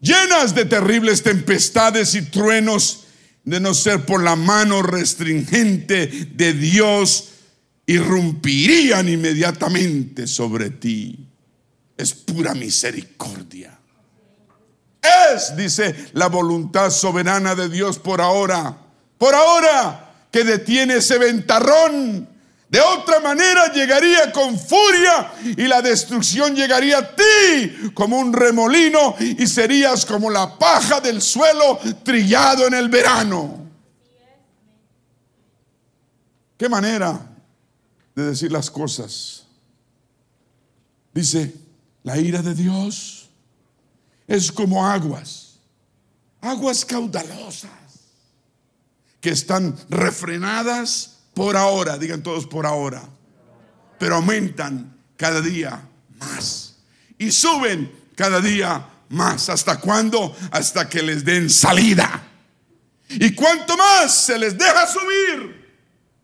[0.00, 3.04] llenas de terribles tempestades y truenos,
[3.44, 7.30] de no ser por la mano restringente de Dios
[7.90, 11.26] irrumpirían inmediatamente sobre ti.
[11.96, 13.76] Es pura misericordia.
[15.02, 18.76] Es, dice, la voluntad soberana de Dios por ahora.
[19.18, 22.28] Por ahora que detiene ese ventarrón.
[22.68, 29.16] De otra manera llegaría con furia y la destrucción llegaría a ti como un remolino
[29.18, 33.66] y serías como la paja del suelo trillado en el verano.
[36.56, 37.29] ¿Qué manera
[38.14, 39.46] de decir las cosas.
[41.12, 41.54] Dice,
[42.02, 43.28] la ira de Dios
[44.26, 45.58] es como aguas,
[46.40, 47.70] aguas caudalosas,
[49.20, 53.08] que están refrenadas por ahora, digan todos por ahora,
[53.98, 55.86] pero aumentan cada día
[56.18, 56.70] más
[57.18, 59.48] y suben cada día más.
[59.50, 60.34] ¿Hasta cuándo?
[60.50, 62.28] Hasta que les den salida.
[63.08, 65.59] Y cuanto más se les deja subir,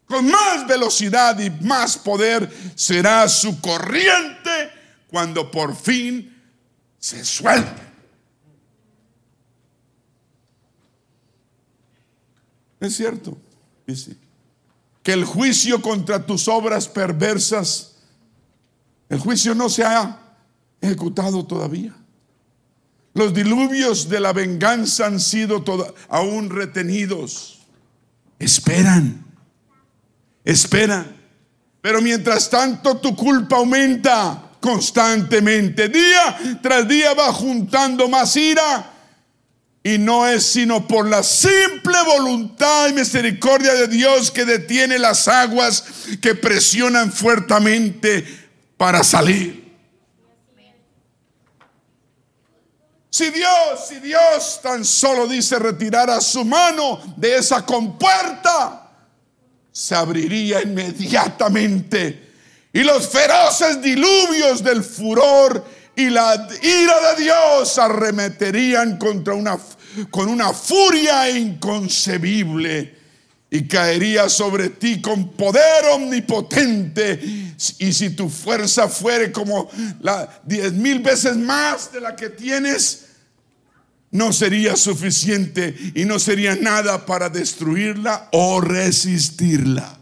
[0.06, 4.70] con más velocidad y más poder será su corriente
[5.08, 6.32] cuando por fin
[6.98, 7.82] se suelte.
[12.78, 13.36] Es cierto,
[13.86, 14.16] dice,
[15.02, 17.96] que el juicio contra tus obras perversas,
[19.08, 20.20] el juicio no se ha
[20.80, 21.94] ejecutado todavía.
[23.14, 25.64] Los diluvios de la venganza han sido
[26.08, 27.60] aún retenidos.
[28.38, 29.25] Esperan
[30.46, 31.04] espera.
[31.82, 35.88] Pero mientras tanto tu culpa aumenta constantemente.
[35.88, 38.92] Día tras día va juntando más ira.
[39.82, 45.28] Y no es sino por la simple voluntad y misericordia de Dios que detiene las
[45.28, 45.84] aguas
[46.20, 48.26] que presionan fuertemente
[48.76, 49.64] para salir.
[53.10, 58.85] Si Dios, si Dios tan solo dice retirara su mano de esa compuerta,
[59.76, 62.30] se abriría inmediatamente
[62.72, 65.62] y los feroces diluvios del furor
[65.94, 69.58] y la ira de Dios arremeterían contra una,
[70.10, 72.96] con una furia inconcebible
[73.50, 77.20] y caería sobre ti con poder omnipotente.
[77.78, 79.68] Y si tu fuerza fuere como
[80.00, 83.05] la diez mil veces más de la que tienes,
[84.10, 89.98] no sería suficiente y no sería nada para destruirla o resistirla.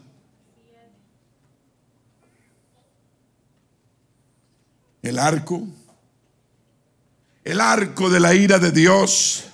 [5.02, 5.66] El arco,
[7.44, 9.44] el arco de la ira de Dios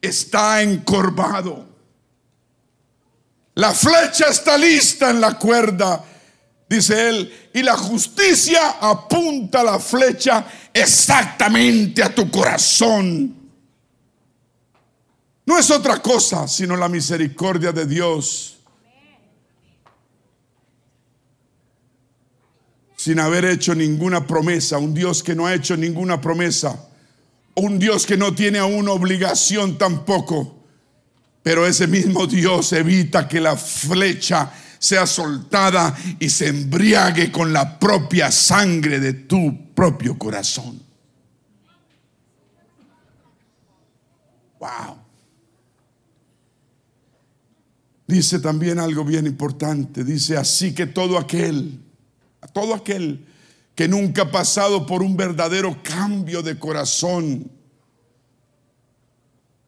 [0.00, 1.68] está encorvado.
[3.54, 6.02] La flecha está lista en la cuerda,
[6.68, 13.39] dice él, y la justicia apunta la flecha exactamente a tu corazón.
[15.50, 18.60] No es otra cosa sino la misericordia de Dios.
[22.94, 26.88] Sin haber hecho ninguna promesa, un Dios que no ha hecho ninguna promesa,
[27.56, 30.62] un Dios que no tiene aún obligación tampoco.
[31.42, 37.76] Pero ese mismo Dios evita que la flecha sea soltada y se embriague con la
[37.76, 40.80] propia sangre de tu propio corazón.
[44.60, 44.99] Wow.
[48.10, 50.02] Dice también algo bien importante.
[50.02, 51.78] Dice así que todo aquel,
[52.52, 53.24] todo aquel
[53.76, 57.48] que nunca ha pasado por un verdadero cambio de corazón,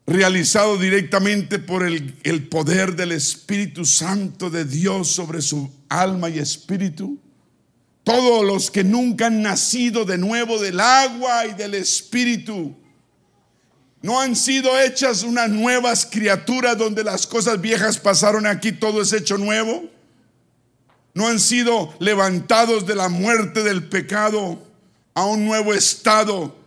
[0.09, 6.41] realizado directamente por el, el, poder del Espíritu Santo de Dios sobre su alma y
[6.41, 7.21] espíritu.
[8.03, 12.75] Todos los que nunca han nacido de nuevo del agua y del Espíritu,
[14.03, 19.13] no han sido hechas unas nuevas criaturas donde las cosas viejas pasaron aquí, todo es
[19.13, 19.85] hecho nuevo.
[21.15, 24.59] No han sido levantados de la muerte del pecado
[25.15, 26.63] a un nuevo estado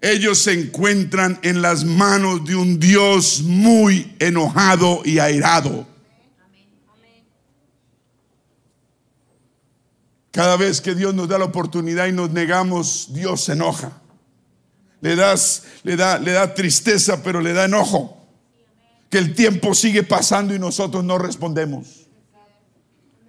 [0.00, 5.86] ellos se encuentran en las manos de un Dios muy enojado y airado.
[10.30, 14.00] Cada vez que Dios nos da la oportunidad y nos negamos, Dios se enoja.
[15.14, 15.34] Le,
[15.84, 18.16] le, da, le da tristeza, pero le da enojo.
[19.08, 22.06] Que el tiempo sigue pasando y nosotros no respondemos.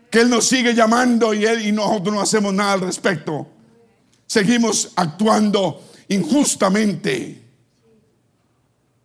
[0.10, 3.48] Que Él nos sigue llamando y, él, y nosotros no hacemos nada al respecto.
[4.26, 7.42] Seguimos actuando injustamente,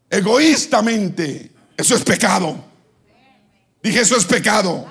[0.08, 2.56] egoístamente, eso es pecado.
[3.82, 4.86] Dije, eso es pecado.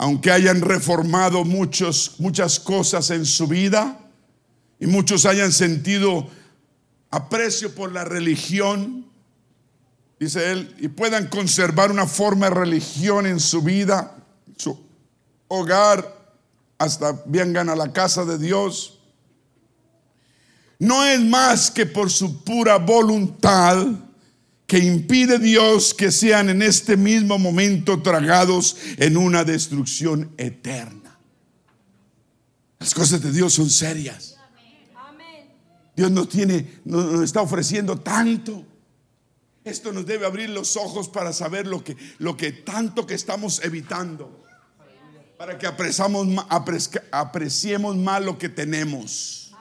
[0.00, 3.98] Aunque hayan reformado muchos, muchas cosas en su vida
[4.78, 6.28] y muchos hayan sentido
[7.10, 9.06] aprecio por la religión,
[10.20, 14.16] dice él, y puedan conservar una forma de religión en su vida,
[14.56, 14.78] su
[15.48, 16.16] hogar,
[16.78, 19.00] hasta vengan a la casa de Dios.
[20.78, 23.84] No es más que por su pura voluntad
[24.68, 31.18] que impide Dios que sean en este mismo momento tragados en una destrucción eterna.
[32.78, 34.36] Las cosas de Dios son serias.
[35.96, 38.62] Dios nos tiene, nos está ofreciendo tanto.
[39.64, 43.64] Esto nos debe abrir los ojos para saber lo que, lo que tanto que estamos
[43.64, 44.44] evitando.
[45.38, 46.28] Para que apreciamos,
[47.10, 49.54] apreciemos más lo que tenemos.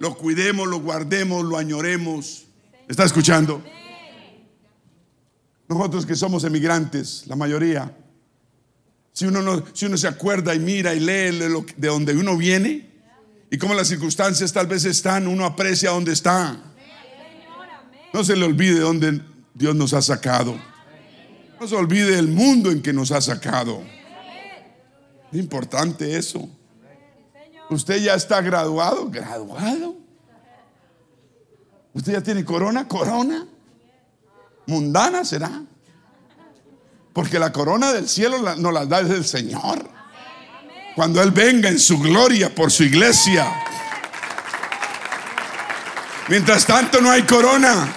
[0.00, 2.44] Lo cuidemos, lo guardemos, lo añoremos.
[2.88, 3.62] ¿Está escuchando?
[5.68, 7.94] Nosotros que somos emigrantes, la mayoría,
[9.12, 11.38] si uno, no, si uno se acuerda y mira y lee
[11.76, 12.90] de donde uno viene
[13.48, 16.56] y cómo las circunstancias tal vez están, uno aprecia donde está.
[18.12, 19.20] No se le olvide dónde
[19.54, 20.58] Dios nos ha sacado.
[21.60, 23.82] No se olvide el mundo en que nos ha sacado.
[25.32, 26.48] Es importante eso.
[27.70, 29.96] Usted ya está graduado, graduado.
[31.92, 33.46] Usted ya tiene corona, corona.
[34.66, 35.50] Mundana será.
[37.12, 39.88] Porque la corona del cielo nos la da el Señor.
[40.96, 43.52] Cuando Él venga en su gloria por su iglesia.
[46.28, 47.92] Mientras tanto no hay corona.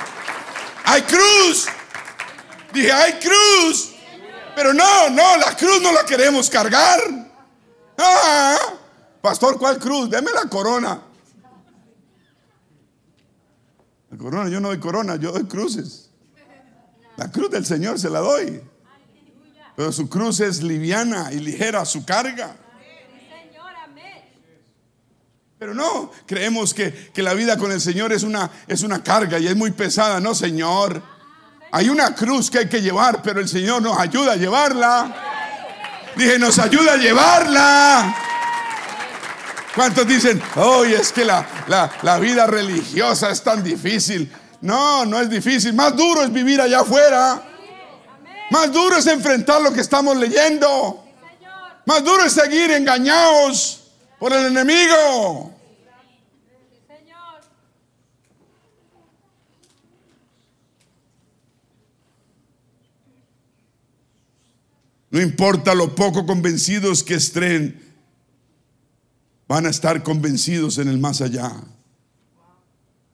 [0.85, 1.67] Hay cruz.
[2.73, 3.93] Dije, hay cruz.
[4.55, 6.99] Pero no, no, la cruz no la queremos cargar.
[7.97, 8.57] Ah,
[9.21, 10.09] pastor, ¿cuál cruz?
[10.09, 11.01] Deme la corona.
[14.09, 16.06] La corona, yo no doy corona, yo doy cruces.
[17.17, 18.61] La cruz del Señor se la doy.
[19.75, 22.55] Pero su cruz es liviana y ligera su carga.
[25.59, 29.39] Pero no, creemos que, que la vida con el Señor es una, es una carga
[29.39, 30.19] y es muy pesada.
[30.19, 31.01] No, Señor.
[31.71, 35.15] Hay una cruz que hay que llevar, pero el Señor nos ayuda a llevarla.
[36.15, 38.15] Dije, nos ayuda a llevarla.
[39.75, 44.31] ¿Cuántos dicen, hoy es que la, la, la vida religiosa es tan difícil?
[44.61, 45.73] No, no es difícil.
[45.73, 47.43] Más duro es vivir allá afuera.
[48.49, 51.03] Más duro es enfrentar lo que estamos leyendo.
[51.85, 55.53] Más duro es seguir engañados por el enemigo.
[65.09, 67.81] No importa lo poco convencidos que estén,
[69.47, 71.53] van a estar convencidos en el más allá.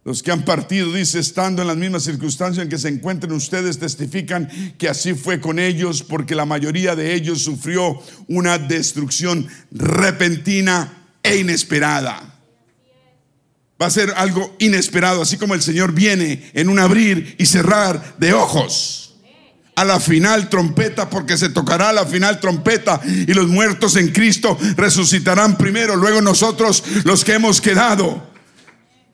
[0.05, 3.79] Los que han partido, dice, estando en las mismas circunstancias en que se encuentran ustedes,
[3.79, 11.07] testifican que así fue con ellos, porque la mayoría de ellos sufrió una destrucción repentina
[11.23, 12.41] e inesperada.
[13.81, 18.15] Va a ser algo inesperado, así como el Señor viene en un abrir y cerrar
[18.17, 19.15] de ojos
[19.75, 24.57] a la final trompeta, porque se tocará la final trompeta y los muertos en Cristo
[24.75, 28.29] resucitarán primero, luego nosotros los que hemos quedado,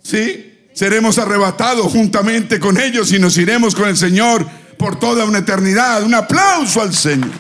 [0.04, 0.49] ¿sí?
[0.74, 4.48] Seremos arrebatados juntamente con ellos y nos iremos con el Señor
[4.78, 6.04] por toda una eternidad.
[6.04, 7.32] Un aplauso al Señor.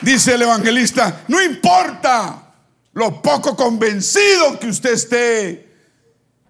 [0.00, 2.42] Dice el evangelista, no importa
[2.94, 5.68] lo poco convencido que usted esté,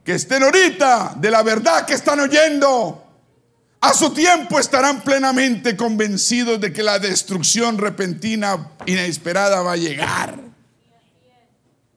[0.02, 2.98] que estén ahorita de la verdad que están oyendo.
[3.80, 10.51] A su tiempo estarán plenamente convencidos de que la destrucción repentina, inesperada va a llegar.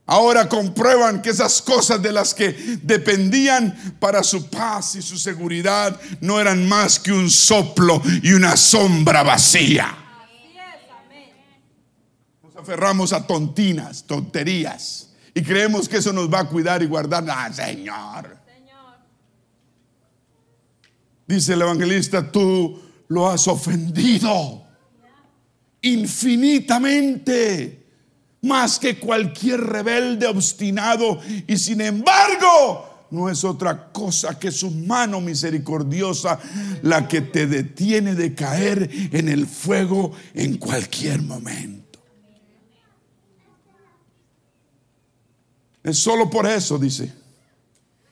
[0.07, 2.51] Ahora comprueban que esas cosas de las que
[2.83, 8.55] dependían para su paz y su seguridad no eran más que un soplo y una
[8.55, 9.97] sombra vacía.
[12.43, 17.25] Nos aferramos a tontinas, tonterías y creemos que eso nos va a cuidar y guardar.
[17.27, 17.51] Ah.
[17.51, 18.37] Señor,
[21.27, 24.63] Dice el evangelista, tú lo has ofendido
[25.81, 27.84] infinitamente
[28.45, 35.21] más que cualquier rebelde obstinado y sin embargo no es otra cosa que su mano
[35.21, 36.39] misericordiosa
[36.81, 41.99] la que te detiene de caer en el fuego en cualquier momento.
[45.83, 47.13] Es solo por eso, dice.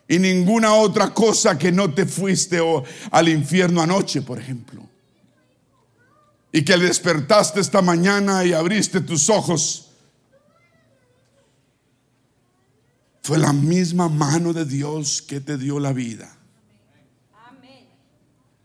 [0.08, 4.88] Y ninguna otra cosa que no te fuiste o- al infierno anoche, por ejemplo.
[6.52, 9.93] Y que despertaste esta mañana y abriste tus ojos.
[13.24, 16.38] Fue la misma mano de Dios que te dio la vida.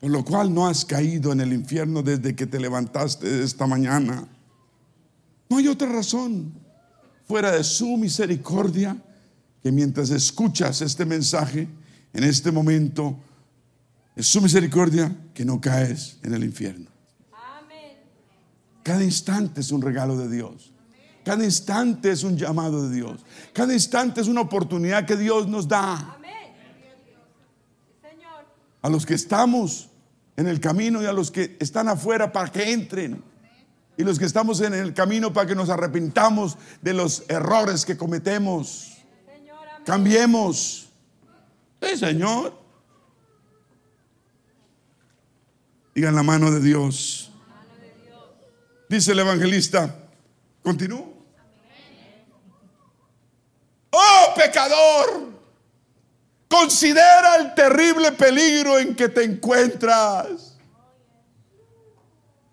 [0.01, 4.26] Por lo cual no has caído en el infierno desde que te levantaste esta mañana.
[5.48, 6.52] No hay otra razón
[7.26, 9.01] fuera de su misericordia
[9.62, 11.68] que mientras escuchas este mensaje,
[12.12, 13.16] en este momento,
[14.16, 16.90] es su misericordia que no caes en el infierno.
[18.82, 20.72] Cada instante es un regalo de Dios.
[21.28, 23.20] Cada instante es un llamado de Dios.
[23.52, 26.14] Cada instante es una oportunidad que Dios nos da.
[26.16, 26.32] Amén.
[28.00, 28.46] Señor,
[28.80, 29.90] a los que estamos
[30.38, 33.22] en el camino y a los que están afuera para que entren.
[33.98, 37.98] Y los que estamos en el camino para que nos arrepintamos de los errores que
[37.98, 38.96] cometemos.
[39.84, 40.88] Cambiemos.
[41.82, 42.59] Sí, Señor.
[45.94, 47.30] Digan la mano de Dios.
[48.88, 49.94] Dice el evangelista.
[50.62, 51.18] Continúo.
[53.90, 55.28] Oh, pecador.
[56.48, 60.56] Considera el terrible peligro en que te encuentras.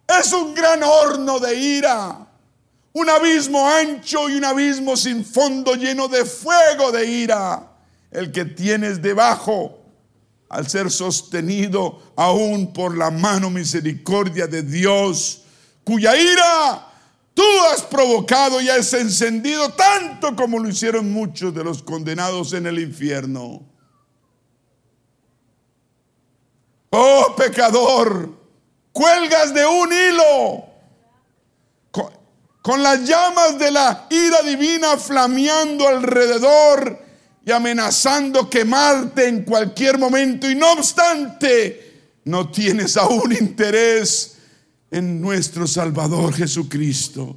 [0.07, 2.27] Es un gran horno de ira,
[2.93, 7.71] un abismo ancho y un abismo sin fondo lleno de fuego de ira,
[8.11, 9.79] el que tienes debajo
[10.49, 15.41] al ser sostenido aún por la mano misericordia de Dios,
[15.83, 16.94] cuya ira
[17.35, 22.65] tú has provocado y has encendido tanto como lo hicieron muchos de los condenados en
[22.65, 23.61] el infierno.
[26.89, 28.33] Oh pecador,
[28.93, 30.65] cuelgas de un hilo
[31.91, 32.09] con,
[32.61, 37.03] con las llamas de la ira divina flameando alrededor
[37.45, 40.49] y amenazando quemarte en cualquier momento.
[40.49, 44.34] Y no obstante, no tienes aún interés
[44.95, 47.35] en nuestro Salvador Jesucristo.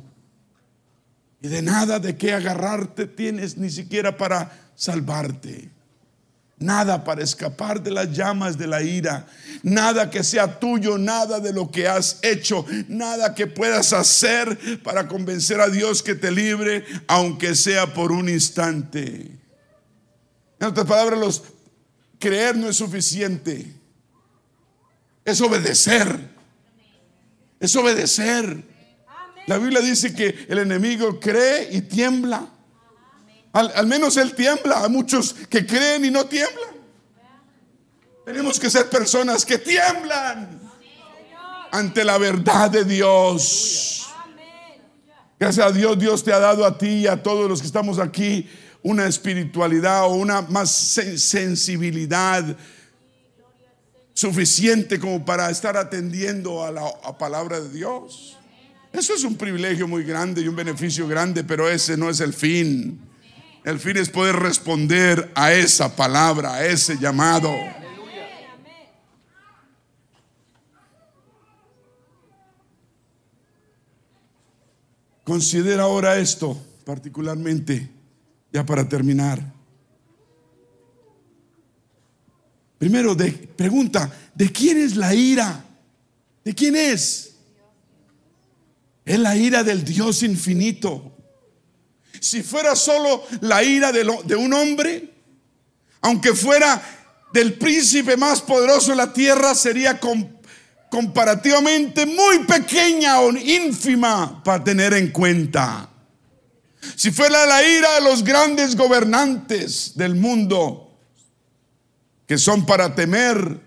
[1.43, 5.69] Y de nada de qué agarrarte tienes ni siquiera para salvarte.
[6.61, 9.27] Nada para escapar de las llamas de la ira.
[9.65, 15.09] Nada que sea tuyo, nada de lo que has hecho, nada que puedas hacer para
[15.09, 19.37] convencer a Dios que te libre, aunque sea por un instante.
[20.61, 21.43] En otras palabras,
[22.21, 23.75] creer no es suficiente.
[25.25, 26.38] Es obedecer.
[27.61, 28.65] Es obedecer.
[29.47, 32.47] La Biblia dice que el enemigo cree y tiembla.
[33.53, 34.85] Al, menos él tiembla.
[34.85, 36.77] Hay muchos que creen y no tiemblan.
[38.25, 40.61] Tenemos que ser personas que tiemblan
[41.73, 44.07] ante la verdad de Dios.
[45.41, 47.99] Gracias a Dios, Dios te ha dado a ti y a todos los que estamos
[47.99, 48.49] aquí
[48.83, 52.45] una espiritualidad o una más sensibilidad
[54.19, 58.37] suficiente como para estar atendiendo a la palabra de Dios.
[58.93, 62.35] Eso es un privilegio muy grande y un beneficio grande, pero ese no es el
[62.35, 63.01] fin.
[63.65, 67.49] El fin es poder responder a esa palabra, a ese llamado.
[75.23, 77.89] Considera ahora esto particularmente,
[78.53, 79.58] ya para terminar.
[82.79, 83.17] Primero,
[83.57, 85.65] pregunta, ¿de quién es la ira?
[86.45, 87.35] ¿De quién es?
[89.05, 91.13] Es la ira del Dios infinito.
[92.21, 95.13] Si fuera solo la ira de, un hombre,
[96.01, 96.81] aunque fuera
[97.33, 100.29] del príncipe más poderoso de la tierra, sería com,
[100.91, 105.91] comparativamente muy pequeña o ínfima para tener en cuenta.
[106.95, 110.88] Si fuera la ira de los grandes gobernantes del mundo,
[112.29, 113.59] que son para temer,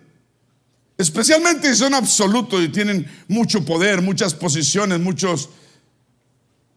[0.97, 5.49] especialmente si son absolutos y tienen mucho poder, muchas posiciones, muchos...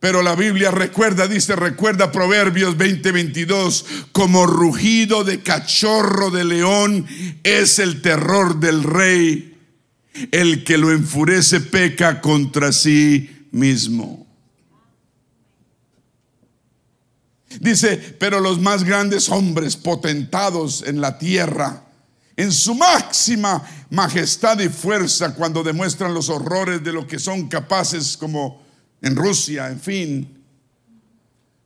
[0.01, 7.07] Pero la Biblia recuerda, dice, recuerda Proverbios 20:22, como rugido de cachorro de león
[7.43, 9.57] es el terror del rey.
[10.31, 14.24] El que lo enfurece peca contra sí mismo.
[17.61, 21.85] Dice, pero los más grandes hombres potentados en la tierra,
[22.37, 28.17] en su máxima majestad y fuerza, cuando demuestran los horrores de lo que son capaces,
[28.17, 28.63] como
[29.01, 30.45] en Rusia, en fin,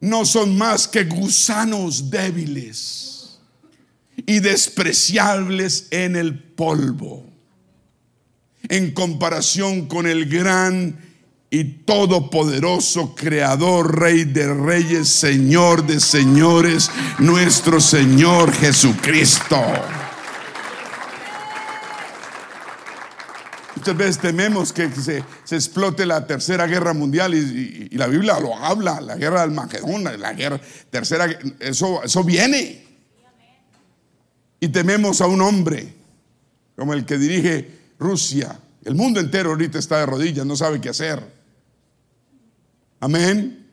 [0.01, 3.39] no son más que gusanos débiles
[4.27, 7.25] y despreciables en el polvo,
[8.69, 11.08] en comparación con el gran
[11.51, 19.57] y todopoderoso Creador, Rey de Reyes, Señor de Señores, nuestro Señor Jesucristo.
[23.77, 29.01] Muchas veces tememos que se, explote la tercera guerra mundial y, la Biblia lo habla,
[29.01, 30.61] la guerra del Magedón, la guerra
[30.91, 31.27] tercera,
[31.61, 32.85] eso, eso viene.
[34.61, 35.95] Y tememos a un hombre
[36.77, 38.59] como el que dirige Rusia.
[38.85, 41.38] El mundo entero ahorita está de rodillas, no sabe qué hacer.
[43.01, 43.67] Amén.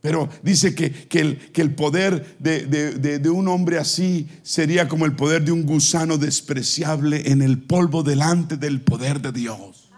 [0.00, 4.88] Pero dice que, que, el, que el, poder de, de, de, un hombre así sería
[4.88, 9.90] como el poder de un gusano despreciable en el polvo delante del poder de Dios.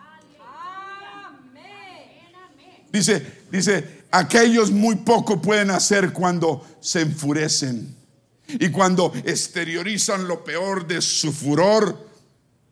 [2.93, 7.95] Dice, dice, aquellos muy poco pueden hacer cuando se enfurecen
[8.49, 12.11] y cuando exteriorizan lo peor de su furor,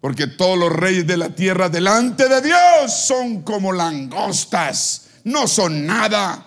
[0.00, 5.86] porque todos los reyes de la tierra delante de Dios son como langostas no son
[5.86, 6.46] nada.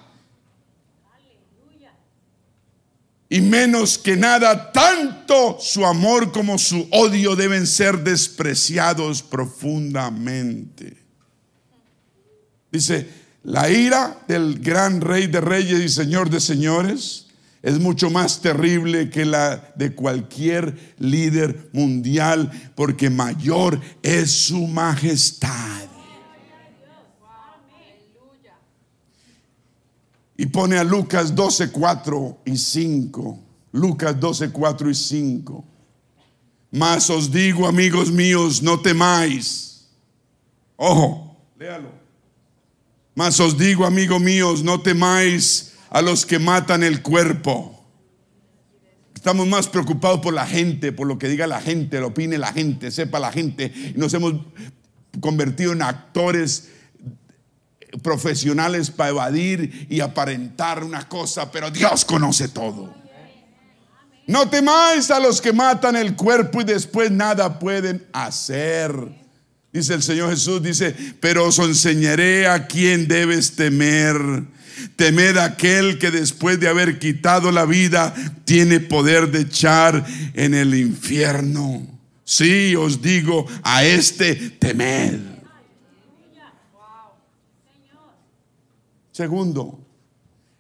[3.30, 10.98] Y menos que nada, tanto su amor como su odio deben ser despreciados profundamente.
[12.72, 13.10] Dice,
[13.44, 17.28] la ira del gran rey de reyes y señor de señores
[17.64, 25.93] es mucho más terrible que la de cualquier líder mundial porque mayor es su majestad.
[30.38, 33.40] Y pone a Lucas 12, 4 y 5.
[33.74, 35.66] Lucas 12, 4 y 5.
[36.72, 39.88] Mas os digo, amigos míos, no temáis.
[40.76, 41.90] Ojo, léalo.
[43.16, 47.70] Mas os digo, amigos míos, no temáis a los que matan el cuerpo.
[49.14, 52.52] Estamos más preocupados por la gente, por lo que diga la gente, lo opine la
[52.52, 53.72] gente, sepa la gente.
[53.96, 54.34] Y nos hemos
[55.20, 56.70] convertido en actores
[58.02, 62.94] profesionales para evadir y aparentar una cosa, pero Dios conoce todo.
[64.26, 68.94] No temáis a los que matan el cuerpo y después nada pueden hacer.
[69.74, 74.18] Dice el Señor Jesús, dice, pero os enseñaré a quién debes temer.
[74.96, 78.14] Temed a aquel que después de haber quitado la vida
[78.46, 81.88] tiene poder de echar en el infierno.
[82.24, 85.33] Sí, os digo, a este temed.
[89.14, 89.80] Segundo,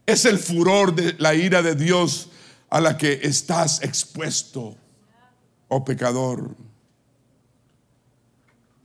[0.05, 2.29] es el furor de la ira de Dios
[2.69, 4.77] a la que estás expuesto,
[5.69, 6.55] oh pecador.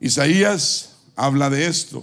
[0.00, 2.02] Isaías habla de esto.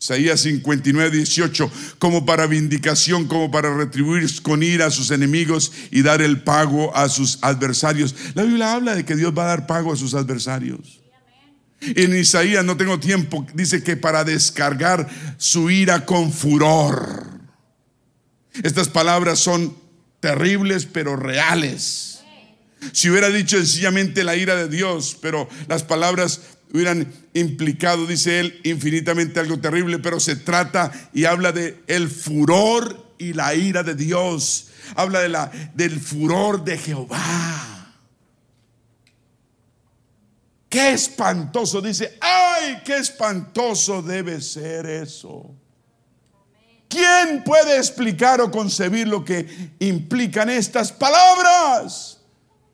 [0.00, 6.00] Isaías 59, 18, como para vindicación, como para retribuir con ira a sus enemigos y
[6.00, 8.14] dar el pago a sus adversarios.
[8.34, 11.01] La Biblia habla de que Dios va a dar pago a sus adversarios.
[11.82, 17.26] En Isaías, no tengo tiempo, dice que para descargar su ira con furor.
[18.62, 19.76] Estas palabras son
[20.20, 22.20] terribles pero reales.
[22.92, 26.40] Si hubiera dicho sencillamente la ira de Dios, pero las palabras
[26.72, 33.14] hubieran implicado, dice él, infinitamente algo terrible, pero se trata y habla de el furor
[33.18, 34.68] y la ira de Dios.
[34.94, 37.71] Habla de la, del furor de Jehová.
[40.72, 45.54] Qué espantoso, dice, ay, qué espantoso debe ser eso.
[46.88, 52.22] ¿Quién puede explicar o concebir lo que implican estas palabras?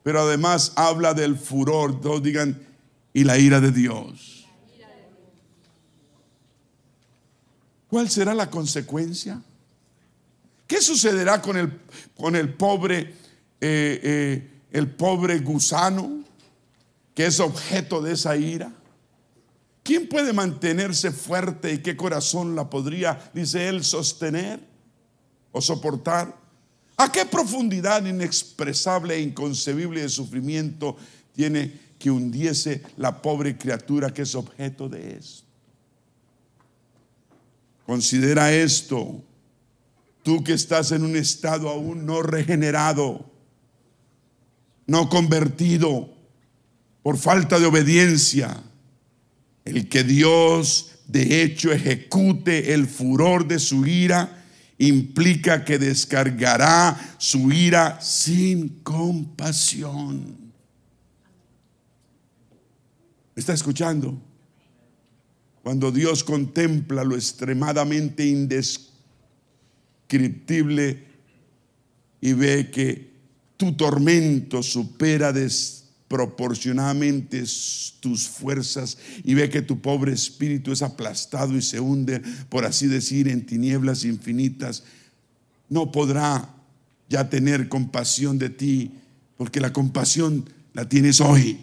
[0.05, 2.65] Pero además habla del furor, todos digan,
[3.13, 4.47] y la ira de Dios.
[7.89, 9.43] ¿Cuál será la consecuencia?
[10.69, 11.81] ¿Qué sucederá con el,
[12.17, 13.13] con el pobre,
[13.61, 16.28] eh, eh, el pobre gusano
[17.19, 18.73] que es objeto de esa ira?
[19.83, 24.61] ¿Quién puede mantenerse fuerte y qué corazón la podría, dice él, sostener
[25.51, 26.33] o soportar?
[26.97, 30.97] ¿A qué profundidad inexpresable e inconcebible de sufrimiento
[31.35, 35.43] tiene que hundiese la pobre criatura que es objeto de esto.
[37.85, 39.21] Considera esto,
[40.23, 43.29] tú que estás en un estado aún no regenerado,
[44.87, 46.17] no convertido
[47.03, 48.63] por falta de obediencia,
[49.65, 54.39] el que Dios de hecho ejecute el furor de su ira
[54.79, 60.37] implica que descargará su ira sin compasión.
[63.35, 64.17] está escuchando?
[65.63, 71.05] Cuando Dios contempla lo extremadamente indescriptible
[72.21, 73.13] y ve que
[73.57, 75.33] tu tormento supera
[76.09, 77.45] desproporcionadamente
[78.01, 82.87] tus fuerzas y ve que tu pobre espíritu es aplastado y se hunde, por así
[82.87, 84.85] decir, en tinieblas infinitas,
[85.69, 86.49] no podrá
[87.11, 88.93] ya tener compasión de ti,
[89.37, 91.59] porque la compasión la tienes hoy.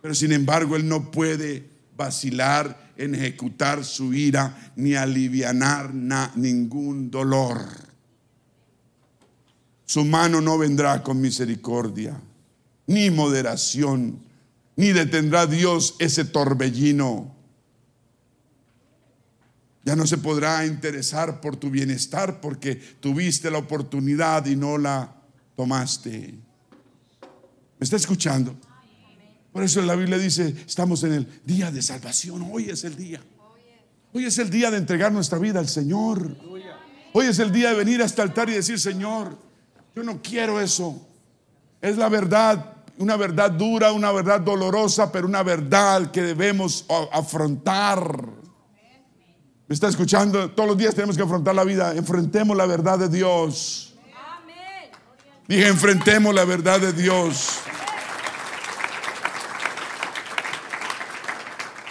[0.00, 1.64] Pero sin embargo, Él no puede
[1.96, 5.92] vacilar en ejecutar su ira ni alivianar
[6.36, 7.91] ningún dolor.
[9.84, 12.20] Su mano no vendrá con misericordia,
[12.86, 14.18] ni moderación,
[14.76, 17.34] ni detendrá Dios ese torbellino.
[19.84, 25.14] Ya no se podrá interesar por tu bienestar porque tuviste la oportunidad y no la
[25.56, 26.34] tomaste.
[27.78, 28.56] ¿Me está escuchando?
[29.52, 32.48] Por eso la Biblia dice, estamos en el día de salvación.
[32.50, 33.20] Hoy es el día.
[34.12, 36.36] Hoy es el día de entregar nuestra vida al Señor.
[37.12, 39.36] Hoy es el día de venir a este altar y decir, Señor,
[39.94, 41.00] yo no quiero eso.
[41.80, 48.26] Es la verdad, una verdad dura, una verdad dolorosa, pero una verdad que debemos afrontar.
[49.66, 50.50] ¿Me está escuchando?
[50.50, 51.94] Todos los días tenemos que afrontar la vida.
[51.94, 53.94] Enfrentemos la verdad de Dios.
[55.48, 57.58] Dije, enfrentemos la verdad de Dios.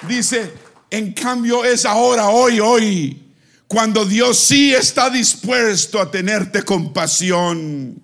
[0.07, 0.53] Dice,
[0.89, 3.30] en cambio es ahora, hoy, hoy,
[3.71, 8.01] cuando Dios sí está dispuesto a tenerte compasión.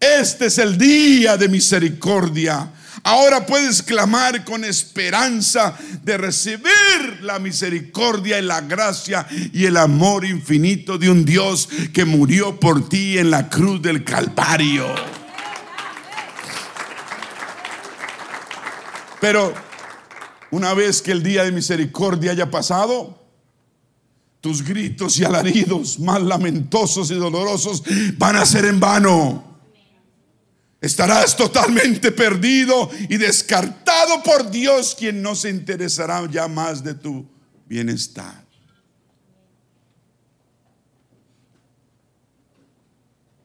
[0.00, 2.72] Este es el día de misericordia.
[3.04, 10.24] Ahora puedes clamar con esperanza de recibir la misericordia y la gracia y el amor
[10.24, 14.92] infinito de un Dios que murió por ti en la cruz del Calvario.
[19.20, 19.54] Pero
[20.50, 23.23] una vez que el día de misericordia haya pasado,
[24.44, 27.82] tus gritos y alaridos más lamentosos y dolorosos
[28.18, 29.42] van a ser en vano.
[30.82, 37.26] Estarás totalmente perdido y descartado por Dios, quien no se interesará ya más de tu
[37.64, 38.44] bienestar.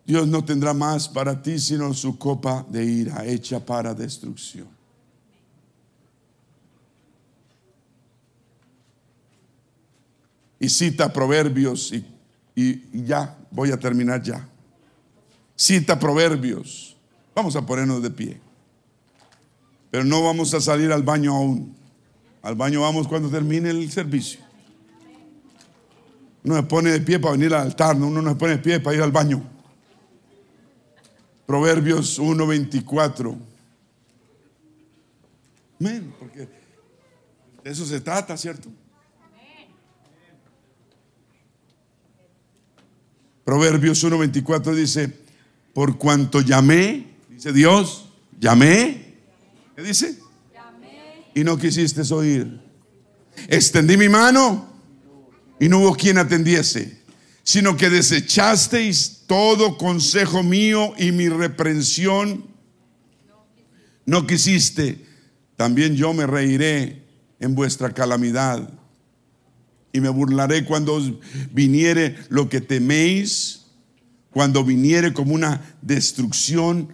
[0.06, 4.79] Dios no tendrá más para ti sino su copa de ira hecha para destrucción.
[10.60, 12.06] Y cita proverbios y,
[12.56, 14.48] y- ya, voy a terminar ya.
[15.56, 16.96] Cita proverbios.
[17.36, 18.40] Vamos a ponernos de pie.
[19.92, 21.76] Pero no vamos a salir al baño aún.
[22.42, 24.40] Al baño vamos cuando termine el servicio.
[26.44, 28.60] Uno se pone de pie para venir al altar, no uno no se pone de
[28.60, 29.44] pie para ir al baño.
[31.46, 33.38] Proverbios 1:24.
[35.80, 36.40] Amén, porque
[37.64, 38.70] de eso se trata, ¿cierto?
[43.50, 45.12] Proverbios 1:24 dice,
[45.74, 49.16] por cuanto llamé, dice Dios, llamé,
[49.76, 50.20] ¿qué dice?
[51.34, 52.62] Y no quisiste oír.
[53.48, 54.72] Extendí mi mano
[55.60, 57.02] y no hubo quien atendiese,
[57.42, 62.46] sino que desechasteis todo consejo mío y mi reprensión.
[64.06, 65.04] No quisiste,
[65.56, 67.04] también yo me reiré
[67.40, 68.72] en vuestra calamidad
[69.92, 71.00] y me burlaré cuando
[71.52, 73.66] viniere lo que teméis,
[74.32, 76.90] cuando viniere como una destrucción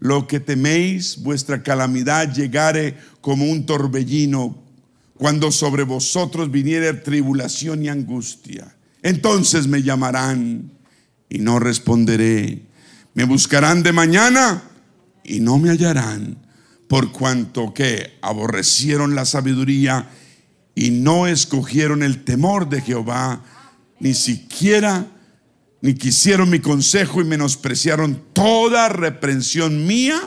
[0.00, 4.58] lo que teméis, vuestra calamidad llegare como un torbellino,
[5.14, 8.74] cuando sobre vosotros viniere tribulación y angustia.
[9.02, 10.72] Entonces me llamarán
[11.28, 12.62] y no responderé.
[13.12, 14.62] Me buscarán de mañana
[15.22, 16.38] y no me hallarán,
[16.88, 20.08] por cuanto que aborrecieron la sabiduría
[20.80, 23.44] y no escogieron el temor de Jehová,
[23.98, 25.06] ni siquiera
[25.82, 30.18] ni quisieron mi consejo y menospreciaron toda reprensión mía,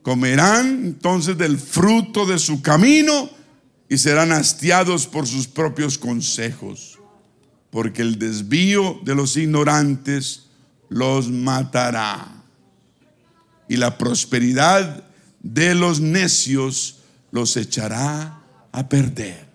[0.00, 3.28] comerán entonces del fruto de su camino
[3.86, 6.98] y serán hastiados por sus propios consejos,
[7.68, 10.46] porque el desvío de los ignorantes
[10.88, 12.44] los matará
[13.68, 15.04] y la prosperidad
[15.42, 17.00] de los necios
[17.30, 18.40] los echará
[18.72, 19.49] a perder.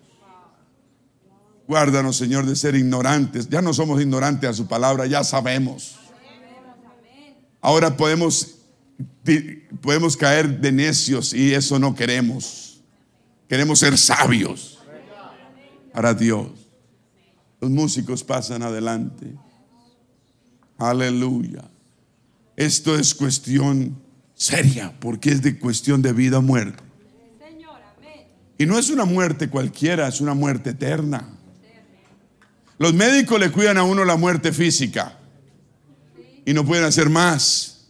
[1.68, 3.50] Guárdanos, Señor, de ser ignorantes.
[3.50, 5.96] Ya no somos ignorantes a su palabra, ya sabemos.
[7.62, 8.60] Ahora podemos,
[9.82, 12.82] podemos caer de necios y eso no queremos.
[13.50, 14.80] Queremos ser sabios
[15.94, 16.50] para Dios.
[17.60, 19.34] Los músicos pasan adelante.
[20.78, 21.64] Aleluya.
[22.56, 23.98] Esto es cuestión
[24.36, 26.84] seria porque es de cuestión de vida o muerte.
[28.58, 31.35] Y no es una muerte cualquiera, es una muerte eterna.
[32.77, 35.18] Los médicos le cuidan a uno la muerte física
[36.45, 37.88] y no pueden hacer más.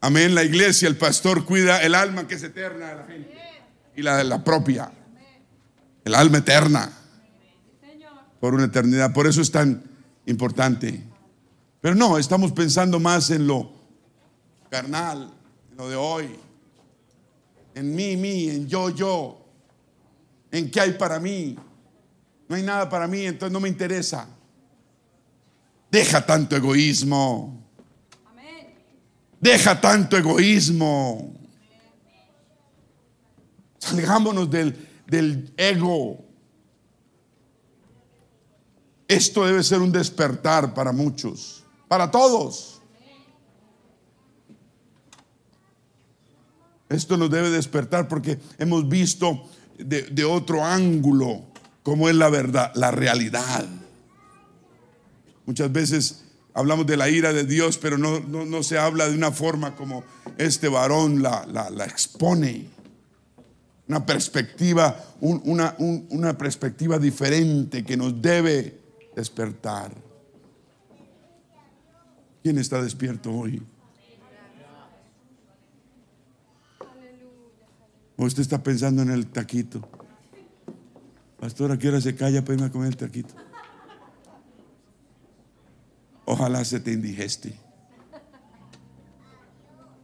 [0.00, 0.34] Amén.
[0.34, 3.34] La iglesia, el pastor cuida el alma que es eterna la gente
[3.94, 4.90] y la de la propia.
[6.04, 6.92] El alma eterna
[8.40, 9.12] por una eternidad.
[9.12, 9.82] Por eso es tan
[10.26, 11.02] importante.
[11.80, 13.72] Pero no, estamos pensando más en lo
[14.70, 15.32] carnal,
[15.70, 16.36] en lo de hoy.
[17.74, 19.44] En mí, mí, en yo, yo.
[20.50, 21.56] En qué hay para mí.
[22.48, 24.28] No hay nada para mí, entonces no me interesa.
[25.90, 27.64] Deja tanto egoísmo.
[29.40, 31.34] Deja tanto egoísmo.
[33.78, 36.24] Salgámonos del, del ego.
[39.08, 42.80] Esto debe ser un despertar para muchos, para todos.
[46.88, 49.48] Esto nos debe despertar porque hemos visto
[49.78, 51.44] de, de otro ángulo
[51.86, 53.64] cómo es la verdad, la realidad.
[55.44, 59.14] Muchas veces hablamos de la ira de Dios, pero no, no- no se habla de
[59.14, 60.02] una forma como
[60.36, 62.66] este varón la, la- la expone.
[63.86, 68.80] Una perspectiva, un- una, un- una perspectiva diferente que nos debe
[69.14, 69.92] despertar.
[72.42, 73.62] ¿Quién está despierto hoy?
[78.16, 79.88] ¿O usted está pensando en el taquito?
[81.38, 83.34] Pastor, ¿a qué se calla para irme a comer el taquito?
[86.24, 87.54] Ojalá se te indigeste.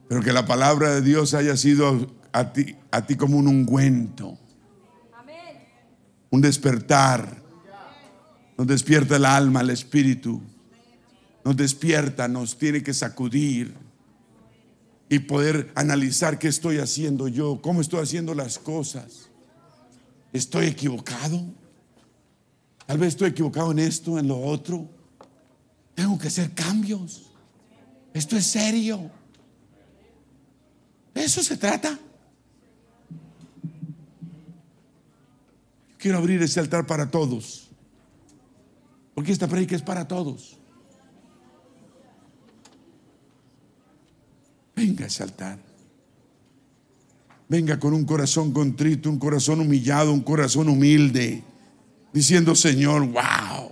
[0.08, 4.38] Pero que la palabra de Dios haya sido a ti, a ti como un ungüento,
[6.30, 7.42] un despertar.
[8.58, 10.40] Nos despierta el alma, el espíritu.
[11.44, 13.74] Nos despierta, nos tiene que sacudir
[15.08, 19.31] y poder analizar qué estoy haciendo yo, cómo estoy haciendo las cosas.
[20.32, 21.44] ¿Estoy equivocado?
[22.86, 24.88] Tal vez estoy equivocado en esto, en lo otro.
[25.94, 27.30] Tengo que hacer cambios.
[28.14, 29.10] Esto es serio.
[31.14, 31.98] ¿De eso se trata?
[35.98, 37.68] Quiero abrir ese altar para todos.
[39.14, 40.58] Porque esta predica es para todos.
[44.74, 45.71] Venga a ese altar.
[47.52, 51.44] Venga con un corazón contrito, un corazón humillado, un corazón humilde.
[52.10, 53.70] diciendo, Señor, wow,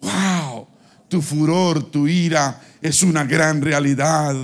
[0.00, 0.68] wow,
[1.08, 4.36] tu furor, tu ira es una gran realidad.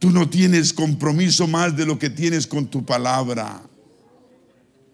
[0.00, 3.62] Tú no tienes compromiso más de lo que tienes con tu palabra.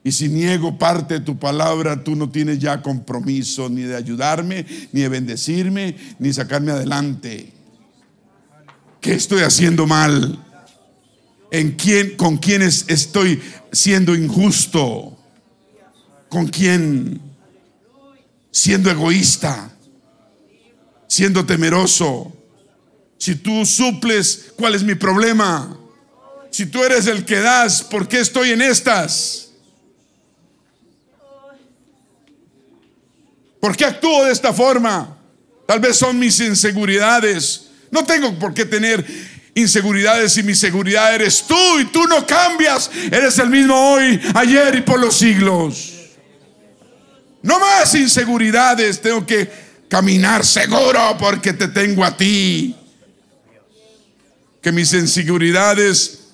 [0.05, 4.67] Y si niego parte de tu palabra, tú no tienes ya compromiso ni de ayudarme,
[4.93, 7.51] ni de bendecirme, ni sacarme adelante.
[9.01, 10.50] ¿Qué estoy haciendo mal?
[11.51, 15.19] ¿En quién, con quiénes estoy siendo injusto?
[16.29, 17.21] ¿Con quién?
[18.53, 19.71] Siendo egoísta,
[21.09, 22.33] siendo temeroso.
[23.19, 25.77] Si tú suples, ¿cuál es mi problema?
[26.51, 29.51] Si tú eres el que das, ¿por qué estoy en estas?
[33.61, 35.19] ¿Por qué actúo de esta forma?
[35.67, 37.67] Tal vez son mis inseguridades.
[37.91, 39.05] No tengo por qué tener
[39.61, 42.91] inseguridades y mi seguridad eres tú y tú no cambias.
[43.11, 45.93] Eres el mismo hoy, ayer y por los siglos.
[47.43, 49.01] No más inseguridades.
[49.01, 49.51] Tengo que
[49.89, 52.77] caminar seguro porque te tengo a ti.
[54.61, 56.29] Que mis inseguridades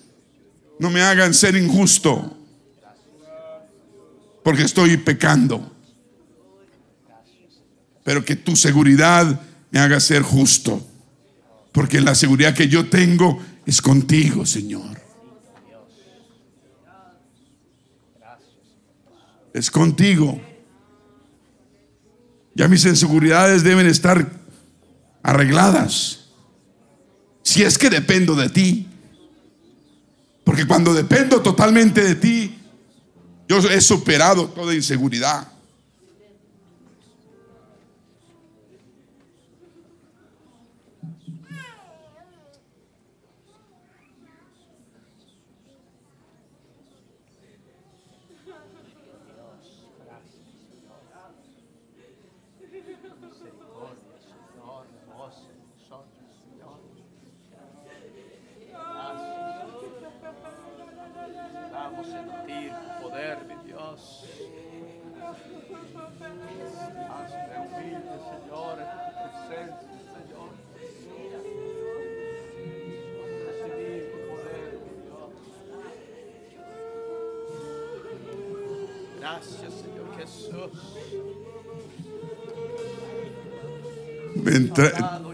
[0.78, 2.36] no me hagan ser injusto.
[4.42, 5.72] Porque estoy pecando.
[8.04, 9.40] Pero que tu seguridad
[9.70, 10.84] me haga ser justo.
[11.76, 14.98] Porque la seguridad que yo tengo es contigo, Señor.
[19.52, 20.40] Es contigo.
[22.54, 24.26] Ya mis inseguridades deben estar
[25.22, 26.30] arregladas.
[27.42, 28.88] Si es que dependo de ti.
[30.44, 32.58] Porque cuando dependo totalmente de ti,
[33.50, 35.46] yo he superado toda inseguridad.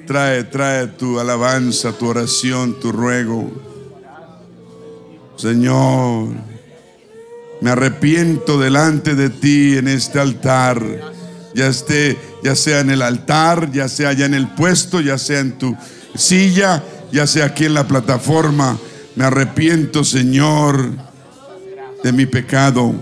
[0.06, 3.50] Trae, trae tu alabanza, tu oración, tu ruego.
[5.36, 6.28] Señor,
[7.60, 10.80] me arrepiento delante de ti en este altar.
[11.54, 15.40] Ya esté, ya sea en el altar, ya sea allá en el puesto, ya sea
[15.40, 15.76] en tu
[16.14, 18.78] silla, ya sea aquí en la plataforma.
[19.16, 20.90] Me arrepiento, Señor,
[22.02, 22.94] de mi pecado.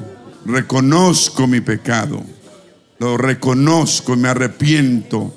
[0.46, 2.22] Reconozco mi pecado.
[2.98, 5.34] Lo reconozco y me arrepiento.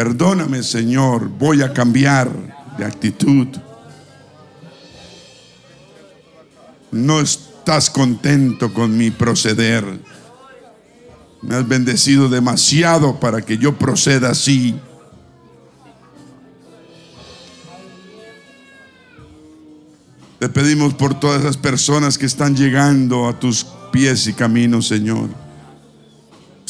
[0.00, 2.30] Perdóname, Señor, voy a cambiar
[2.78, 3.48] de actitud.
[6.90, 9.84] No estás contento con mi proceder.
[11.42, 14.74] Me has bendecido demasiado para que yo proceda así.
[20.38, 25.28] Te pedimos por todas esas personas que están llegando a tus pies y caminos, Señor.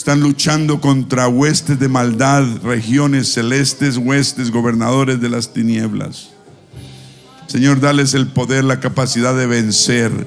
[0.01, 6.31] Están luchando contra huestes de maldad, regiones celestes, huestes, gobernadores de las tinieblas.
[7.49, 10.27] Señor, dales el poder, la capacidad de vencer.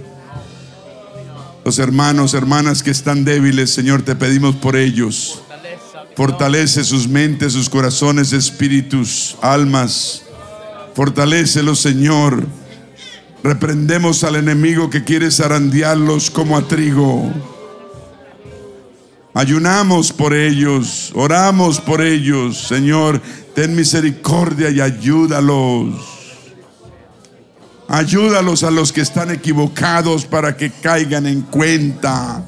[1.66, 5.42] Los hermanos, hermanas que están débiles, Señor, te pedimos por ellos.
[6.16, 10.22] Fortalece sus mentes, sus corazones, espíritus, almas.
[10.94, 12.46] Fortalécelos, Señor.
[13.44, 17.34] Reprendemos al enemigo que quiere zarandearlos como a trigo.
[19.34, 22.68] Ayunamos por ellos, oramos por ellos.
[22.68, 23.20] Señor,
[23.56, 25.96] ten misericordia y ayúdalos.
[27.88, 32.44] Ayúdalos a los que están equivocados para que caigan en cuenta.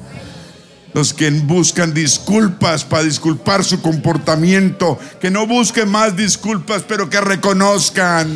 [0.94, 7.20] Los que buscan disculpas para disculpar su comportamiento, que no busquen más disculpas, pero que
[7.20, 8.28] reconozcan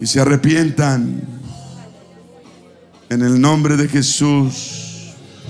[0.00, 1.22] y se arrepientan.
[3.08, 4.85] En el nombre de Jesús.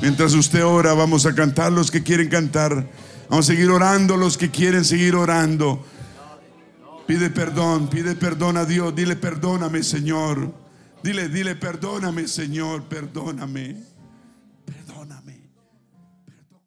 [0.02, 2.88] Mientras usted ora, vamos a cantar los que quieren cantar.
[3.28, 5.84] Vamos a seguir orando los que quieren seguir orando.
[7.06, 8.94] Pide perdón, pide perdón a Dios.
[8.94, 10.52] Dile, perdóname, Señor.
[11.02, 13.76] Dile, dile, perdóname, Señor, perdóname.